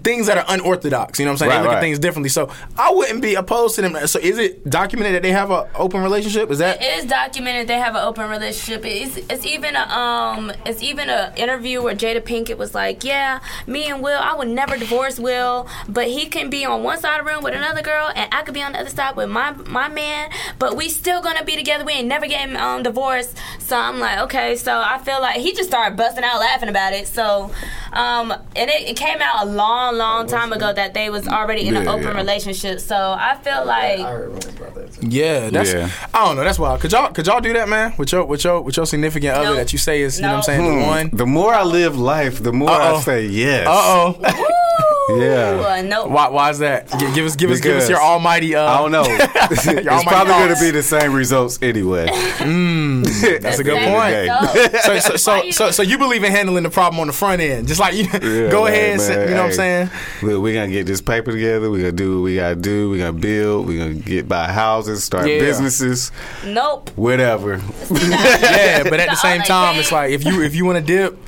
things 0.04 0.26
that 0.26 0.38
are 0.38 0.44
unorthodox. 0.48 1.18
You 1.18 1.26
know 1.26 1.30
what 1.32 1.34
I'm 1.34 1.38
saying? 1.38 1.50
Right, 1.50 1.56
they 1.58 1.62
look 1.62 1.68
right. 1.72 1.76
at 1.78 1.82
things 1.82 1.98
differently. 1.98 2.30
So 2.30 2.50
I 2.78 2.90
wouldn't 2.92 3.20
be 3.22 3.34
opposed 3.34 3.74
to 3.76 3.82
them. 3.82 4.06
So 4.06 4.18
is 4.18 4.38
it 4.38 4.68
documented 4.68 5.14
that 5.16 5.22
they 5.22 5.32
have 5.32 5.50
an 5.50 5.66
open 5.74 6.02
relationship? 6.02 6.50
Is 6.50 6.58
that? 6.58 6.80
It 6.82 6.98
is 6.98 7.04
documented 7.04 7.68
they 7.68 7.78
have 7.78 7.94
an 7.94 8.02
open 8.02 8.28
relationship. 8.30 8.84
It's, 8.86 9.16
it's 9.30 9.44
even 9.44 9.76
a 9.76 9.80
um 9.80 10.21
it's 10.66 10.82
even 10.82 11.08
an 11.10 11.34
interview 11.36 11.82
where 11.82 11.94
Jada 11.94 12.20
Pinkett 12.20 12.58
was 12.58 12.74
like, 12.74 13.04
"Yeah, 13.04 13.40
me 13.66 13.86
and 13.86 14.02
Will, 14.02 14.18
I 14.18 14.34
would 14.34 14.48
never 14.48 14.76
divorce 14.76 15.18
Will, 15.18 15.68
but 15.88 16.08
he 16.08 16.26
can 16.26 16.50
be 16.50 16.64
on 16.64 16.82
one 16.82 16.98
side 16.98 17.20
of 17.20 17.26
the 17.26 17.32
room 17.32 17.42
with 17.42 17.54
another 17.54 17.82
girl, 17.82 18.10
and 18.14 18.28
I 18.32 18.42
could 18.42 18.54
be 18.54 18.62
on 18.62 18.72
the 18.72 18.80
other 18.80 18.90
side 18.90 19.16
with 19.16 19.28
my 19.28 19.52
my 19.52 19.88
man, 19.88 20.30
but 20.58 20.76
we 20.76 20.88
still 20.88 21.22
gonna 21.22 21.44
be 21.44 21.56
together. 21.56 21.84
We 21.84 21.94
ain't 21.94 22.08
never 22.08 22.26
getting 22.26 22.56
um 22.56 22.82
divorced." 22.82 23.36
So 23.58 23.76
I'm 23.76 23.98
like, 23.98 24.18
okay, 24.20 24.56
so 24.56 24.72
I 24.84 24.98
feel 24.98 25.20
like 25.20 25.36
he 25.36 25.52
just 25.54 25.68
started 25.68 25.96
busting 25.96 26.24
out 26.24 26.40
laughing 26.40 26.68
about 26.68 26.92
it. 26.92 27.06
So, 27.06 27.50
um, 27.92 28.32
and 28.54 28.70
it, 28.70 28.90
it 28.90 28.96
came 28.96 29.20
out 29.20 29.46
a 29.46 29.50
long, 29.50 29.96
long 29.96 30.26
time 30.26 30.52
ago 30.52 30.72
that 30.72 30.94
they 30.94 31.10
was 31.10 31.26
already 31.26 31.66
in 31.68 31.76
an 31.76 31.88
open 31.88 32.04
yeah. 32.04 32.16
relationship. 32.16 32.80
So 32.80 32.96
I 32.96 33.38
feel 33.42 33.64
like. 33.64 34.00
I 34.00 34.10
heard 34.10 34.28
rumors 34.28 34.46
about 34.46 34.74
that 34.74 34.92
too. 34.92 35.08
Yeah, 35.08 35.50
that's. 35.50 35.72
Yeah. 35.72 35.90
I 36.12 36.26
don't 36.26 36.36
know. 36.36 36.44
That's 36.44 36.58
wild. 36.58 36.80
Could 36.80 36.92
y'all 36.92 37.12
could 37.12 37.26
y'all 37.26 37.40
do 37.40 37.52
that, 37.54 37.68
man? 37.68 37.94
With 37.96 38.12
your 38.12 38.24
with 38.24 38.44
your 38.44 38.60
with 38.60 38.76
your 38.76 38.86
significant 38.86 39.34
other 39.34 39.50
Nope. 39.50 39.56
that 39.56 39.72
you 39.72 39.78
say 39.78 40.02
is 40.02 40.11
you 40.18 40.22
know 40.22 40.28
what 40.28 40.34
I'm 40.34 40.38
No. 40.38 40.42
saying 40.42 40.64
the 40.78 40.82
Hmm. 40.84 40.88
one. 40.90 41.10
The 41.12 41.26
more 41.26 41.54
I 41.54 41.62
live 41.62 41.98
life, 41.98 42.42
the 42.42 42.52
more 42.52 42.70
Uh-oh. 42.70 42.96
I 42.96 43.00
say 43.00 43.26
yes. 43.26 43.66
Uh 43.66 43.70
oh. 43.72 44.16
Woo! 44.20 45.20
Yeah. 45.20 45.82
No. 45.84 46.06
Why, 46.06 46.28
why 46.28 46.50
is 46.50 46.60
that? 46.60 46.88
Gi- 46.98 47.12
Give 47.12 47.26
us, 47.26 47.34
give 47.36 47.50
us, 47.50 47.60
give 47.60 47.76
us 47.76 47.88
your 47.88 48.00
almighty. 48.00 48.54
Uh, 48.54 48.62
I 48.64 48.78
don't 48.78 48.92
know. 48.92 49.02
it's 49.06 49.66
almighty 49.66 50.06
probably 50.06 50.32
going 50.32 50.54
to 50.54 50.60
be 50.60 50.70
the 50.70 50.82
same 50.82 51.12
results 51.12 51.58
anyway. 51.60 52.06
That's 52.06 53.58
a 53.58 53.64
good 53.64 53.76
End 53.78 53.94
of 53.94 54.52
the 54.54 54.68
point. 54.70 54.82
So, 54.84 54.98
so, 54.98 55.16
so, 55.16 55.42
you- 55.42 55.52
so, 55.52 55.70
so 55.70 55.82
you 55.82 55.98
believe 55.98 56.22
in 56.24 56.30
handling 56.32 56.62
the 56.62 56.70
problem 56.70 57.00
on 57.00 57.08
the 57.08 57.12
front 57.12 57.40
end, 57.42 57.68
just 57.68 57.80
like 57.80 57.94
you 57.94 58.04
Yeah, 58.04 58.50
go 58.50 58.64
man, 58.64 58.72
ahead, 58.72 58.90
and 58.92 59.00
say- 59.00 59.24
you 59.28 59.34
know 59.34 59.42
what 59.42 59.46
I'm 59.46 59.52
saying? 59.52 59.90
Look, 60.22 60.42
we're 60.42 60.54
going 60.54 60.70
to 60.70 60.74
get 60.74 60.86
this 60.86 61.00
paper 61.00 61.32
together. 61.32 61.70
We're 61.70 61.82
going 61.82 61.96
to 61.96 62.02
do 62.02 62.16
what 62.18 62.24
we 62.24 62.36
got 62.36 62.50
to 62.50 62.56
do. 62.56 62.90
We're 62.90 62.98
going 62.98 63.14
to 63.14 63.20
build. 63.20 63.66
We're 63.66 63.78
going 63.78 64.02
to 64.02 64.08
get 64.08 64.28
buy 64.28 64.50
houses, 64.52 65.04
start 65.04 65.26
Yeah. 65.28 65.40
businesses, 65.40 66.12
Nope. 66.46 66.90
whatever. 66.96 67.60
Yeah, 67.90 68.82
but 68.84 68.94
at 68.94 69.00
the 69.00 69.06
That's 69.08 69.22
same 69.22 69.42
time, 69.42 69.78
it's 69.78 69.92
like 69.92 70.01
if 70.10 70.24
you 70.24 70.42
if 70.42 70.54
you 70.54 70.64
want 70.64 70.78
to 70.78 70.84
dip, 70.84 71.18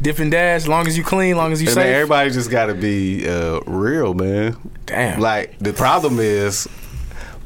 dip 0.00 0.18
and 0.18 0.30
dash, 0.30 0.62
as 0.62 0.68
long 0.68 0.86
as 0.86 0.96
you 0.96 1.04
clean, 1.04 1.32
as 1.32 1.36
long 1.36 1.52
as 1.52 1.62
you 1.62 1.68
And 1.68 1.76
then 1.76 1.84
safe. 1.84 1.94
everybody 1.94 2.30
just 2.30 2.50
got 2.50 2.66
to 2.66 2.74
be 2.74 3.28
uh, 3.28 3.60
real, 3.66 4.14
man. 4.14 4.56
Damn. 4.86 5.20
Like, 5.20 5.58
the 5.58 5.72
problem 5.72 6.18
is, 6.20 6.64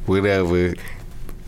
whatever, 0.05 0.73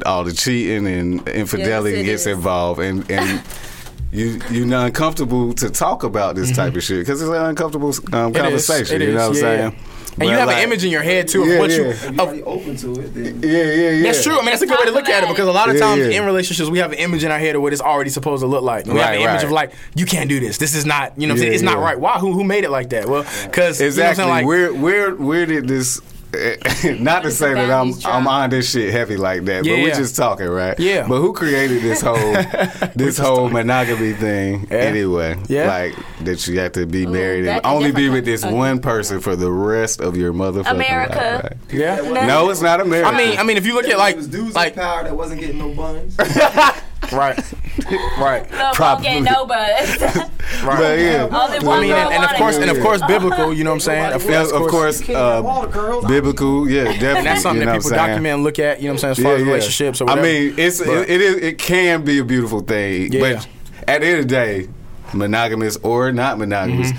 all 0.06 0.24
the 0.24 0.34
cheating 0.34 0.88
and 0.88 1.28
infidelity 1.30 1.98
Yes, 1.98 2.06
gets 2.06 2.22
is. 2.22 2.28
involved. 2.28 2.80
And, 2.80 3.10
and 3.12 3.42
you, 4.12 4.40
you're 4.50 4.66
not 4.66 4.88
uncomfortable 4.88 5.54
to 5.56 5.70
talk 5.70 6.04
about 6.04 6.36
this 6.36 6.56
type 6.56 6.76
of 6.76 6.84
shit 6.84 7.00
because 7.00 7.22
it's 7.22 7.30
an 7.30 7.36
uncomfortable 7.36 7.90
um, 7.90 7.94
Mm-hmm. 8.34 8.36
It 8.36 8.54
is. 8.54 8.68
conversation. 8.68 9.02
It 9.02 9.08
you 9.10 9.14
know 9.14 9.30
what 9.30 9.38
I'm 9.38 9.44
yeah. 9.44 9.70
saying? 9.70 9.76
And 10.20 10.30
you 10.30 10.36
have 10.36 10.48
like- 10.48 10.58
an 10.58 10.64
image 10.64 10.84
in 10.84 10.92
your 10.92 11.02
head 11.02 11.28
too 11.28 11.44
of 11.44 11.48
Yeah, 11.50 11.60
what 11.60 11.70
you. 11.72 11.84
yeah. 11.84 11.90
If 11.90 12.04
you're 12.04 12.12
Of, 12.14 12.20
already 12.20 12.44
open 12.44 12.76
to 12.78 12.92
it, 12.94 13.14
then 13.14 13.42
Yeah, 13.42 13.50
yeah, 13.64 13.90
yeah. 13.92 14.04
that's 14.04 14.24
true. 14.24 14.34
I 14.34 14.38
mean, 14.38 14.46
that's 14.48 14.62
a 14.62 14.68
good 14.68 14.78
way 14.80 14.86
to 14.86 14.92
look 14.92 15.08
at 15.10 15.24
it 15.24 15.30
because 15.30 15.48
a 15.48 15.52
lot 15.52 15.70
of 15.70 15.76
Yeah, 15.76 15.82
times 15.82 16.00
yeah. 16.08 16.20
in 16.20 16.26
relationships 16.26 16.70
we 16.70 16.80
have 16.80 16.92
an 16.92 16.98
image 17.00 17.24
in 17.24 17.32
our 17.32 17.40
head 17.40 17.56
of 17.56 17.62
what 17.62 17.72
it's 17.74 17.82
already 17.82 18.10
supposed 18.10 18.42
to 18.42 18.48
look 18.48 18.64
like. 18.64 18.86
And 18.86 18.94
we 18.94 19.00
have 19.00 19.10
an 19.14 19.22
image 19.22 19.28
right. 19.36 19.44
of 19.46 19.52
like, 19.52 19.72
you 19.96 20.06
can't 20.06 20.30
do 20.30 20.40
this. 20.40 20.58
This 20.58 20.76
is 20.76 20.86
not. 20.86 21.14
You 21.18 21.28
know, 21.28 21.34
what 21.34 21.36
I'm 21.36 21.38
saying 21.40 21.52
Yeah, 21.52 21.56
it's 21.56 21.64
not 21.64 21.80
right. 21.80 22.00
Why? 22.00 22.20
Who 22.20 22.34
who 22.34 22.44
made 22.44 22.64
it 22.64 22.70
like 22.72 22.90
that? 22.90 23.08
Well, 23.08 23.26
because 23.46 23.80
Exactly. 23.82 24.24
You 24.24 24.28
know 24.28 24.34
what 24.34 24.44
I'm 24.44 24.46
saying? 24.46 24.46
Like, 24.46 24.46
where 24.46 24.74
where 24.74 25.16
where 25.16 25.46
did 25.46 25.68
this? 25.68 26.02
not 27.00 27.24
to 27.24 27.30
does 27.30 27.38
say 27.38 27.54
that 27.54 27.64
I'm 27.66 27.68
boundaries? 27.92 28.06
I'm 28.06 28.28
on 28.28 28.50
this 28.50 28.72
shit 28.72 28.92
heavy 28.94 29.18
like 29.18 29.44
that, 29.46 29.66
Yeah, 29.66 29.74
but 29.74 29.82
we're 29.82 29.88
yeah. 29.90 29.98
just 29.98 30.16
talking, 30.16 30.48
right? 30.48 30.80
Yeah. 30.80 31.08
But 31.08 31.20
who 31.20 31.34
created 31.34 31.82
this 31.82 32.02
whole 32.02 32.16
this 32.96 33.18
whole 33.18 33.50
monogamy 33.50 34.14
thing 34.14 34.68
Yeah. 34.72 34.78
anyway? 34.78 35.38
Yeah. 35.48 35.68
Like 35.68 35.96
that 36.22 36.48
you 36.48 36.60
have 36.60 36.72
to 36.74 36.86
be 36.86 37.06
married 37.06 37.46
and 37.48 37.62
only 37.66 37.92
be 37.92 38.10
with 38.10 38.26
this 38.26 38.44
con- 38.44 38.54
one 38.54 38.80
person 38.80 39.20
for 39.20 39.36
the 39.36 39.52
rest 39.52 40.00
of 40.00 40.16
your 40.16 40.32
motherfucking 40.34 40.72
America. 40.72 41.16
life. 41.16 41.44
Right? 41.44 41.74
yeah. 41.80 42.26
No, 42.28 42.50
it's 42.50 42.62
not 42.62 42.80
America. 42.80 43.10
I 43.10 43.18
mean, 43.18 43.38
I 43.38 43.44
mean, 43.44 43.58
if 43.58 43.66
you 43.66 43.74
look 43.74 43.86
at 43.88 43.98
like, 43.98 44.14
it 44.16 44.18
was 44.18 44.28
dudes 44.28 44.56
like, 44.56 44.74
in 44.74 44.80
power 44.80 45.04
that 45.04 45.16
wasn't 45.16 45.42
getting 45.42 45.58
no 45.58 45.74
buns. 45.74 46.18
right, 47.12 47.38
right, 48.20 48.42
Look, 48.52 48.74
Probably. 48.74 49.06
Probably. 49.08 49.22
no 49.22 49.46
buzz. 49.46 50.02
right. 50.02 50.30
but 50.64 51.00
yeah. 51.00 51.28
Only 51.32 51.58
I 51.58 51.60
one 51.64 51.82
mean, 51.82 51.90
girl 51.92 51.98
and, 52.00 52.14
and 52.14 52.24
of 52.24 52.32
course, 52.38 52.58
it. 52.58 52.62
and 52.68 52.72
of 52.72 52.82
course, 52.84 53.02
biblical. 53.08 53.54
You 53.54 53.64
know 53.64 53.72
what 53.72 53.76
I'm 53.76 53.80
saying? 53.82 54.14
Of, 54.14 54.24
Yeah, 54.26 54.44
course, 54.44 54.52
of 54.52 54.68
course, 54.68 55.00
You 55.02 55.06
can't 55.08 55.18
have 55.18 55.46
uh, 55.46 55.48
all 55.48 55.68
girls. 55.68 56.06
biblical, 56.06 56.70
yeah, 56.70 56.84
definitely. 56.86 57.18
and 57.18 57.26
that's 57.28 57.42
something 57.42 57.60
you 57.62 57.66
know 57.66 57.72
that 57.74 57.78
what 57.78 57.84
people 57.84 57.92
I'm 58.00 58.06
saying? 58.06 58.10
document 58.12 58.34
and 58.36 58.44
look 58.44 58.60
at. 58.60 58.82
You 58.82 58.88
know 58.88 58.94
what 58.94 59.04
I'm 59.04 59.16
saying? 59.16 59.28
As 59.28 59.32
far 59.32 59.36
as 59.36 59.44
relationships 59.44 60.02
or 60.02 60.06
whatever. 60.06 60.22
I 60.28 60.32
mean, 60.32 60.54
it's 60.58 60.80
But- 60.80 60.88
it, 60.90 61.10
it 61.10 61.22
is 61.22 61.36
it 61.38 61.58
can 61.58 62.04
be 62.04 62.20
a 62.20 62.24
beautiful 62.24 62.62
thing, 62.62 63.12
Yeah. 63.14 63.20
but 63.36 63.48
at 63.88 64.02
the 64.02 64.08
end 64.08 64.20
of 64.20 64.24
the 64.28 64.30
day, 64.30 64.68
monogamous 65.14 65.78
or 65.78 66.12
not 66.12 66.38
monogamous, 66.38 66.92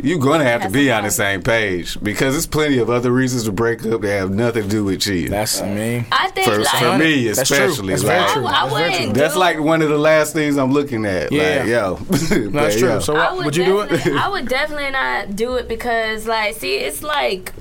you're 0.00 0.18
gonna 0.18 0.44
have 0.44 0.62
to 0.62 0.70
be 0.70 0.90
on 0.90 1.04
the 1.04 1.10
same 1.10 1.42
page 1.42 2.00
because 2.02 2.34
there's 2.34 2.46
plenty 2.46 2.78
of 2.78 2.90
other 2.90 3.10
reasons 3.10 3.44
to 3.44 3.52
break 3.52 3.84
up 3.86 4.00
that 4.02 4.08
have 4.08 4.30
nothing 4.30 4.64
to 4.64 4.68
do 4.68 4.84
with 4.84 5.00
cheating. 5.00 5.30
That's 5.30 5.60
I 5.60 5.74
mean. 5.74 6.06
I 6.12 6.30
think 6.30 6.46
for, 6.48 6.58
like 6.58 6.68
for 6.68 6.98
me, 6.98 7.28
That's 7.28 7.48
true. 7.48 7.56
especially. 7.56 7.88
That's 7.88 8.02
very 8.02 8.20
like, 8.20 8.32
true. 8.32 8.46
I, 8.46 8.50
I 8.50 8.52
That's 8.52 8.74
very 8.74 8.90
wouldn't. 8.90 9.14
That's 9.14 9.36
like 9.36 9.60
one 9.60 9.82
of 9.82 9.88
the 9.88 9.98
last 9.98 10.32
things 10.32 10.56
I'm 10.56 10.72
looking 10.72 11.04
at. 11.04 11.32
Yeah. 11.32 11.58
Like, 11.58 11.68
yo. 11.68 11.94
That's 12.50 12.78
true. 12.78 12.88
yo. 12.88 12.98
So 13.00 13.14
what, 13.14 13.36
would, 13.36 13.44
would 13.46 13.56
you 13.56 13.64
do 13.64 13.80
it? 13.80 14.06
I 14.06 14.28
would 14.28 14.48
definitely 14.48 14.90
not 14.90 15.36
do 15.36 15.54
it 15.54 15.68
because, 15.68 16.26
like, 16.26 16.54
see, 16.56 16.76
it's 16.76 17.02
like. 17.02 17.52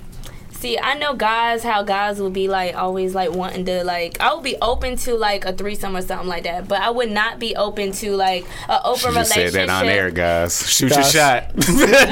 See, 0.59 0.79
I 0.79 0.95
know 0.95 1.13
guys 1.13 1.61
how 1.61 1.83
guys 1.83 2.19
will 2.19 2.31
be 2.31 2.47
like 2.47 2.75
always 2.75 3.13
like 3.13 3.31
wanting 3.31 3.63
to 3.65 3.83
like 3.83 4.19
I 4.19 4.33
would 4.33 4.43
be 4.43 4.55
open 4.59 4.95
to 4.97 5.13
like 5.13 5.45
a 5.45 5.53
threesome 5.53 5.95
or 5.95 6.01
something 6.01 6.27
like 6.27 6.43
that, 6.45 6.67
but 6.67 6.81
I 6.81 6.89
would 6.89 7.11
not 7.11 7.37
be 7.37 7.55
open 7.55 7.91
to 7.91 8.15
like 8.15 8.43
a 8.67 8.81
open 8.83 8.97
She 8.97 9.05
just 9.05 9.35
relationship. 9.35 9.51
said 9.53 9.69
that 9.69 9.83
on 9.83 9.87
air, 9.87 10.09
guys. 10.09 10.67
Shoot 10.67 10.89
Guys. 10.89 11.13
your 11.13 11.23
shot. 11.23 11.43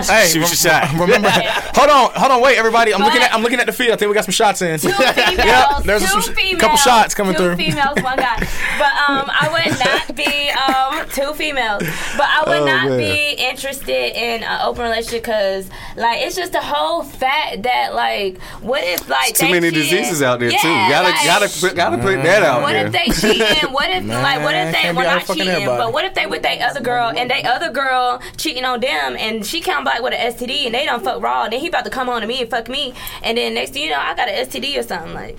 Hey, 0.05 0.27
Shoot 0.27 0.35
your 0.39 0.47
shot. 0.47 0.91
Remember, 0.99 1.27
hold 1.31 1.89
on, 1.89 2.11
hold 2.13 2.31
on, 2.33 2.41
wait, 2.41 2.57
everybody. 2.57 2.93
I'm 2.93 3.01
looking 3.01 3.21
at, 3.23 3.33
I'm 3.33 3.41
looking 3.41 3.59
at 3.59 3.65
the 3.65 3.73
field. 3.73 3.93
I 3.93 3.95
think 3.95 4.09
we 4.09 4.13
got 4.13 4.25
some 4.25 4.31
shots 4.31 4.61
in. 4.61 4.79
Two 4.79 4.89
females, 4.91 5.15
Yeah, 5.37 5.79
there's 5.83 6.01
two 6.03 6.21
some- 6.21 6.35
females, 6.35 6.61
couple 6.61 6.77
shots 6.77 7.15
coming 7.15 7.33
two 7.33 7.39
through. 7.39 7.55
females, 7.55 7.95
one 8.03 8.17
guy. 8.17 8.37
But 8.77 8.93
um, 9.09 9.25
I 9.27 9.49
would 9.51 9.79
not 9.79 10.15
be 10.15 10.49
um 10.51 11.09
two 11.09 11.33
females. 11.33 11.81
But 12.15 12.27
I 12.29 12.43
would 12.45 12.57
Oh, 12.61 12.65
not 12.67 12.89
man. 12.89 12.97
be 12.99 13.31
interested 13.39 14.15
in 14.15 14.43
an 14.43 14.61
open 14.61 14.83
relationship 14.83 15.23
because 15.23 15.67
like 15.95 16.21
it's 16.21 16.35
just 16.35 16.51
the 16.51 16.61
whole 16.61 17.01
fact 17.03 17.63
that 17.63 17.95
like 17.95 18.34
what 18.61 18.83
if 18.83 19.07
like 19.09 19.33
Too 19.35 19.45
many 19.51 19.69
cheating? 19.69 19.83
diseases 19.83 20.21
out 20.21 20.39
there 20.39 20.49
Yeah, 20.51 20.57
too. 20.59 20.67
Gotta 20.67 21.09
like, 21.09 21.25
gotta 21.25 21.59
put, 21.59 21.75
gotta 21.75 21.97
put 21.97 22.23
that 22.23 22.43
out 22.43 22.61
What 22.61 22.73
there. 22.73 22.87
if 22.87 22.91
they 22.91 23.05
cheating? 23.33 23.71
What 23.73 23.89
if 23.89 24.05
like 24.05 24.41
what 24.43 24.55
if 24.55 24.73
they 24.73 24.81
can't 24.81 24.97
well 24.97 25.05
be 25.05 25.09
out 25.09 25.15
not 25.17 25.23
fucking 25.23 25.35
cheating, 25.43 25.53
everybody. 25.53 25.77
but 25.83 25.93
what 25.93 26.05
if 26.05 26.13
they 26.13 26.25
with 26.25 26.41
their 26.41 26.61
other 26.69 26.81
girl 26.81 27.11
and 27.15 27.29
they 27.29 27.43
other 27.43 27.71
girl 27.71 28.21
cheating 28.37 28.65
on 28.65 28.79
them 28.79 29.15
and 29.19 29.45
she 29.45 29.61
come 29.61 29.83
back 29.83 30.01
with 30.01 30.13
an 30.13 30.33
STD 30.33 30.65
and 30.65 30.73
they 30.75 30.85
don't 30.85 31.03
fuck 31.03 31.21
raw 31.21 31.43
and 31.45 31.53
then 31.53 31.59
he 31.59 31.67
about 31.67 31.83
to 31.85 31.89
come 31.91 32.09
on 32.09 32.21
to 32.21 32.27
me 32.27 32.41
and 32.41 32.49
fuck 32.49 32.69
me 32.69 32.93
and 33.23 33.37
then 33.37 33.53
next 33.53 33.71
thing 33.71 33.83
you 33.83 33.89
know 33.89 33.99
I 33.99 34.15
got 34.15 34.29
an 34.29 34.45
STD 34.47 34.77
or 34.79 34.83
something 34.83 35.13
like 35.13 35.37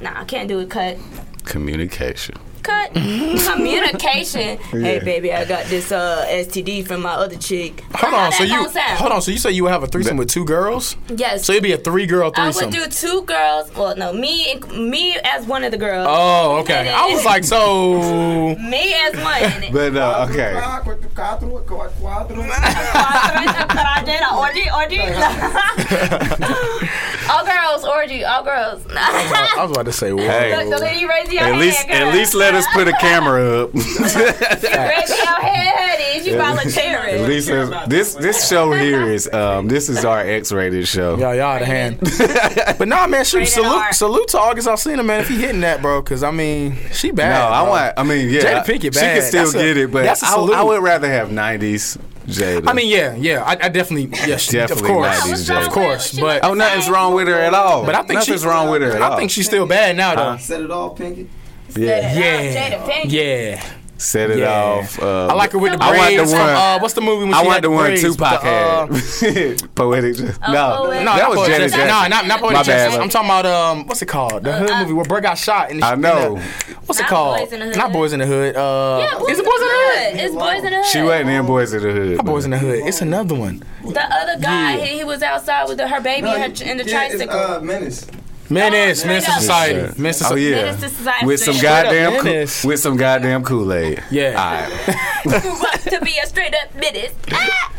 nah 0.00 0.20
I 0.20 0.24
can't 0.24 0.48
do 0.48 0.58
it 0.60 0.70
cut 0.70 0.96
Communication. 1.44 2.36
Cut 2.66 2.92
communication 3.46 4.58
hey 4.58 4.98
baby 4.98 5.32
I 5.32 5.44
got 5.44 5.64
this 5.66 5.92
uh 5.92 6.24
STD 6.28 6.86
from 6.86 7.02
my 7.02 7.12
other 7.12 7.36
chick 7.36 7.80
Hold 7.94 8.14
on, 8.14 8.32
so 8.32 8.42
you 8.44 8.50
don't 8.54 8.76
hold 8.76 9.12
on, 9.12 9.22
so 9.22 9.30
you 9.30 9.38
say 9.38 9.52
you 9.52 9.62
would 9.64 9.72
have 9.72 9.82
a 9.82 9.86
threesome 9.86 10.16
with 10.16 10.28
two 10.28 10.44
girls? 10.44 10.96
yes 11.08 11.44
So 11.46 11.52
it'd 11.52 11.62
be 11.62 11.72
a 11.72 11.78
three 11.78 12.06
girl 12.06 12.30
threesome. 12.30 12.48
I 12.48 12.70
threesome. 12.70 12.80
would 12.80 12.90
do 12.90 12.96
two 12.96 13.22
girls 13.22 13.74
well 13.74 13.94
no 13.96 14.12
me 14.12 14.50
and 14.52 14.90
me 14.90 15.16
as 15.24 15.46
one 15.46 15.62
of 15.64 15.70
the 15.70 15.78
girls 15.78 16.06
Oh, 16.10 16.58
okay. 16.62 16.84
Then- 16.84 16.94
I 16.94 17.06
was 17.14 17.24
like, 17.24 17.44
so 17.44 18.54
me 18.72 18.94
as 18.94 19.14
one 19.14 19.72
But 19.72 19.96
uh, 19.96 20.26
okay. 20.30 20.54
orgy, 24.34 24.68
orgy. 24.70 25.00
all 27.28 27.44
girls, 27.44 27.84
orgy, 27.84 28.24
all 28.24 28.42
girls. 28.44 28.84
I 28.94 29.54
was 29.62 29.70
about 29.72 29.86
to 29.86 29.92
say, 29.92 30.12
whoa. 30.12 30.18
Hey. 30.26 30.56
Look, 30.56 30.78
the 30.78 30.84
lady 30.84 31.06
raise 31.06 31.32
your 31.32 31.42
At 31.42 31.48
hand. 31.48 31.60
least 31.60 31.86
girl. 31.88 31.96
at 31.96 32.14
least 32.14 32.34
let 32.34 32.54
us 32.56 32.66
put 32.72 32.88
a 32.88 32.92
camera 33.00 33.62
up. 33.62 33.74
raise 33.74 34.14
your 34.16 35.40
hand. 35.40 36.00
Is 36.16 36.26
you 36.26 36.36
volunteering? 36.36 37.22
At 37.22 37.28
least 37.28 37.48
let's- 37.50 37.88
this 37.88 38.14
this 38.14 38.48
show 38.48 38.72
here 38.72 39.02
is 39.02 39.32
um 39.32 39.68
this 39.68 39.88
is 39.88 40.04
our 40.04 40.20
X-rated 40.20 40.88
show. 40.88 41.16
Y'all, 41.16 41.34
y'all 41.34 41.42
out 41.42 41.62
of 41.62 41.68
hand. 41.68 41.98
but 42.78 42.88
nah, 42.88 43.06
man, 43.06 43.24
shoot, 43.24 43.38
Rated 43.38 43.52
salute, 43.52 43.68
R. 43.70 43.92
salute 43.92 44.28
to 44.28 44.38
August 44.38 44.68
Alsina, 44.68 45.04
man. 45.04 45.20
If 45.20 45.28
he 45.28 45.36
hitting 45.36 45.60
that, 45.60 45.82
bro, 45.82 46.00
because 46.02 46.22
I 46.22 46.30
mean, 46.30 46.76
she 46.92 47.10
bad. 47.10 47.38
No, 47.38 47.54
I 47.54 47.62
bro. 47.62 47.70
want. 47.70 47.94
I 47.98 48.02
mean, 48.02 48.30
yeah, 48.30 48.40
Jada 48.40 48.64
Pinkett 48.64 48.82
she 48.82 48.90
bad. 48.90 49.14
can 49.20 49.22
still 49.22 49.44
That's 49.44 49.54
a- 49.54 49.58
get 49.58 49.76
it, 49.76 49.90
but 49.92 50.02
that's 50.04 50.22
a 50.22 50.26
I, 50.26 50.30
salute. 50.30 50.54
I 50.54 50.62
would 50.62 50.82
rather 50.82 51.08
have 51.08 51.28
'90s 51.28 51.98
Jada. 52.26 52.68
I 52.68 52.72
mean, 52.72 52.88
yeah, 52.88 53.14
yeah. 53.14 53.42
I, 53.44 53.52
I 53.52 53.68
definitely, 53.68 54.16
yeah, 54.26 54.36
she, 54.36 54.58
of 54.58 54.68
Definitely 54.68 54.88
course, 54.90 55.20
90s 55.20 55.28
What's 55.30 55.48
wrong 55.50 55.64
of 55.66 55.72
course. 55.72 56.18
But 56.18 56.44
oh, 56.44 56.54
nothing's 56.54 56.90
wrong 56.90 57.14
with 57.14 57.28
her 57.28 57.34
at 57.34 57.54
all. 57.54 57.84
but 57.84 57.94
I 57.94 57.98
think 57.98 58.14
nothing's 58.14 58.42
she, 58.42 58.48
wrong 58.48 58.70
with 58.70 58.82
her 58.82 58.90
at 58.92 59.02
all. 59.02 59.12
I 59.12 59.16
think 59.16 59.30
she's 59.30 59.46
still 59.46 59.66
bad 59.66 59.96
now, 59.96 60.14
though. 60.14 60.36
Set 60.38 60.60
it 60.60 60.70
off, 60.70 60.96
Pinky. 60.96 61.28
Yeah. 61.78 62.18
Yeah, 62.18 62.70
Jada 62.78 63.04
yeah. 63.12 63.64
Set 63.98 64.30
it 64.30 64.40
Yeah. 64.40 64.62
off. 64.62 64.98
Uh, 65.02 65.28
I 65.28 65.32
like 65.32 65.54
it 65.54 65.56
with 65.56 65.72
the 65.72 65.82
I 65.82 65.86
want 65.96 66.00
braids. 66.14 66.30
the 66.30 66.36
from, 66.36 66.46
one- 66.46 66.54
uh, 66.54 66.78
what's 66.80 66.92
the 66.92 67.00
movie? 67.00 67.24
When 67.24 67.32
I 67.34 67.40
she 67.40 67.46
want 67.46 67.54
had 67.54 67.64
the 67.64 67.70
one 67.70 67.84
braids 67.86 68.02
with 68.04 68.12
Tupac 68.18 68.42
the, 68.42 68.46
uh, 68.46 68.86
had. 69.62 69.74
Poetic. 69.74 70.16
Justice. 70.16 70.38
Oh, 70.46 70.52
no, 70.52 70.76
Poetic. 70.84 71.04
No, 71.06 71.16
that 71.16 71.28
was 71.30 71.38
Poetic 71.38 71.54
Janet 71.56 71.70
Jackson. 71.72 71.88
No, 71.88 72.08
not 72.16 72.26
not 72.26 72.40
Poetic 72.40 72.56
My 72.58 72.62
Justice. 72.62 72.94
bad. 72.94 73.00
I'm 73.02 73.08
talking 73.08 73.26
about 73.30 73.46
um, 73.46 73.86
what's 73.86 74.02
it 74.02 74.06
called? 74.06 74.44
The 74.44 74.52
hood 74.52 74.70
movie 74.80 74.92
where 74.92 75.04
Bro 75.06 75.22
got 75.22 75.38
shot. 75.38 75.70
In 75.70 75.80
the, 75.80 75.86
I 75.86 75.94
know. 75.94 76.36
What's 76.84 77.00
it 77.00 77.06
called? 77.06 77.38
Boys 77.40 77.52
in 77.54 77.60
the 77.60 77.66
Hood. 77.66 77.76
Not 77.78 77.92
Boys 77.94 78.12
in 78.12 78.20
the 78.20 78.26
Hood. 78.26 78.54
Uh, 78.54 78.98
Yeah, 79.00 79.18
boys 79.18 79.30
is 79.30 79.38
it 79.38 79.44
Boys 79.46 79.54
in 79.54 79.66
the 79.66 79.72
Hood? 79.72 80.20
It's 80.20 80.34
boys 80.34 80.58
in 80.64 80.70
the 80.70 80.76
hood. 80.76 80.86
She 80.86 81.00
wasn't 81.02 81.30
in 81.30 81.46
Boys 81.46 81.72
in 81.72 81.82
the 81.82 81.90
Hood. 81.92 82.16
Not 82.18 82.26
Boys 82.26 82.44
in 82.44 82.50
the 82.50 82.58
Hood. 82.58 82.80
It's 82.86 83.00
another 83.00 83.34
one. 83.34 83.62
The 83.82 84.02
other 84.14 84.38
guy, 84.42 84.76
Yeah. 84.76 84.84
he, 84.84 84.98
he 84.98 85.04
was 85.04 85.22
outside 85.22 85.68
with 85.68 85.78
the, 85.78 85.88
her 85.88 86.02
baby 86.02 86.28
in, 86.28 86.34
her, 86.38 86.44
in 86.44 86.76
the 86.76 86.84
yeah, 86.84 87.04
it's, 87.06 87.16
tricycle. 87.16 87.38
uh, 87.40 87.60
Menace. 87.60 88.06
Menace, 88.50 89.00
straight 89.00 89.08
Menace 89.10 89.24
to 89.26 89.30
up. 89.32 89.40
Society. 89.40 90.00
Menace 90.02 90.18
to 90.20 90.28
Oh 90.30 90.34
yeah, 90.34 90.56
Menace 90.56 90.80
to 90.80 90.88
Society. 90.88 91.26
with 91.26 91.40
some 91.40 91.60
goddamn 91.60 92.24
menace. 92.24 92.62
Kool- 92.62 92.68
with 92.68 92.80
some 92.80 92.96
goddamn 92.96 93.44
Kool 93.44 93.72
Aid. 93.72 94.02
Yeah. 94.10 94.28
All 94.36 95.32
right. 95.32 95.42
Grew 95.42 95.52
up 95.66 95.80
to 95.82 96.00
be 96.04 96.18
a 96.22 96.26
straight 96.26 96.54
up 96.54 96.74
menace. 96.74 97.12
Ah! 97.32 97.72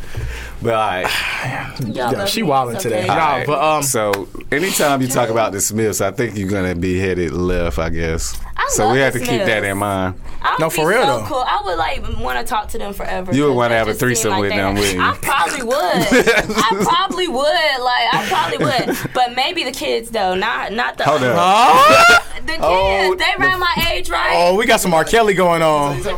But 0.61 0.73
all 0.73 0.79
right. 0.79 1.79
Y'all 1.81 2.11
Yeah, 2.13 2.25
she 2.25 2.41
me. 2.41 2.49
wildin' 2.49 2.79
today. 2.79 3.01
okay. 3.03 3.09
All 3.09 3.15
right. 3.17 3.45
but, 3.45 3.61
um, 3.63 3.83
so 3.83 4.27
anytime 4.51 5.01
you 5.01 5.07
talk 5.07 5.29
about 5.29 5.51
the 5.51 5.61
Smiths, 5.61 6.01
I 6.01 6.11
think 6.11 6.35
you're 6.37 6.49
gonna 6.49 6.73
be 6.75 6.97
headed 6.97 7.31
left, 7.31 7.77
I 7.77 7.89
guess. 7.89 8.39
I 8.57 8.65
so 8.69 8.85
love 8.85 8.93
we 8.93 8.99
have 8.99 9.13
the 9.13 9.19
to 9.19 9.25
keep 9.25 9.45
that 9.45 9.63
in 9.63 9.77
mind. 9.77 10.19
I 10.41 10.51
would 10.53 10.59
No, 10.59 10.69
for 10.71 10.87
real, 10.89 11.03
so 11.03 11.19
though. 11.19 11.25
Cool. 11.25 11.43
I 11.47 11.61
would 11.63 11.77
like 11.77 12.19
want 12.23 12.39
to 12.39 12.43
talk 12.45 12.69
to 12.69 12.77
them 12.79 12.93
forever. 12.93 13.33
You 13.33 13.45
would 13.45 13.53
wanna 13.53 13.75
have 13.75 13.87
a 13.87 13.93
threesome 13.93 14.31
like 14.31 14.41
with 14.41 14.49
them, 14.51 14.75
wouldn't 14.75 14.95
you? 14.95 15.01
I 15.01 15.13
probably 15.21 15.61
would. 15.61 15.75
I 15.77 16.83
probably 16.83 17.27
would. 17.27 17.37
Like 17.37 18.13
I 18.13 18.25
probably 18.27 18.57
would. 18.65 19.13
But 19.13 19.35
maybe 19.35 19.63
the 19.63 19.71
kids 19.71 20.09
though, 20.09 20.33
not 20.35 20.71
not 20.73 20.97
the 20.97 21.03
Hold 21.03 21.21
up. 21.23 21.35
Huh? 21.39 22.19
the 22.41 22.51
kids. 22.53 22.59
Oh, 22.61 23.15
they 23.15 23.43
around 23.43 23.59
my 23.59 23.89
age, 23.91 24.09
right? 24.09 24.31
Oh, 24.33 24.55
we 24.55 24.65
got 24.65 24.79
some 24.81 24.93
R. 24.93 25.03
Kelly 25.03 25.33
going 25.35 25.61
You 25.61 25.67
on. 25.67 26.01
talking 26.01 26.17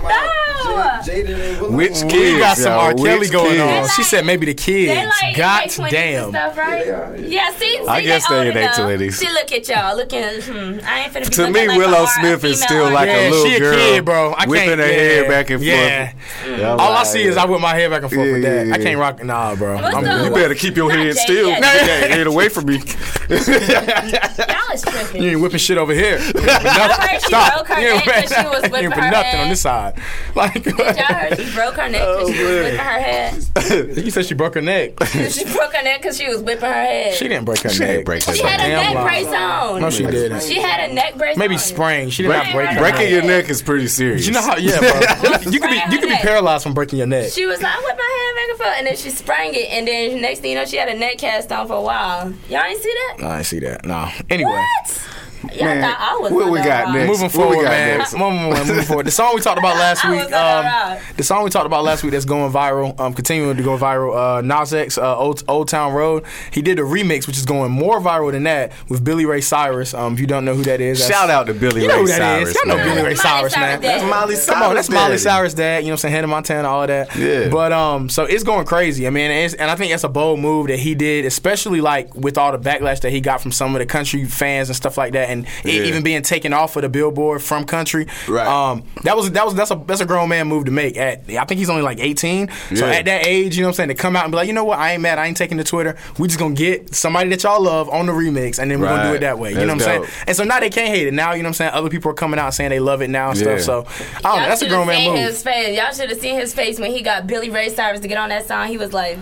No. 0.69 0.75
about 0.75 1.03
Jada, 1.03 1.25
Jada 1.25 1.49
and 1.51 1.61
Willow? 1.61 1.75
Which 1.77 2.03
We 2.03 2.09
kids? 2.09 2.39
got 2.39 2.57
some 2.57 2.71
yo? 2.73 2.79
R. 2.79 2.93
Kelly 2.93 3.19
Which 3.19 3.31
going 3.31 3.59
on. 3.61 3.67
kids? 3.83 3.93
She 3.95 4.03
said 4.03 4.25
maybe 4.25 4.45
the 4.45 4.53
kids. 4.53 5.09
like 5.21 5.35
God 5.35 5.63
in 5.63 5.69
their 5.69 5.77
20s 5.77 5.83
and 5.83 5.91
damn. 5.91 6.29
stuff, 6.29 6.57
right? 6.57 6.85
Yeah, 6.87 7.15
yeah. 7.15 7.27
Yeah, 7.27 7.51
see, 7.57 7.77
see 7.77 7.87
I 7.87 8.01
guess 8.01 8.27
they 8.27 8.35
they 8.35 8.39
old 8.39 8.47
in 8.47 8.53
their 8.55 8.69
20s. 8.69 9.13
See, 9.13 9.29
look 9.31 9.51
at 9.51 9.67
y'all. 9.67 9.95
Looking, 9.97 10.23
hmm, 10.41 10.79
I 10.85 10.99
ain't 11.03 11.13
finna 11.13 11.29
be 11.29 11.35
To 11.35 11.49
me, 11.51 11.67
like 11.67 11.77
Willow 11.77 11.97
a 11.97 12.01
R- 12.01 12.07
Smith 12.07 12.43
is 12.43 12.61
still 12.61 12.89
like 12.91 13.07
Yeah, 13.07 13.27
a 13.27 13.29
little 13.31 13.45
she 13.45 13.55
a 13.55 13.59
girl, 13.59 13.75
kid, 13.77 14.05
bro. 14.05 14.31
I 14.37 14.45
whipping 14.45 14.67
can't- 14.67 14.79
her 14.79 14.87
yeah, 14.87 14.93
hair 14.93 15.27
back 15.29 15.49
and 15.49 15.59
forth. 15.59 15.67
yeah. 15.67 16.13
Yeah, 16.47 16.73
I'm 16.73 16.79
All 16.79 16.91
I 16.91 16.95
like, 16.95 17.05
see 17.07 17.23
is 17.23 17.37
I 17.37 17.45
whip 17.45 17.61
my 17.61 17.73
hair 17.75 17.89
back 17.89 18.03
and 18.03 18.11
forth 18.11 18.31
with 18.31 18.43
Yeah, 18.43 18.63
that. 18.65 18.73
I 18.79 18.83
can't 18.83 18.99
rock. 18.99 19.23
Nah, 19.23 19.55
bro. 19.55 19.77
I'm 19.77 20.03
the- 20.03 20.23
You 20.25 20.33
better 20.33 20.55
keep 20.55 20.75
your 20.77 20.91
head 20.91 21.15
still. 21.17 21.49
Get 21.49 21.61
that 21.61 22.11
head 22.11 22.27
away 22.27 22.49
from 22.49 22.65
me. 22.65 22.75
Y'all 23.29 24.73
is 24.73 24.81
tripping. 24.81 25.23
You 25.23 25.29
ain't 25.31 25.41
whipping 25.41 25.59
shit 25.59 25.77
over 25.77 25.93
here. 25.93 26.17
You 26.19 26.25
ain't 26.25 26.33
whipping 26.35 26.49
I 26.49 26.87
nothing. 26.87 27.09
heard 27.09 27.21
she 27.21 27.27
Stop. 27.27 27.69
You 27.69 27.75
ain't 27.75 28.05
neck 28.05 28.27
'cause 28.29 28.29
whipping- 28.31 28.51
whipping 28.51 28.71
you 28.71 28.77
ain't 28.77 28.83
her 28.83 28.89
whipping 28.89 29.11
nothing 29.11 29.39
on 29.39 29.49
this 29.49 29.61
side. 29.61 29.93
Like, 30.35 30.58
Y'all 30.65 30.85
heard 30.85 31.37
she 31.39 31.53
broke 31.53 31.75
her 31.75 31.89
neck 31.89 32.01
because 32.01 32.35
she 32.35 32.43
was 32.43 32.51
whipping 32.61 32.77
her 32.77 32.99
head. 32.99 33.97
you 34.05 34.11
said 34.11 34.25
she 34.25 34.33
broke 34.33 34.53
her 34.55 34.61
neck. 34.61 34.91
she 35.29 35.43
broke 35.45 35.73
her 35.73 35.83
neck 35.83 36.01
because 36.01 36.19
oh, 36.19 36.23
she 36.23 36.27
was 36.29 36.41
whipping 36.41 36.65
her 36.69 36.73
head. 36.73 37.13
She 37.15 37.27
didn't 37.27 37.45
break 37.45 37.59
her 37.61 37.69
She 37.69 37.79
neck. 37.79 37.87
didn't 37.89 38.05
break 38.05 38.23
her 38.23 38.33
She 38.35 38.43
had 38.43 38.59
a 38.59 38.63
Damn 38.63 38.83
neck 38.93 38.95
lie. 38.95 39.03
brace 39.09 39.27
on. 39.27 39.81
No, 39.81 39.89
she 39.89 40.05
didn't. 40.05 40.43
She 40.43 40.59
had 40.61 40.89
a 40.89 40.93
neck 40.93 41.17
brace 41.17 41.37
Maybe 41.37 41.55
on. 41.55 41.59
sprain. 41.59 42.09
She 42.09 42.23
did 42.23 42.29
not 42.29 42.51
break 42.53 42.69
her 42.69 42.79
Breaking 42.79 42.99
neck. 43.01 43.11
your 43.11 43.23
neck 43.23 43.49
is 43.49 43.61
pretty 43.61 43.87
serious. 43.87 44.25
You 44.27 44.33
know 44.33 44.41
how? 44.41 44.57
Yeah, 44.57 44.79
bro. 44.79 44.89
You 45.49 45.59
could 45.59 45.69
be 45.69 45.81
you 45.91 45.99
could 45.99 46.09
be 46.09 46.15
paralyzed 46.15 46.63
from 46.63 46.73
breaking 46.73 46.97
your 46.99 47.07
neck. 47.07 47.31
She 47.31 47.45
was 47.45 47.61
like, 47.61 47.73
I 47.73 47.79
whipped 47.79 47.97
my 47.97 48.03
head 48.03 48.35
back 48.35 48.49
and 48.49 48.57
forth, 48.57 48.73
and 48.77 48.87
then 48.87 48.95
she 48.97 49.09
sprang 49.09 49.53
it, 49.53 49.69
and 49.71 49.87
then 49.87 50.21
next 50.21 50.39
thing 50.39 50.51
you 50.51 50.57
know, 50.57 50.65
she 50.65 50.77
had 50.77 50.89
a 50.89 50.95
neck 50.97 51.17
cast 51.17 51.51
on 51.51 51.67
for 51.67 51.73
a 51.75 51.81
while. 51.81 52.31
Y'all 52.49 52.63
ain't 52.63 52.81
see 52.81 52.93
that? 52.93 53.15
No, 53.19 53.27
I 53.27 53.35
didn't 53.37 53.45
see 53.47 53.59
that. 53.59 53.85
No. 53.85 54.09
Anyway. 54.29 54.51
What? 54.51 55.08
Y'all 55.41 55.65
Man, 55.65 55.81
thought 55.81 55.97
I 55.99 56.17
was 56.21 56.31
what 56.33 56.51
we 56.51 56.59
got 56.59 56.93
next? 56.93 57.07
Moving 57.07 57.21
What 57.21 57.21
we 57.21 57.29
forward, 57.29 57.63
got 57.63 57.69
man. 57.71 57.97
next? 57.99 58.13
Moving, 58.13 58.43
moving, 58.49 58.67
moving 58.67 58.83
forward. 58.83 59.05
The 59.07 59.11
song 59.11 59.35
we 59.35 59.41
talked 59.41 59.57
about 59.57 59.75
last 59.77 60.03
week. 60.03 60.17
was 60.17 60.25
on 60.25 60.31
that 60.31 60.97
Um, 60.97 61.03
the 61.15 61.23
song 61.23 61.43
we 61.45 61.49
talked 61.49 61.65
about 61.65 61.83
last 61.85 62.03
week 62.03 62.11
that's 62.11 62.25
going 62.25 62.51
viral, 62.51 62.99
um, 62.99 63.13
continuing 63.13 63.55
to 63.55 63.63
go 63.63 63.77
viral. 63.77 64.39
Uh, 64.39 64.41
Nas 64.41 64.73
X, 64.73 64.97
uh, 64.97 65.17
Old, 65.17 65.43
Old 65.47 65.69
Town 65.69 65.93
Road. 65.93 66.25
He 66.51 66.61
did 66.61 66.77
a 66.77 66.81
remix, 66.81 67.25
which 67.25 67.37
is 67.37 67.45
going 67.45 67.71
more 67.71 68.01
viral 68.01 68.31
than 68.33 68.43
that, 68.43 68.73
with 68.89 69.03
Billy 69.03 69.25
Ray 69.25 69.39
Cyrus. 69.39 69.93
Um, 69.93 70.13
if 70.13 70.19
you 70.19 70.27
don't 70.27 70.43
know 70.43 70.55
who 70.55 70.63
that 70.63 70.81
is, 70.81 70.99
that's- 70.99 71.17
Shout 71.19 71.29
out 71.29 71.47
to 71.47 71.53
Billy 71.53 71.83
You 71.83 71.87
know 71.87 71.95
Ray 71.95 72.01
who 72.01 72.07
that 72.07 72.17
Cyrus. 72.17 72.49
is. 72.49 72.55
Y'all 72.55 72.65
know 72.67 72.75
man. 72.75 72.85
Billy 72.87 72.97
Ray 72.97 73.03
Miley 73.03 73.15
Cyrus, 73.15 73.53
Cyrus 73.53 73.55
man. 73.55 73.81
That's 73.81 74.03
Miley 74.03 74.35
Cyrus. 74.35 74.45
Come 74.59 74.63
on, 74.63 74.75
that's 74.75 74.89
Miley. 74.89 75.17
Cyrus' 75.17 75.53
dad. 75.53 75.77
You 75.77 75.83
know 75.85 75.91
what 75.91 75.91
I'm 75.93 75.97
saying? 75.99 76.13
Hannah 76.15 76.27
Montana, 76.27 76.67
all 76.67 76.81
of 76.83 76.87
that. 76.89 77.15
Yeah. 77.15 77.47
But 77.49 77.71
um, 77.71 78.09
so 78.09 78.25
it's 78.25 78.43
going 78.43 78.65
crazy. 78.65 79.07
I 79.07 79.09
mean, 79.09 79.31
it's, 79.31 79.53
and 79.53 79.71
I 79.71 79.75
think 79.75 79.91
that's 79.91 80.03
a 80.03 80.09
bold 80.09 80.39
move 80.41 80.67
that 80.67 80.79
he 80.79 80.95
did, 80.95 81.23
especially 81.25 81.79
like 81.79 82.13
with 82.13 82.37
all 82.37 82.51
the 82.51 82.59
backlash 82.59 82.99
that 83.01 83.11
he 83.11 83.21
got 83.21 83.41
from 83.41 83.51
some 83.53 83.73
of 83.73 83.79
the 83.79 83.85
country 83.85 84.25
fans 84.25 84.67
and 84.69 84.75
stuff 84.75 84.97
like 84.97 85.13
that, 85.13 85.28
and 85.29 85.45
it 85.63 85.75
Yeah. 85.75 85.83
even 85.83 86.03
being 86.03 86.21
taken 86.21 86.51
off 86.53 86.75
of 86.75 86.81
the 86.81 86.89
Billboard 86.89 87.41
from 87.41 87.65
country. 87.65 88.07
Right. 88.27 88.45
Um, 88.47 88.83
that 89.03 89.15
was 89.15 89.31
that 89.31 89.45
was 89.45 89.55
that's 89.55 89.71
a 89.71 89.81
that's 89.87 90.01
a 90.01 90.05
grown 90.05 90.29
man 90.29 90.47
move 90.47 90.65
to 90.65 90.71
make. 90.71 90.97
At 90.97 91.29
I 91.29 91.45
think 91.45 91.59
he's 91.59 91.69
only 91.69 91.83
like 91.83 91.99
18. 91.99 92.49
So 92.75 92.85
Yeah. 92.87 92.93
at 92.93 93.05
that 93.05 93.25
age, 93.25 93.55
you 93.55 93.61
know 93.61 93.67
what 93.67 93.71
I'm 93.71 93.75
saying, 93.75 93.89
to 93.89 93.95
come 93.95 94.15
out 94.15 94.23
and 94.25 94.31
be 94.31 94.37
like, 94.37 94.47
you 94.47 94.53
know 94.53 94.63
what, 94.65 94.79
I 94.79 94.93
ain't 94.93 95.01
mad. 95.01 95.19
I 95.19 95.27
ain't 95.27 95.37
taking 95.37 95.57
to 95.59 95.63
Twitter. 95.63 95.95
We 96.17 96.27
just 96.27 96.39
gonna 96.39 96.55
get 96.55 96.93
somebody 96.95 97.29
that 97.29 97.43
y'all 97.43 97.61
love 97.61 97.89
on 97.89 98.05
the 98.07 98.11
remix, 98.11 98.59
and 98.59 98.69
then 98.69 98.79
we're 98.79 98.87
gonna 98.87 99.09
do 99.09 99.15
it 99.15 99.19
that 99.19 99.37
way. 99.39 99.49
You 99.51 99.55
know 99.57 99.61
what 99.61 99.71
I'm 99.71 99.77
That's 99.79 100.07
saying? 100.11 100.23
And 100.27 100.37
so 100.37 100.43
now 100.43 100.59
they 100.59 100.69
can't 100.69 100.89
hate 100.93 101.07
it. 101.07 101.13
Now 101.13 101.33
you 101.33 101.43
know 101.43 101.47
what 101.47 101.49
I'm 101.49 101.53
saying. 101.55 101.71
Other 101.73 101.89
people 101.89 102.11
are 102.11 102.15
coming 102.15 102.39
out 102.39 102.53
saying 102.53 102.69
they 102.71 102.79
love 102.79 103.01
it 103.01 103.09
now 103.09 103.29
and 103.29 103.37
Yeah. 103.39 103.57
stuff. 103.57 103.61
So 103.61 104.03
I 104.17 104.21
don't 104.21 104.23
know. 104.23 104.35
Y'all 104.39 104.49
That's 104.49 104.61
a 104.61 104.65
shoulda 104.65 104.75
grown 104.75 104.87
man 104.87 104.97
seen 104.97 105.11
move. 105.13 105.19
His 105.25 105.43
face. 105.43 105.77
Y'all 105.77 105.91
should 105.93 106.09
have 106.09 106.19
seen 106.19 106.35
his 106.39 106.53
face 106.53 106.79
when 106.79 106.91
he 106.91 107.01
got 107.01 107.27
Billy 107.27 107.49
Ray 107.49 107.69
Cyrus 107.69 107.99
to 108.01 108.07
get 108.07 108.17
on 108.17 108.29
that 108.29 108.47
song. 108.47 108.67
He 108.67 108.77
was 108.77 108.93
like, 108.93 109.17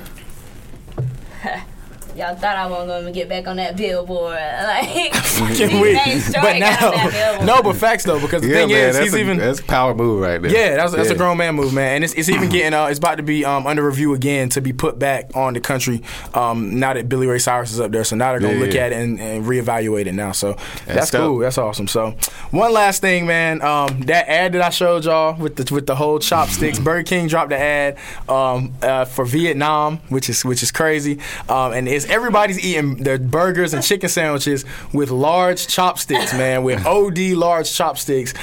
Y'all 2.18 2.36
thought 2.36 2.56
I 2.58 2.66
wasn't 2.68 2.90
gonna 2.90 3.12
get 3.12 3.30
back 3.30 3.48
on 3.48 3.58
that 3.58 3.78
billboard. 3.78 4.38
Like, 4.68 5.14
Fucking 5.38 5.80
weak. 5.82 5.98
But 6.34 6.34
got 6.34 6.54
on 6.56 6.60
that 6.60 7.38
now, 7.40 7.46
no, 7.58 7.62
but 7.64 7.76
facts 7.76 8.04
though, 8.06 8.20
because 8.20 8.42
the 8.42 8.48
Yeah, 8.50 8.56
thing 8.62 8.70
man, 8.70 8.90
is, 8.90 8.96
that's 8.96 9.06
he's 9.06 9.14
a, 9.14 9.20
even. 9.20 9.38
that's 9.38 9.62
power 9.62 9.94
move 9.94 10.22
right 10.22 10.42
there. 10.42 10.52
Yeah, 10.52 10.76
that's, 10.78 10.94
that's 10.94 11.10
a 11.10 11.14
Yeah. 11.14 11.18
grown 11.18 11.38
man 11.38 11.56
move, 11.56 11.74
man, 11.74 11.96
and 11.96 12.04
it's, 12.04 12.14
it's 12.16 12.28
even 12.30 12.50
getting 12.50 12.74
uh, 12.74 12.88
it's 12.88 12.98
about 12.98 13.16
to 13.18 13.24
be 13.24 13.46
um, 13.46 13.68
under 13.68 13.86
review 13.86 14.14
again 14.16 14.50
to 14.50 14.62
be 14.62 14.74
put 14.74 14.98
back 14.98 15.30
on 15.36 15.54
the 15.54 15.60
country 15.60 16.02
um, 16.34 16.80
now 16.80 16.94
that 16.94 17.08
Billy 17.08 17.28
Ray 17.28 17.38
Cyrus 17.40 17.72
is 17.72 17.80
up 17.80 17.92
there. 17.92 18.04
So 18.04 18.16
now 18.16 18.32
they're 18.32 18.40
gonna 18.42 18.54
Yeah, 18.56 18.60
look 18.60 18.74
yeah. 18.74 18.86
at 18.86 18.92
it 18.94 18.96
and, 18.98 19.20
and 19.20 19.46
reevaluate 19.46 20.08
it 20.08 20.14
now. 20.14 20.32
So 20.32 20.54
that's, 20.54 20.86
That's 20.86 21.12
cool. 21.12 21.38
That's 21.38 21.58
awesome. 21.60 21.88
So 21.88 22.16
one 22.52 22.74
last 22.74 23.02
thing, 23.02 23.28
man, 23.28 23.62
um, 23.62 24.02
that 24.02 24.28
ad 24.28 24.54
that 24.54 24.62
I 24.64 24.70
showed 24.72 25.06
y'all 25.06 25.36
with 25.36 25.56
the 25.56 25.72
with 25.74 25.86
the 25.86 25.96
whole 25.96 26.18
chopsticks, 26.20 26.80
Burger 26.80 27.04
King 27.04 27.28
dropped 27.28 27.50
the 27.50 27.60
ad 27.60 27.98
um, 28.28 28.74
uh, 28.82 29.06
for 29.06 29.24
Vietnam, 29.24 29.98
which 30.10 30.30
is 30.30 30.44
which 30.44 30.64
is 30.64 30.72
crazy, 30.72 31.20
um, 31.48 31.74
and 31.74 31.88
it's 31.88 32.07
everybody's 32.10 32.60
eating 32.60 32.98
their 33.04 33.18
burgers 33.18 33.74
and 33.74 33.84
chicken 33.84 34.10
sandwiches 34.10 34.66
with 34.94 35.10
large 35.12 35.68
chopsticks, 35.68 36.34
man, 36.34 36.64
with 36.64 36.86
OD 36.86 37.18
large 37.34 37.72
chopsticks. 37.74 38.34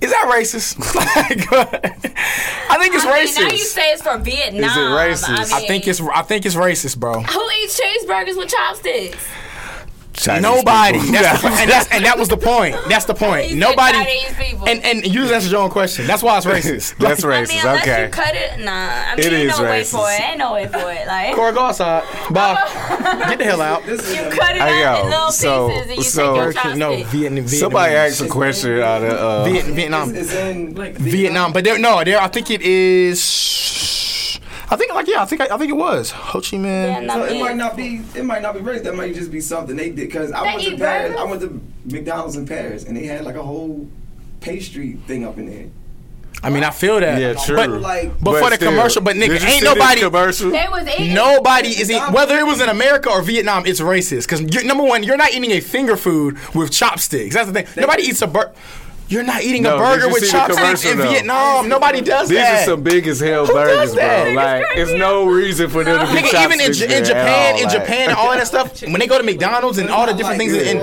Is 0.00 0.10
that 0.10 0.30
racist? 0.34 0.78
Like, 1.10 1.52
I 1.52 2.78
think 2.78 2.94
it's 2.94 3.04
I 3.04 3.12
mean, 3.12 3.26
racist. 3.26 3.40
now 3.40 3.48
you 3.50 3.64
say 3.64 3.92
it's 3.92 4.02
for 4.02 4.16
Vietnam. 4.18 4.64
Is 4.64 4.76
it 4.76 4.80
racist? 4.80 5.52
I, 5.52 5.58
I 5.58 5.66
think 5.66 5.86
it's 5.88 6.00
I 6.00 6.22
think 6.22 6.46
it's 6.46 6.54
racist, 6.54 6.98
bro. 6.98 7.20
Who 7.20 7.50
eats 7.62 7.78
cheeseburgers 7.80 8.36
with 8.36 8.48
chopsticks? 8.48 9.18
Chinese 10.12 10.42
Nobody. 10.42 10.98
people. 10.98 11.12
That's 11.22 11.42
the, 11.42 11.48
and, 11.48 11.70
that's, 11.70 11.90
and 11.92 12.04
that 12.04 12.18
was 12.18 12.28
the 12.28 12.36
point. 12.36 12.76
That's 12.88 13.04
the 13.06 13.14
point. 13.14 13.48
said 13.50 13.58
Nobody. 13.58 13.98
And 14.66 14.84
and 14.84 15.06
you 15.06 15.20
just 15.22 15.32
answered 15.32 15.50
your 15.52 15.62
own 15.62 15.70
question. 15.70 16.06
That's 16.06 16.22
why 16.22 16.36
it's 16.36 16.46
racist. 16.54 16.96
That's 16.98 17.24
I 17.24 17.28
racist. 17.28 17.48
mean, 17.48 17.58
unless 17.60 17.82
okay. 17.82 18.04
you 18.04 18.10
cut 18.10 18.34
it, 18.34 18.60
nah. 18.60 18.70
I 18.72 19.16
mean, 19.16 19.26
It 19.26 19.32
ain't 19.32 19.50
is 19.50 19.58
no 19.58 19.64
way 19.64 19.80
racist. 19.80 19.90
for 19.92 20.10
it. 20.10 20.20
Ain't 20.20 20.38
no 20.38 20.52
way 20.52 20.66
for 20.66 20.92
it. 20.92 21.06
Like, 21.06 21.34
Cora, 21.34 21.52
go 21.52 21.60
outside. 21.60 22.02
Bye. 22.30 22.54
Get 23.28 23.38
the 23.38 23.44
hell 23.44 23.62
out. 23.62 23.86
This 23.86 24.14
you 24.14 24.20
a- 24.22 24.30
cut 24.30 24.56
it 24.56 24.60
out 24.60 24.98
yo, 24.98 25.04
in 25.04 25.10
little 25.10 25.32
so- 25.32 25.68
pieces 25.70 25.86
and 25.88 25.96
you 25.96 26.02
so- 26.02 26.52
take 26.52 26.64
your 26.64 26.74
no, 26.76 26.92
chopstick. 26.92 27.06
Vietnam. 27.06 27.48
Somebody 27.48 27.94
asked 27.94 28.20
a 28.20 28.28
question 28.28 28.80
out 28.80 29.02
of 29.02 29.12
uh, 29.12 29.44
Viet, 29.44 29.64
Vietnam. 29.66 30.10
It's, 30.10 30.18
it's 30.18 30.34
in 30.34 30.74
like 30.74 30.96
Vietnam, 30.96 31.52
but 31.52 31.64
there 31.64 31.78
no, 31.78 32.04
there. 32.04 32.20
I 32.20 32.28
think 32.28 32.50
it 32.50 32.60
is. 32.62 33.20
I 34.72 34.76
think 34.76 34.94
like 34.94 35.08
yeah, 35.08 35.22
I 35.22 35.24
think 35.24 35.40
I, 35.40 35.46
I 35.54 35.58
think 35.58 35.70
it 35.70 35.76
was 35.76 36.10
Ho 36.12 36.40
Chi 36.40 36.56
Minh. 36.56 36.62
Vietnam 36.62 37.18
So 37.20 37.24
it 37.24 37.32
is- 37.36 37.40
might 37.42 37.56
not 37.56 37.76
be. 37.76 38.02
It 38.14 38.24
might 38.24 38.42
not 38.42 38.54
be 38.54 38.60
race. 38.60 38.82
That 38.82 38.94
might 38.94 39.14
just 39.14 39.30
be 39.32 39.40
something 39.40 39.76
they 39.76 39.90
did. 39.90 40.10
Cause 40.12 40.30
I 40.32 40.44
They 40.44 40.56
went 40.56 40.62
to 40.62 40.76
Paris. 40.76 41.08
burgers? 41.12 41.20
I 41.20 41.24
went 41.24 41.40
to 41.42 41.94
McDonald's 41.96 42.36
in 42.36 42.46
Paris, 42.46 42.84
and 42.84 42.96
they 42.96 43.04
had 43.06 43.24
like 43.24 43.34
a 43.34 43.42
whole 43.42 43.88
pastry 44.40 44.94
thing 45.06 45.24
up 45.26 45.38
in 45.38 45.46
there. 45.46 45.66
I 46.42 46.48
mean, 46.48 46.64
I 46.64 46.70
feel 46.70 46.98
that. 47.00 47.20
Yeah, 47.20 47.34
true. 47.34 47.56
But, 47.56 47.68
Like, 47.68 48.18
but, 48.20 48.40
for 48.42 48.48
the 48.48 48.56
still, 48.56 48.70
commercial, 48.70 49.02
but 49.02 49.14
nigga, 49.16 49.44
ain't 49.44 49.62
nobody. 49.62 50.00
commercial. 50.00 50.50
They 50.50 50.66
was 50.70 50.88
eating. 50.88 51.12
Nobody 51.12 51.68
is 51.68 51.90
eating, 51.90 52.12
whether 52.12 52.38
it 52.38 52.46
was 52.46 52.62
in 52.62 52.70
America 52.70 53.10
or 53.10 53.20
Vietnam, 53.20 53.66
it's 53.66 53.80
racist. 53.80 54.22
Because 54.26 54.64
number 54.64 54.84
one, 54.84 55.02
you're 55.02 55.18
not 55.18 55.34
eating 55.34 55.50
a 55.50 55.60
finger 55.60 55.96
food 55.98 56.38
with 56.54 56.70
chopsticks. 56.72 57.34
That's 57.34 57.50
the 57.50 57.62
thing. 57.62 57.66
Nobody 57.76 58.04
eats 58.04 58.22
a 58.22 58.26
burger. 58.26 58.52
You're 59.10 59.24
not 59.24 59.42
eating 59.42 59.64
No, 59.64 59.74
a 59.74 59.78
burger 59.78 60.06
with 60.08 60.20
see 60.22 60.26
the 60.26 60.32
chopsticks 60.32 60.84
in 60.84 60.98
though? 60.98 61.10
Vietnam. 61.10 61.68
Nobody 61.68 62.00
does 62.00 62.28
These 62.28 62.38
that. 62.38 62.58
These 62.60 62.68
are 62.68 62.70
some 62.70 62.82
big 62.84 63.08
as 63.08 63.18
hell 63.18 63.44
Who 63.44 63.52
burgers, 63.52 63.90
does 63.90 63.94
that? 63.96 64.24
bro. 64.24 64.32
Like, 64.34 64.64
it's 64.76 64.92
no 64.92 65.26
reason 65.26 65.68
for 65.68 65.82
them 65.82 65.98
to 66.06 66.12
be 66.14 66.20
Nigga, 66.22 66.44
even 66.44 66.60
in, 66.60 66.72
J- 66.72 66.96
in 66.98 67.04
Japan, 67.04 67.54
all, 67.56 67.60
in 67.60 67.68
Japan, 67.68 68.08
and 68.10 68.16
all 68.18 68.30
of 68.30 68.38
that 68.38 68.46
stuff, 68.46 68.80
when 68.82 69.00
they 69.00 69.08
go 69.08 69.18
to 69.18 69.24
McDonald's 69.24 69.78
and 69.78 69.90
all 69.90 70.06
the 70.06 70.12
different 70.14 70.38
things, 70.38 70.52
in, 70.54 70.76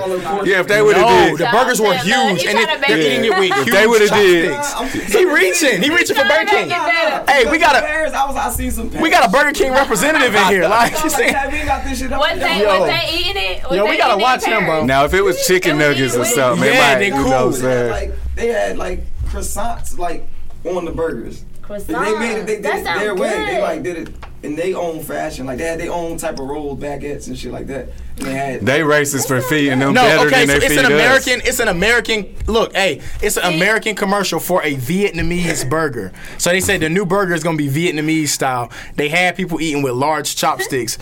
Yeah, 0.44 0.60
if 0.60 0.68
they 0.68 0.82
would 0.82 0.96
have 0.98 1.06
no, 1.08 1.36
did, 1.36 1.46
the 1.46 1.50
burgers 1.50 1.80
were 1.80 1.94
huge, 1.94 2.44
and 2.44 2.58
it, 2.58 2.66
they're 2.68 2.78
make 2.80 2.90
eating 3.06 3.24
it- 3.24 3.32
it 3.32 3.38
with 3.38 3.50
If 3.50 3.64
huge 3.64 3.72
they 3.72 3.86
would've 3.86 4.10
did- 4.10 4.54
chopsticks. 4.60 5.12
He 5.14 5.24
reaching, 5.24 5.80
he 5.82 5.88
reaching 5.88 6.14
for 6.14 6.22
tryna 6.22 6.28
Burger 6.28 6.50
King. 6.50 6.68
make 6.68 6.76
it 6.76 7.24
better. 7.26 7.32
Hey, 7.32 7.50
we 7.50 7.56
got 7.58 7.76
a 7.76 7.80
was. 8.04 8.12
I 8.36 8.50
seen 8.50 8.70
some. 8.70 8.90
we 9.00 9.08
got 9.08 9.26
a 9.26 9.30
Burger 9.32 9.52
King 9.52 9.72
representative 9.72 10.34
in 10.34 10.44
here. 10.48 10.68
Like, 10.68 10.92
you 10.92 11.08
Like, 11.08 11.10
saying, 11.12 11.34
we 11.50 11.64
got 11.64 11.82
this 11.84 11.98
shit 11.98 12.12
up. 12.12 12.20
Was 12.20 12.38
they, 12.38 12.60
Yo. 12.60 12.80
was 12.80 12.90
they 12.90 13.18
eating 13.18 13.36
it? 13.42 13.62
Yo, 13.72 13.86
we 13.88 13.96
gotta 13.96 14.20
watch 14.20 14.44
in 14.46 14.52
him, 14.52 14.66
bro. 14.66 14.84
Now 14.84 15.04
if 15.06 15.14
it 15.14 15.22
was 15.22 15.46
chicken 15.46 15.78
nuggets 15.78 16.14
or 16.14 16.20
eating 16.20 16.34
something, 16.34 16.60
with- 16.60 16.68
it 16.68 16.74
Yeah, 16.74 16.92
might, 16.92 16.98
they 16.98 17.06
you 17.08 17.12
cool. 17.14 18.17
Know 18.18 18.24
what 18.24 18.30
I'm 18.30 18.36
They 18.36 18.46
had, 18.48 18.78
like 18.78 18.98
they 18.98 19.04
had 19.04 19.04
like 19.04 19.04
croissants 19.32 19.98
like 19.98 20.26
on 20.64 20.84
the 20.84 20.92
burgers. 20.92 21.44
Croissants. 21.62 21.86
They 21.86 22.18
made 22.18 22.38
it. 22.40 22.46
They 22.46 22.54
did 22.56 22.64
That 22.64 22.78
it 22.78 22.84
sound 22.84 23.00
their 23.00 23.14
way. 23.14 23.44
They 23.46 23.60
like 23.60 23.82
did 23.82 24.08
it 24.08 24.14
in 24.42 24.56
their 24.56 24.76
own 24.76 25.00
fashion. 25.02 25.46
Like 25.46 25.58
they 25.58 25.64
had 25.64 25.80
their 25.80 25.92
own 25.92 26.16
type 26.16 26.38
of 26.38 26.46
rolled 26.48 26.80
baguettes 26.80 27.26
and 27.26 27.36
shit 27.38 27.52
like 27.52 27.66
that. 27.66 27.88
And 28.16 28.26
they 28.26 28.32
had. 28.34 28.60
They 28.62 28.80
racist 28.80 29.28
for 29.28 29.40
feeding 29.42 29.78
them 29.80 29.92
No, 29.92 30.02
better 30.02 30.26
okay, 30.28 30.46
than 30.46 30.48
so 30.48 30.58
they 30.60 30.66
it's 30.66 30.74
feed 30.74 30.78
an 30.78 30.84
us. 30.86 30.90
American. 30.92 31.40
It's 31.44 31.60
an 31.60 31.68
American. 31.68 32.34
Look, 32.46 32.72
hey, 32.74 33.02
it's 33.20 33.36
an 33.36 33.52
American 33.54 33.94
commercial 33.94 34.40
for 34.40 34.62
a 34.62 34.74
Vietnamese 34.76 35.68
burger. 35.70 36.12
So 36.38 36.50
they 36.50 36.60
said 36.60 36.80
the 36.80 36.88
new 36.88 37.04
burger 37.04 37.34
is 37.34 37.42
gonna 37.44 37.58
be 37.58 37.68
Vietnamese 37.68 38.28
style. 38.28 38.70
They 38.96 39.08
had 39.08 39.36
people 39.36 39.60
eating 39.60 39.82
with 39.82 39.92
large 39.92 40.36
chopsticks. 40.36 40.96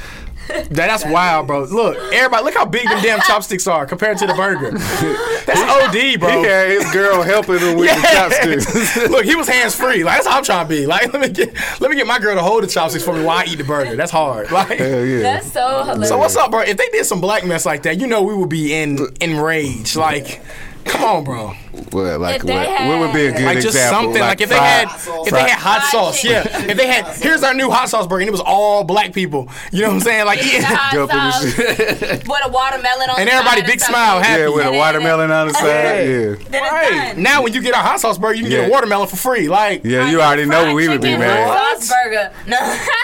That, 0.47 0.69
that's 0.71 1.05
wild, 1.05 1.47
bro. 1.47 1.65
Look, 1.65 1.97
everybody, 2.13 2.45
look 2.45 2.55
how 2.55 2.65
big 2.65 2.89
them 2.89 3.03
damn 3.03 3.21
chopsticks 3.21 3.67
are 3.67 3.87
compared 3.87 4.19
to 4.19 4.27
the 4.27 4.35
burger. 4.35 4.71
That's 5.47 5.61
OD, 5.61 6.19
bro. 6.19 6.43
He 6.43 6.49
had 6.49 6.69
his 6.71 6.93
girl 6.93 7.23
helping 7.23 7.59
him 7.59 7.79
with 7.79 7.95
the 7.95 8.09
chopsticks. 8.13 8.97
Look, 9.11 9.25
he 9.25 9.37
was 9.37 9.49
hands 9.49 9.77
free. 9.77 10.03
Like 10.03 10.17
that's 10.17 10.27
how 10.27 10.39
I'm 10.39 10.45
trying 10.45 10.67
to 10.67 10.69
be. 10.69 10.87
Like 10.87 11.13
let 11.13 11.23
me 11.23 11.29
get 11.29 11.55
let 11.81 11.91
me 11.91 11.97
get 11.97 12.07
my 12.07 12.19
girl 12.19 12.35
to 12.35 12.43
hold 12.43 12.65
the 12.65 12.67
chopsticks 12.67 13.05
for 13.05 13.15
me 13.15 13.25
while 13.25 13.39
I 13.39 13.45
eat 13.45 13.57
the 13.57 13.65
burger. 13.65 13.97
That's 13.97 14.11
hard. 14.11 14.51
Like 14.57 14.79
Hell 14.79 15.05
yeah. 15.05 15.21
That's 15.21 15.53
so 15.53 15.83
hilarious. 15.85 16.09
so 16.09 16.17
what's 16.17 16.35
up, 16.35 16.51
bro? 16.51 16.61
If 16.61 16.79
they 16.79 16.89
did 16.89 17.05
some 17.05 17.21
black 17.21 17.45
mess 17.45 17.67
like 17.67 17.83
that, 17.83 18.01
you 18.01 18.07
know 18.07 18.23
we 18.23 18.35
would 18.35 18.49
be 18.49 18.73
in 18.73 18.99
enraged. 19.21 19.97
Like, 19.97 20.41
come 20.87 21.03
on, 21.05 21.25
bro. 21.25 21.49
What, 21.91 22.21
like 22.21 22.43
what? 22.43 22.67
had- 22.67 22.89
what 22.89 23.01
would 23.01 23.13
be 23.15 23.27
a 23.27 23.33
good 23.33 23.45
Like 23.45 23.61
just 23.61 23.77
something. 23.79 24.21
Like, 24.21 24.41
if 24.41 24.49
they 24.49 24.57
had 24.57 24.89
sauce. 24.89 25.27
if 25.27 25.33
they 25.33 25.41
had 25.41 25.59
hot 25.59 25.83
sauce, 25.91 26.21
chicken. 26.21 26.51
yeah. 26.53 26.71
If 26.71 26.77
they 26.77 26.87
had 26.87 27.07
here's 27.17 27.43
our 27.43 27.53
new 27.55 27.71
hot 27.71 27.89
sauce 27.91 28.07
burger 28.07 28.21
and 28.23 28.29
it 28.29 28.33
was 28.33 28.41
all 28.41 28.83
black 28.85 29.13
people. 29.13 29.49
You 29.73 29.83
know 29.83 29.89
what 29.89 29.95
I'm 29.97 30.01
saying? 30.01 30.27
Like 30.27 30.39
Eating 30.43 30.61
the 30.63 30.67
hot 30.69 31.11
sauce 31.11 31.55
shit. 31.55 32.27
with 32.27 32.41
a 32.45 32.49
watermelon 32.51 33.11
on 33.11 33.21
And 33.21 33.29
everybody 33.29 33.63
big 33.63 33.81
smile, 33.81 34.21
happy. 34.21 34.41
Yeah, 34.43 34.49
with 34.49 34.67
a 34.67 34.73
watermelon 34.73 35.31
on 35.31 35.49
the 35.49 35.55
side. 35.55 36.09
Yeah. 36.09 36.35
Then 36.51 36.63
Right. 36.63 37.17
Now 37.17 37.43
when 37.43 37.53
you 37.53 37.61
get 37.63 37.75
a 37.75 37.79
hot 37.79 38.01
sauce 38.01 38.17
burger, 38.19 38.35
you 38.35 38.43
can 38.45 38.51
get 38.51 38.69
a 38.69 38.73
watermelon 38.73 39.09
for 39.09 39.17
free. 39.17 39.49
Like 39.49 39.85
Yeah, 39.85 40.11
you 40.11 40.21
already 40.21 40.47
know 40.47 40.75
we 40.75 40.89
would 40.89 41.01
be 41.03 41.17
mad. 41.17 41.47
chicken 41.77 41.83
Sauce 41.83 41.97
burger. 42.05 42.33
No. 42.47 42.57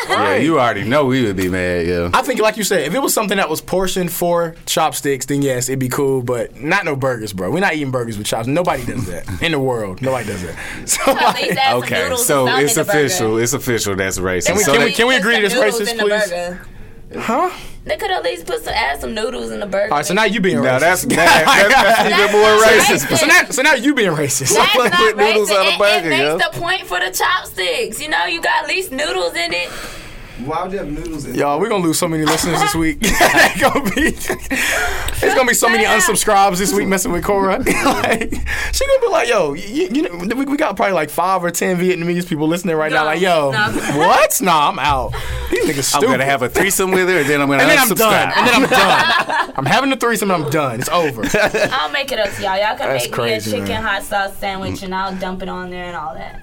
Yeah, 0.08 0.36
you 0.36 0.58
already 0.60 0.84
know 0.84 1.04
we 1.06 1.24
would 1.24 1.36
be 1.36 1.48
mad. 1.48 1.86
Yeah. 1.86 2.10
I 2.14 2.22
think, 2.22 2.40
like 2.40 2.56
you 2.56 2.64
said, 2.64 2.86
if 2.86 2.94
it 2.94 2.98
was 3.00 3.12
something 3.14 3.36
that 3.38 3.48
was 3.50 3.60
portioned 3.60 4.12
for 4.12 4.54
chopsticks, 4.66 5.26
then 5.26 5.42
yes, 5.42 5.68
it'd 5.68 5.78
be 5.78 5.88
cool. 5.88 6.22
But 6.22 6.56
not 6.60 6.84
no 6.84 6.96
burgers, 6.96 7.32
bro. 7.32 7.50
We're 7.50 7.60
not 7.60 7.71
eating 7.74 7.90
burgers 7.90 8.16
with 8.18 8.26
chops. 8.26 8.46
Nobody 8.46 8.84
does 8.84 9.06
that 9.06 9.26
in 9.42 9.52
the 9.52 9.58
world. 9.58 10.00
Nobody 10.02 10.26
does 10.28 10.42
that. 10.42 10.56
So, 10.88 11.02
At 11.12 11.16
like, 11.34 11.84
Okay, 11.84 12.16
so 12.16 12.46
it's 12.48 12.76
in 12.76 12.78
the 12.78 12.84
burger. 12.84 12.98
official. 13.06 13.38
It's 13.38 13.52
official. 13.52 13.96
That's 13.96 14.18
racist. 14.18 14.46
Can 14.46 14.56
we- 14.56 14.62
So 14.62 14.72
can 14.72 14.80
they- 14.80 14.86
we- 14.86 14.92
can 14.92 15.06
we 15.06 15.16
agree 15.16 15.34
some 15.34 15.42
to 15.42 15.48
this 15.48 15.54
noodles 15.54 15.80
racist, 15.80 15.90
in 15.90 15.96
the 15.96 16.02
please? 16.04 16.30
burger. 16.30 16.66
huh? 17.20 17.50
They 17.84 17.96
could 17.96 18.12
at 18.12 18.22
least 18.22 18.46
put 18.46 18.62
some 18.62 18.74
add 18.74 19.00
some 19.00 19.12
noodles 19.12 19.50
in 19.50 19.58
the 19.58 19.66
burger. 19.66 19.90
All 19.92 19.96
right, 19.98 20.06
so 20.06 20.14
now 20.14 20.22
you 20.24 20.40
being 20.40 20.62
Now 20.62 20.78
racist. 20.78 20.80
that's 20.80 21.02
that, 21.06 21.16
that's, 21.44 21.82
that's 21.82 22.20
even 22.20 22.40
more 22.40 22.60
That's 22.60 23.04
racist. 23.04 23.16
so 23.18 23.26
now, 23.26 23.44
so 23.50 23.62
now 23.62 23.74
you 23.74 23.92
being 23.94 24.12
racist. 24.12 24.54
That's 24.54 24.76
Like 24.76 24.92
not 24.92 25.00
put 25.00 25.16
noodles 25.16 25.50
racist. 25.50 25.66
on 25.68 25.74
a 25.74 25.78
burger, 25.78 26.10
it, 26.12 26.18
yo. 26.18 26.36
makes 26.38 26.46
the 26.54 26.60
point 26.60 26.82
for 26.86 27.00
the 27.00 27.10
chopsticks. 27.10 28.00
You 28.00 28.08
know, 28.08 28.24
you 28.26 28.40
got 28.40 28.62
at 28.62 28.68
least 28.68 28.92
noodles 28.92 29.34
in 29.34 29.52
it. 29.52 29.68
Why 30.44 30.62
would 30.62 30.72
you 30.72 30.78
have 30.78 30.90
noodles 30.90 31.24
in? 31.26 31.34
Y'all, 31.34 31.58
we're 31.60 31.68
gonna 31.68 31.84
lose 31.84 31.98
so 31.98 32.08
many 32.08 32.24
listeners 32.24 32.60
this 32.60 32.74
week. 32.74 32.98
it's 33.02 33.60
gonna 33.60 33.82
be, 33.90 34.02
it's 34.08 35.34
gonna 35.34 35.46
be 35.48 35.54
so 35.54 35.68
many 35.68 35.84
unsubscribes 35.84 36.58
this 36.58 36.72
week 36.72 36.88
messing 36.88 37.12
with 37.12 37.24
Cora. 37.24 37.58
like, 37.84 38.32
she 38.72 38.86
gonna 38.86 39.00
be 39.00 39.08
like, 39.08 39.28
"Yo, 39.28 39.52
you, 39.54 39.88
you 39.92 40.02
know, 40.02 40.34
we, 40.34 40.44
we 40.44 40.56
got 40.56 40.76
probably 40.76 40.94
like 40.94 41.10
five 41.10 41.44
or 41.44 41.50
ten 41.50 41.76
Vietnamese 41.78 42.26
people 42.28 42.48
listening 42.48 42.76
right 42.76 42.90
now. 42.92 43.04
Like, 43.04 43.20
yo, 43.20 43.50
no. 43.52 43.70
what? 43.98 44.40
Nah, 44.42 44.68
I'm 44.70 44.78
out. 44.78 45.12
These 45.50 45.64
niggas 45.66 45.84
stupid. 45.84 46.06
I'm 46.06 46.10
gonna 46.12 46.24
have 46.24 46.42
a 46.42 46.48
threesome 46.48 46.90
with 46.90 47.08
her, 47.08 47.18
and 47.18 47.28
then 47.28 47.40
I'm 47.40 47.48
gonna 47.48 47.62
and 47.62 47.70
then 47.70 47.78
I'm 47.78 47.88
unsubscribe. 47.88 47.96
done. 47.98 48.32
And 48.36 48.46
then 48.48 48.54
I'm 48.64 48.68
done. 48.70 49.52
I'm 49.56 49.66
having 49.66 49.90
the 49.90 49.96
threesome 49.96 50.30
and 50.30 50.44
I'm 50.44 50.50
done. 50.50 50.80
It's 50.80 50.88
over. 50.88 51.22
I'll 51.72 51.90
make 51.90 52.10
it 52.10 52.18
up 52.18 52.32
to 52.34 52.42
y'all. 52.42 52.56
Y'all 52.56 52.76
can 52.76 52.88
That's 52.88 53.04
make 53.04 53.12
crazy, 53.12 53.50
me 53.52 53.56
a 53.58 53.60
chicken 53.60 53.74
man. 53.74 53.82
hot 53.82 54.02
sauce 54.02 54.36
sandwich 54.38 54.82
and 54.82 54.94
I'll 54.94 55.14
dump 55.16 55.42
it 55.42 55.48
on 55.48 55.70
there 55.70 55.84
and 55.84 55.96
all 55.96 56.14
that. 56.14 56.40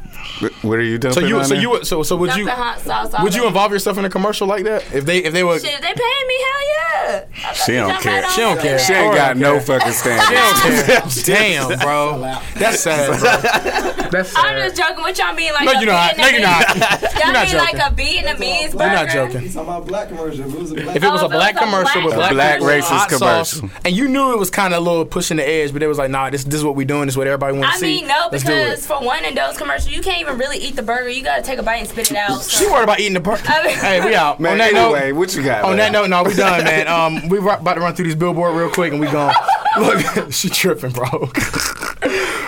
What 0.62 0.78
are 0.78 0.84
you 0.84 0.98
dumping 0.98 1.22
So 1.24 1.28
you, 1.28 1.38
on 1.40 1.46
so 1.46 1.54
there? 1.54 1.62
you, 1.62 1.84
so 1.84 2.04
so 2.04 2.16
would 2.18 2.28
Dumping 2.28 2.46
you, 2.46 2.52
hot 2.52 2.80
sauce. 2.82 3.14
would 3.24 3.34
you 3.34 3.48
involve 3.48 3.72
yourself 3.72 3.88
in 3.97 4.06
a 4.06 4.10
commercial 4.10 4.47
like 4.47 4.63
that? 4.65 4.84
If 4.93 5.06
they, 5.06 5.19
if 5.19 5.34
they 5.34 5.43
were, 5.43 5.60
Shit, 5.60 5.73
if 5.73 5.82
they 5.82 5.88
paying 5.88 6.28
me, 6.28 6.36
hell 6.43 6.62
yeah. 6.67 7.54
She 7.54 7.73
don't 7.73 8.02
care. 8.02 8.21
right 8.21 8.32
She 8.32 8.41
don't 8.41 8.60
care. 8.60 8.78
She 8.80 8.93
ain't 8.93 9.15
got 9.15 9.38
no 9.38 9.54
care. 9.60 9.80
fucking 9.80 9.93
She 9.93 10.10
don't 10.10 10.25
care. 10.86 11.02
Damn, 11.25 11.80
bro. 11.80 12.19
That's 12.56 12.82
sad, 12.82 13.08
bro. 13.19 14.10
That's 14.10 14.30
sad. 14.30 14.45
I'm 14.45 14.58
just 14.69 14.75
joking 14.82 15.04
with 15.04 15.17
y'all 15.17 15.36
being 15.36 15.54
like 15.54 15.65
No, 15.65 15.71
you're 15.73 15.86
not. 15.86 16.17
No, 16.17 16.28
you're 16.28 16.41
not. 16.41 16.65
You're 17.19 17.34
Y'all 17.34 17.43
mean 17.43 17.52
joking. 17.52 17.58
like 17.58 17.75
a 17.75 17.95
Vietnamese 17.95 18.71
burger. 18.71 18.84
You're 18.86 18.93
not 18.93 19.10
joking. 19.10 19.41
He's 19.41 19.54
talking 19.54 19.69
about 19.69 19.86
black 19.88 20.08
commercial. 20.08 20.45
If 20.47 20.54
it 20.54 20.60
was 20.60 20.71
a 20.71 20.75
black, 20.75 20.95
If 20.95 21.04
it 21.04 21.10
was 21.10 21.21
a 21.21 21.28
black 21.30 21.56
commercial 21.58 22.04
with 22.06 22.15
black 22.15 22.32
black, 22.34 22.60
commercial. 22.60 22.88
people, 22.88 22.97
hot 22.97 23.10
Black 23.10 23.10
racist 23.12 23.17
commercial. 23.60 23.69
and 23.86 23.95
you 23.95 24.08
knew 24.08 24.34
it 24.34 24.39
was 24.39 24.49
kind 24.49 24.73
of 24.73 24.80
a 24.82 24.89
little 24.89 25.06
pushing 25.06 25.38
the 25.38 25.47
edge, 25.47 25.73
but 25.73 25.84
it 25.84 25.88
was 25.88 25.97
like, 25.97 26.10
nah, 26.10 26.30
this 26.30 26.43
this 26.45 26.56
is 26.56 26.63
what 26.63 26.75
we 26.75 26.86
doing. 26.86 27.06
This 27.06 27.13
is 27.13 27.17
what 27.17 27.28
everybody 27.28 27.58
wants 27.58 27.73
to 27.75 27.80
see. 27.80 27.97
I 27.97 27.99
mean, 27.99 28.08
no, 28.08 28.30
Let's 28.32 28.43
do 28.43 28.52
it. 28.54 28.63
because 28.65 28.88
for 28.88 29.02
one, 29.04 29.25
in 29.25 29.36
those 29.36 29.58
commercials, 29.58 29.91
you 29.93 30.02
can't 30.02 30.21
even 30.21 30.38
really 30.38 30.58
eat 30.58 30.75
the 30.75 30.82
burger. 30.84 31.10
You 31.10 31.23
gotta 31.23 31.41
take 31.41 31.60
a 31.60 31.63
bite 31.63 31.78
and 31.78 31.88
spit 31.89 32.10
it 32.12 32.17
out. 32.17 32.41
She 32.43 32.65
worried 32.67 32.84
about 32.84 32.99
eating 32.99 33.13
the 33.15 33.19
burger. 33.19 33.43
I 33.47 33.65
mean- 33.67 33.78
hey, 33.80 34.06
we 34.06 34.15
out. 34.15 34.39
Man, 34.39 34.54
on 34.54 34.58
that 34.60 34.74
anyway, 34.74 35.12
note, 35.12 35.18
what 35.18 35.36
you 35.36 35.44
got? 35.44 35.63
on 35.63 35.78
that 35.78 35.92
note, 35.92 36.10
no, 36.10 36.24
we 36.24 36.34
done, 36.34 36.63
man. 36.63 36.88
Um, 37.00 37.30
we 37.30 37.38
about 37.38 37.74
to 37.76 37.82
run 37.82 37.94
through 37.94 38.06
this 38.06 38.15
billboard 38.15 38.56
real 38.56 38.70
quick, 38.70 38.92
and 38.92 39.00
we 39.00 39.08
gone. 39.08 39.34
Look, 39.80 40.04
she 40.32 40.50
tripping, 40.50 40.92
bro. 40.92 41.30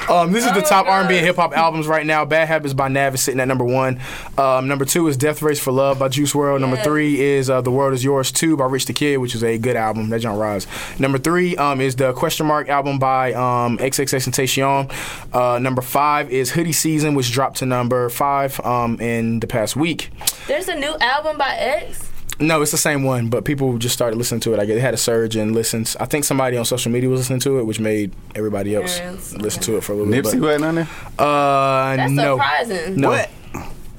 Um, 0.10 0.32
this 0.34 0.46
is 0.46 0.52
the 0.52 0.60
Oh, 0.64 0.68
top 0.68 0.88
R&B 0.88 1.16
and 1.16 1.26
hip 1.26 1.38
hop 1.38 1.56
albums 1.56 1.88
right 1.88 2.06
now. 2.06 2.26
Bad 2.26 2.48
Habits 2.48 2.74
by 2.74 2.88
Nav 2.90 3.14
is 3.16 3.22
sitting 3.22 3.40
at 3.40 3.48
number 3.48 3.64
one. 3.64 4.00
Um, 4.38 4.68
number 4.68 4.84
two 4.84 5.08
is 5.08 5.16
Death 5.16 5.42
Race 5.42 5.60
for 5.60 5.72
Love 5.72 6.00
by 6.00 6.10
Juice 6.10 6.34
WRLD. 6.34 6.60
Number 6.60 6.76
three 6.78 7.20
is 7.22 7.50
uh, 7.50 7.62
The 7.62 7.72
World 7.72 7.94
Is 7.94 8.04
Yours 8.04 8.32
2 8.32 8.58
by 8.58 8.66
Rich 8.66 8.88
the 8.88 8.94
Kid, 8.94 9.18
which 9.18 9.36
is 9.36 9.44
a 9.44 9.58
good 9.58 9.76
album. 9.76 10.10
That 10.10 10.20
John 10.20 10.38
Rise. 10.38 10.68
Number 11.00 11.18
three 11.18 11.56
um, 11.56 11.80
is 11.80 11.96
the 11.96 12.12
Question 12.14 12.46
Mark 12.46 12.68
album 12.68 13.00
by 13.00 13.34
um, 13.34 13.78
XXXTentacion. 13.78 14.92
Uh, 15.34 15.60
number 15.60 15.82
five 15.82 16.30
is 16.30 16.52
Hoodie 16.52 16.74
Season, 16.74 17.16
which 17.16 17.32
dropped 17.32 17.58
to 17.58 17.66
number 17.66 18.10
five 18.10 18.60
um, 18.66 19.00
in 19.00 19.40
the 19.40 19.48
past 19.48 19.76
week. 19.76 20.10
There's 20.48 20.68
a 20.68 20.76
new 20.76 20.96
album 21.00 21.38
by 21.38 21.56
X. 21.56 22.11
No, 22.42 22.62
it's 22.62 22.72
the 22.72 22.78
same 22.78 23.04
one, 23.04 23.28
but 23.30 23.46
people 23.46 23.78
just 23.78 23.94
started 23.94 24.18
listening 24.18 24.42
to 24.42 24.54
it. 24.54 24.60
I 24.60 24.66
guess 24.66 24.78
it 24.78 24.82
had 24.82 24.94
a 24.94 24.98
surge 24.98 25.36
in 25.36 25.54
listens. 25.54 25.96
I 25.98 26.06
think 26.06 26.26
somebody 26.26 26.58
on 26.58 26.66
social 26.66 26.92
media 26.92 27.10
was 27.10 27.20
listening 27.22 27.40
to 27.42 27.60
it, 27.60 27.64
which 27.66 27.80
made 27.80 28.14
everybody 28.36 28.76
else 28.76 28.98
Yes. 28.98 29.34
listen 29.36 29.62
to 29.64 29.78
it 29.78 29.84
for 29.84 29.94
a 29.94 29.96
little 29.96 30.12
Nipsey 30.12 30.34
bit. 30.34 30.42
wasn't 30.42 30.66
on 30.66 30.76
there. 30.76 30.88
Uh, 31.20 31.96
That's 31.96 32.12
no. 32.12 32.38
surprising. 32.38 32.96
No. 33.00 33.10
What? 33.10 33.30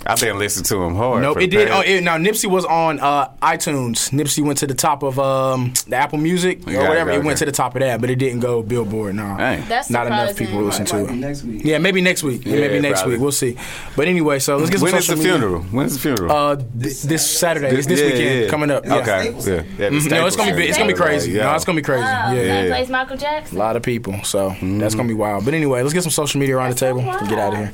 I've 0.04 0.20
been 0.20 0.38
listening 0.38 0.64
to 0.64 0.82
him 0.82 0.94
hard. 0.96 1.22
Nope, 1.22 1.34
for 1.34 1.40
it 1.40 1.50
did. 1.50 1.68
past- 1.68 1.86
Oh, 1.86 1.90
it, 1.90 2.02
now 2.02 2.16
Nipsey 2.16 2.50
was 2.50 2.64
on 2.64 2.98
uh, 2.98 3.28
iTunes. 3.40 4.10
Nipsey 4.10 4.44
went 4.44 4.58
to 4.58 4.66
the 4.66 4.74
top 4.74 5.02
of 5.02 5.18
um, 5.18 5.72
the 5.86 5.94
Apple 5.96 6.18
Music 6.18 6.66
or 6.66 6.72
Yeah, 6.72 6.88
whatever. 6.88 7.10
okay, 7.10 7.20
It 7.20 7.24
went 7.24 7.38
to 7.38 7.44
the 7.44 7.52
top 7.52 7.76
of 7.76 7.80
that, 7.80 8.00
but 8.00 8.10
it 8.10 8.16
didn't 8.16 8.40
go 8.40 8.62
Billboard. 8.62 9.14
No, 9.14 9.36
Dang. 9.38 9.66
That's 9.68 9.90
not 9.90 10.06
enough 10.08 10.30
surprising. 10.30 10.46
people 10.46 10.62
listen 10.62 10.84
to 10.86 10.96
Might 11.04 11.10
it. 11.10 11.14
next 11.16 11.42
week. 11.44 11.62
Yeah, 11.64 11.78
maybe 11.78 12.00
next 12.00 12.22
week. 12.24 12.44
Yeah, 12.44 12.54
Yeah, 12.54 12.60
maybe 12.62 12.80
next 12.80 13.00
probably. 13.02 13.16
week. 13.16 13.22
We'll 13.22 13.32
see. 13.32 13.56
But 13.96 14.08
anyway, 14.08 14.38
so 14.40 14.56
let's 14.56 14.70
get 14.70 14.80
some 14.80 14.86
When 14.86 14.94
is 14.96 15.06
the 15.06 15.12
social 15.12 15.22
media. 15.22 15.38
funeral? 15.38 15.62
When's 15.64 15.92
the 15.94 16.00
funeral? 16.00 16.32
Uh, 16.32 16.56
th- 16.56 17.02
this 17.02 17.30
Saturday. 17.30 17.68
It's 17.76 17.86
this 17.86 18.00
Yeah, 18.00 18.06
weekend 18.06 18.40
yeah. 18.44 18.48
coming 18.50 18.70
up. 18.70 18.84
Yeah. 18.84 18.94
Okay. 18.96 19.24
Yeah. 19.30 19.38
yeah 19.78 19.88
the 19.90 19.96
Mhm. 19.96 20.10
No, 20.10 20.26
it's 20.26 20.36
gonna 20.36 20.50
be 20.56 20.62
Staples 20.62 20.68
it's 20.68 20.78
gonna 20.78 20.92
be 20.92 20.98
crazy. 20.98 21.30
Yeah. 21.32 21.44
No, 21.44 21.54
it's 21.54 21.64
gonna 21.64 21.76
be 21.76 21.82
crazy. 21.82 22.02
Wow, 22.02 22.32
Yeah. 22.32 22.40
same 22.42 22.64
Yeah. 22.66 22.74
place 22.74 22.88
Michael 22.88 23.18
A 23.22 23.54
lot 23.56 23.76
of 23.76 23.82
people, 23.82 24.14
so 24.24 24.50
Mm-hmm. 24.50 24.78
that's 24.78 24.94
gonna 24.96 25.08
be 25.08 25.14
wild. 25.14 25.44
But 25.44 25.54
anyway, 25.54 25.82
let's 25.82 25.94
get 25.94 26.02
some 26.02 26.10
social 26.10 26.40
media 26.40 26.56
around 26.56 26.70
the 26.70 26.76
table 26.76 27.00
and 27.00 27.28
get 27.28 27.38
out 27.38 27.52
of 27.52 27.58
here. 27.60 27.72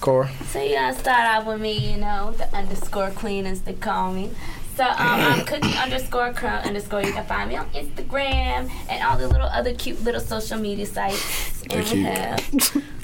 Cora, 0.00 0.30
So 0.46 0.62
you 0.62 0.74
gotta 0.74 0.98
start 0.98 1.20
out 1.20 1.46
with 1.46 1.60
me, 1.60 1.92
you 1.92 1.96
know, 1.98 2.32
the 2.32 2.48
underscore 2.56 3.10
queen 3.10 3.46
as 3.46 3.62
they 3.62 3.72
call 3.74 4.12
me. 4.12 4.30
So 4.76 4.84
um, 4.84 4.94
I'm 4.96 5.44
cookie 5.46 5.76
underscore 5.76 6.32
crumb 6.32 6.64
underscore. 6.64 7.02
You 7.02 7.12
can 7.12 7.26
find 7.26 7.48
me 7.48 7.56
on 7.56 7.68
Instagram 7.70 8.70
and 8.88 9.02
all 9.02 9.18
the 9.18 9.26
little 9.26 9.48
other 9.48 9.74
cute 9.74 10.02
little 10.04 10.20
social 10.20 10.58
media 10.58 10.86
sites. 10.86 11.62
And 11.70 11.72
we 11.72 12.60
cute. 12.70 12.84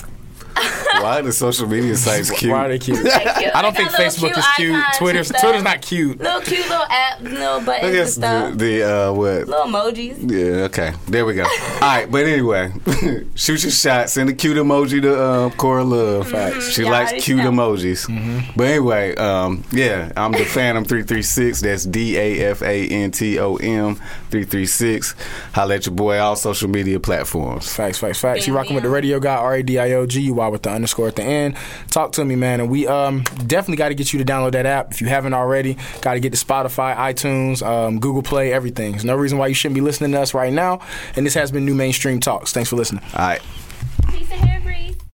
have 0.57 0.85
Why 1.03 1.19
are 1.19 1.23
the 1.23 1.33
social 1.33 1.67
media 1.67 1.97
sites 1.97 2.31
cute? 2.31 2.53
why 2.53 2.65
are 2.67 2.69
they 2.69 2.79
cute? 2.79 2.99
Cute. 3.01 3.13
I 3.55 3.61
don't 3.63 3.77
think 3.77 3.91
Facebook 3.91 4.37
is 4.39 4.47
cute. 4.57 4.75
icons 4.75 4.97
Twitter's. 4.99 5.29
Twitter's 5.29 5.63
not 5.63 5.83
cute. 5.83 6.19
Little 6.19 6.41
cute 6.41 6.61
little 6.69 6.87
app, 6.89 7.21
little 7.21 7.61
buttons 7.61 7.69
I 7.69 7.87
and 7.87 7.93
guess 7.95 8.15
the, 8.15 8.21
stuff. 8.49 8.59
the 8.59 8.83
uh, 8.83 9.13
what? 9.13 9.49
little 9.49 9.67
emojis. 9.67 10.31
Yeah, 10.31 10.65
okay. 10.65 10.93
There 11.07 11.27
we 11.27 11.35
go. 11.35 11.43
All 11.45 11.81
right, 11.81 12.11
but 12.11 12.25
anyway, 12.27 12.73
shoot 13.35 13.63
your 13.63 13.73
shot. 13.73 14.09
Send 14.11 14.31
a 14.31 14.33
cute 14.33 14.57
emoji 14.57 15.03
to 15.03 15.21
uh, 15.21 15.51
Cora 15.51 15.85
Love. 15.85 16.29
She 16.63 16.83
Y'all 16.83 16.93
likes 16.93 17.25
cute 17.25 17.39
know. 17.39 17.51
emojis. 17.51 18.55
But 18.57 18.65
anyway, 18.65 19.15
um, 19.17 19.65
yeah, 19.73 20.13
I'm 20.17 20.33
the 20.33 20.45
Phantom 20.45 20.85
336. 20.85 21.61
That's 21.61 21.85
D 21.85 22.17
A 22.17 22.51
F 22.51 22.63
A 22.63 22.87
N 22.89 23.11
T 23.11 23.39
O 23.39 23.57
M 23.57 24.01
336. 24.35 25.15
Holla 25.53 25.77
at 25.77 25.87
your 25.87 25.95
boy 25.95 26.19
all 26.19 26.35
social 26.35 26.69
media 26.69 26.99
platforms. 26.99 27.73
Facts, 27.73 27.99
facts, 27.99 28.19
facts. 28.19 28.49
You 28.49 28.53
Bam, 28.53 28.57
rocking 28.57 28.75
with 28.75 28.83
the 28.83 28.91
radio 28.91 29.21
guy, 29.21 29.37
R 29.37 29.55
A 29.55 29.63
D 29.63 29.79
I 29.79 29.93
O 29.93 30.07
G 30.07 30.23
U 30.23 30.35
Y 30.35 30.49
with 30.49 30.65
the 30.65 30.71
underscore 30.71 31.07
at 31.07 31.15
the 31.15 31.23
end. 31.23 31.57
Talk 31.87 32.11
to 32.13 32.25
me, 32.25 32.35
man. 32.35 32.59
And 32.59 32.69
we 32.69 32.89
um 32.89 33.23
definitely 33.47 33.77
got 33.77 33.91
to 33.91 33.95
get 33.95 34.13
you 34.13 34.19
to 34.19 34.25
download 34.25 34.51
that 34.53 34.67
app 34.67 34.91
if 34.91 35.01
you 35.01 35.07
haven't 35.07 35.35
already. 35.35 35.77
Got 36.01 36.15
to 36.15 36.21
get 36.21 36.33
to 36.33 36.45
Spotify, 36.45 36.97
iTunes, 36.97 37.65
um, 37.65 38.01
Google 38.01 38.23
Play, 38.23 38.53
everything. 38.53 38.93
There's 38.93 39.05
no 39.05 39.15
reason 39.15 39.39
why 39.39 39.47
you 39.47 39.55
shouldn't 39.55 39.77
be 39.77 39.81
listening 39.81 40.11
to 40.13 40.21
us 40.21 40.35
right 40.35 40.53
now. 40.53 40.81
And 41.15 41.25
this 41.25 41.35
has 41.35 41.53
been 41.53 41.65
NuMainstream 41.65 42.21
Talks. 42.21 42.53
Thanks 42.53 42.71
for 42.71 42.77
listening. 42.77 43.05
All 43.15 43.29
right. 43.29 43.43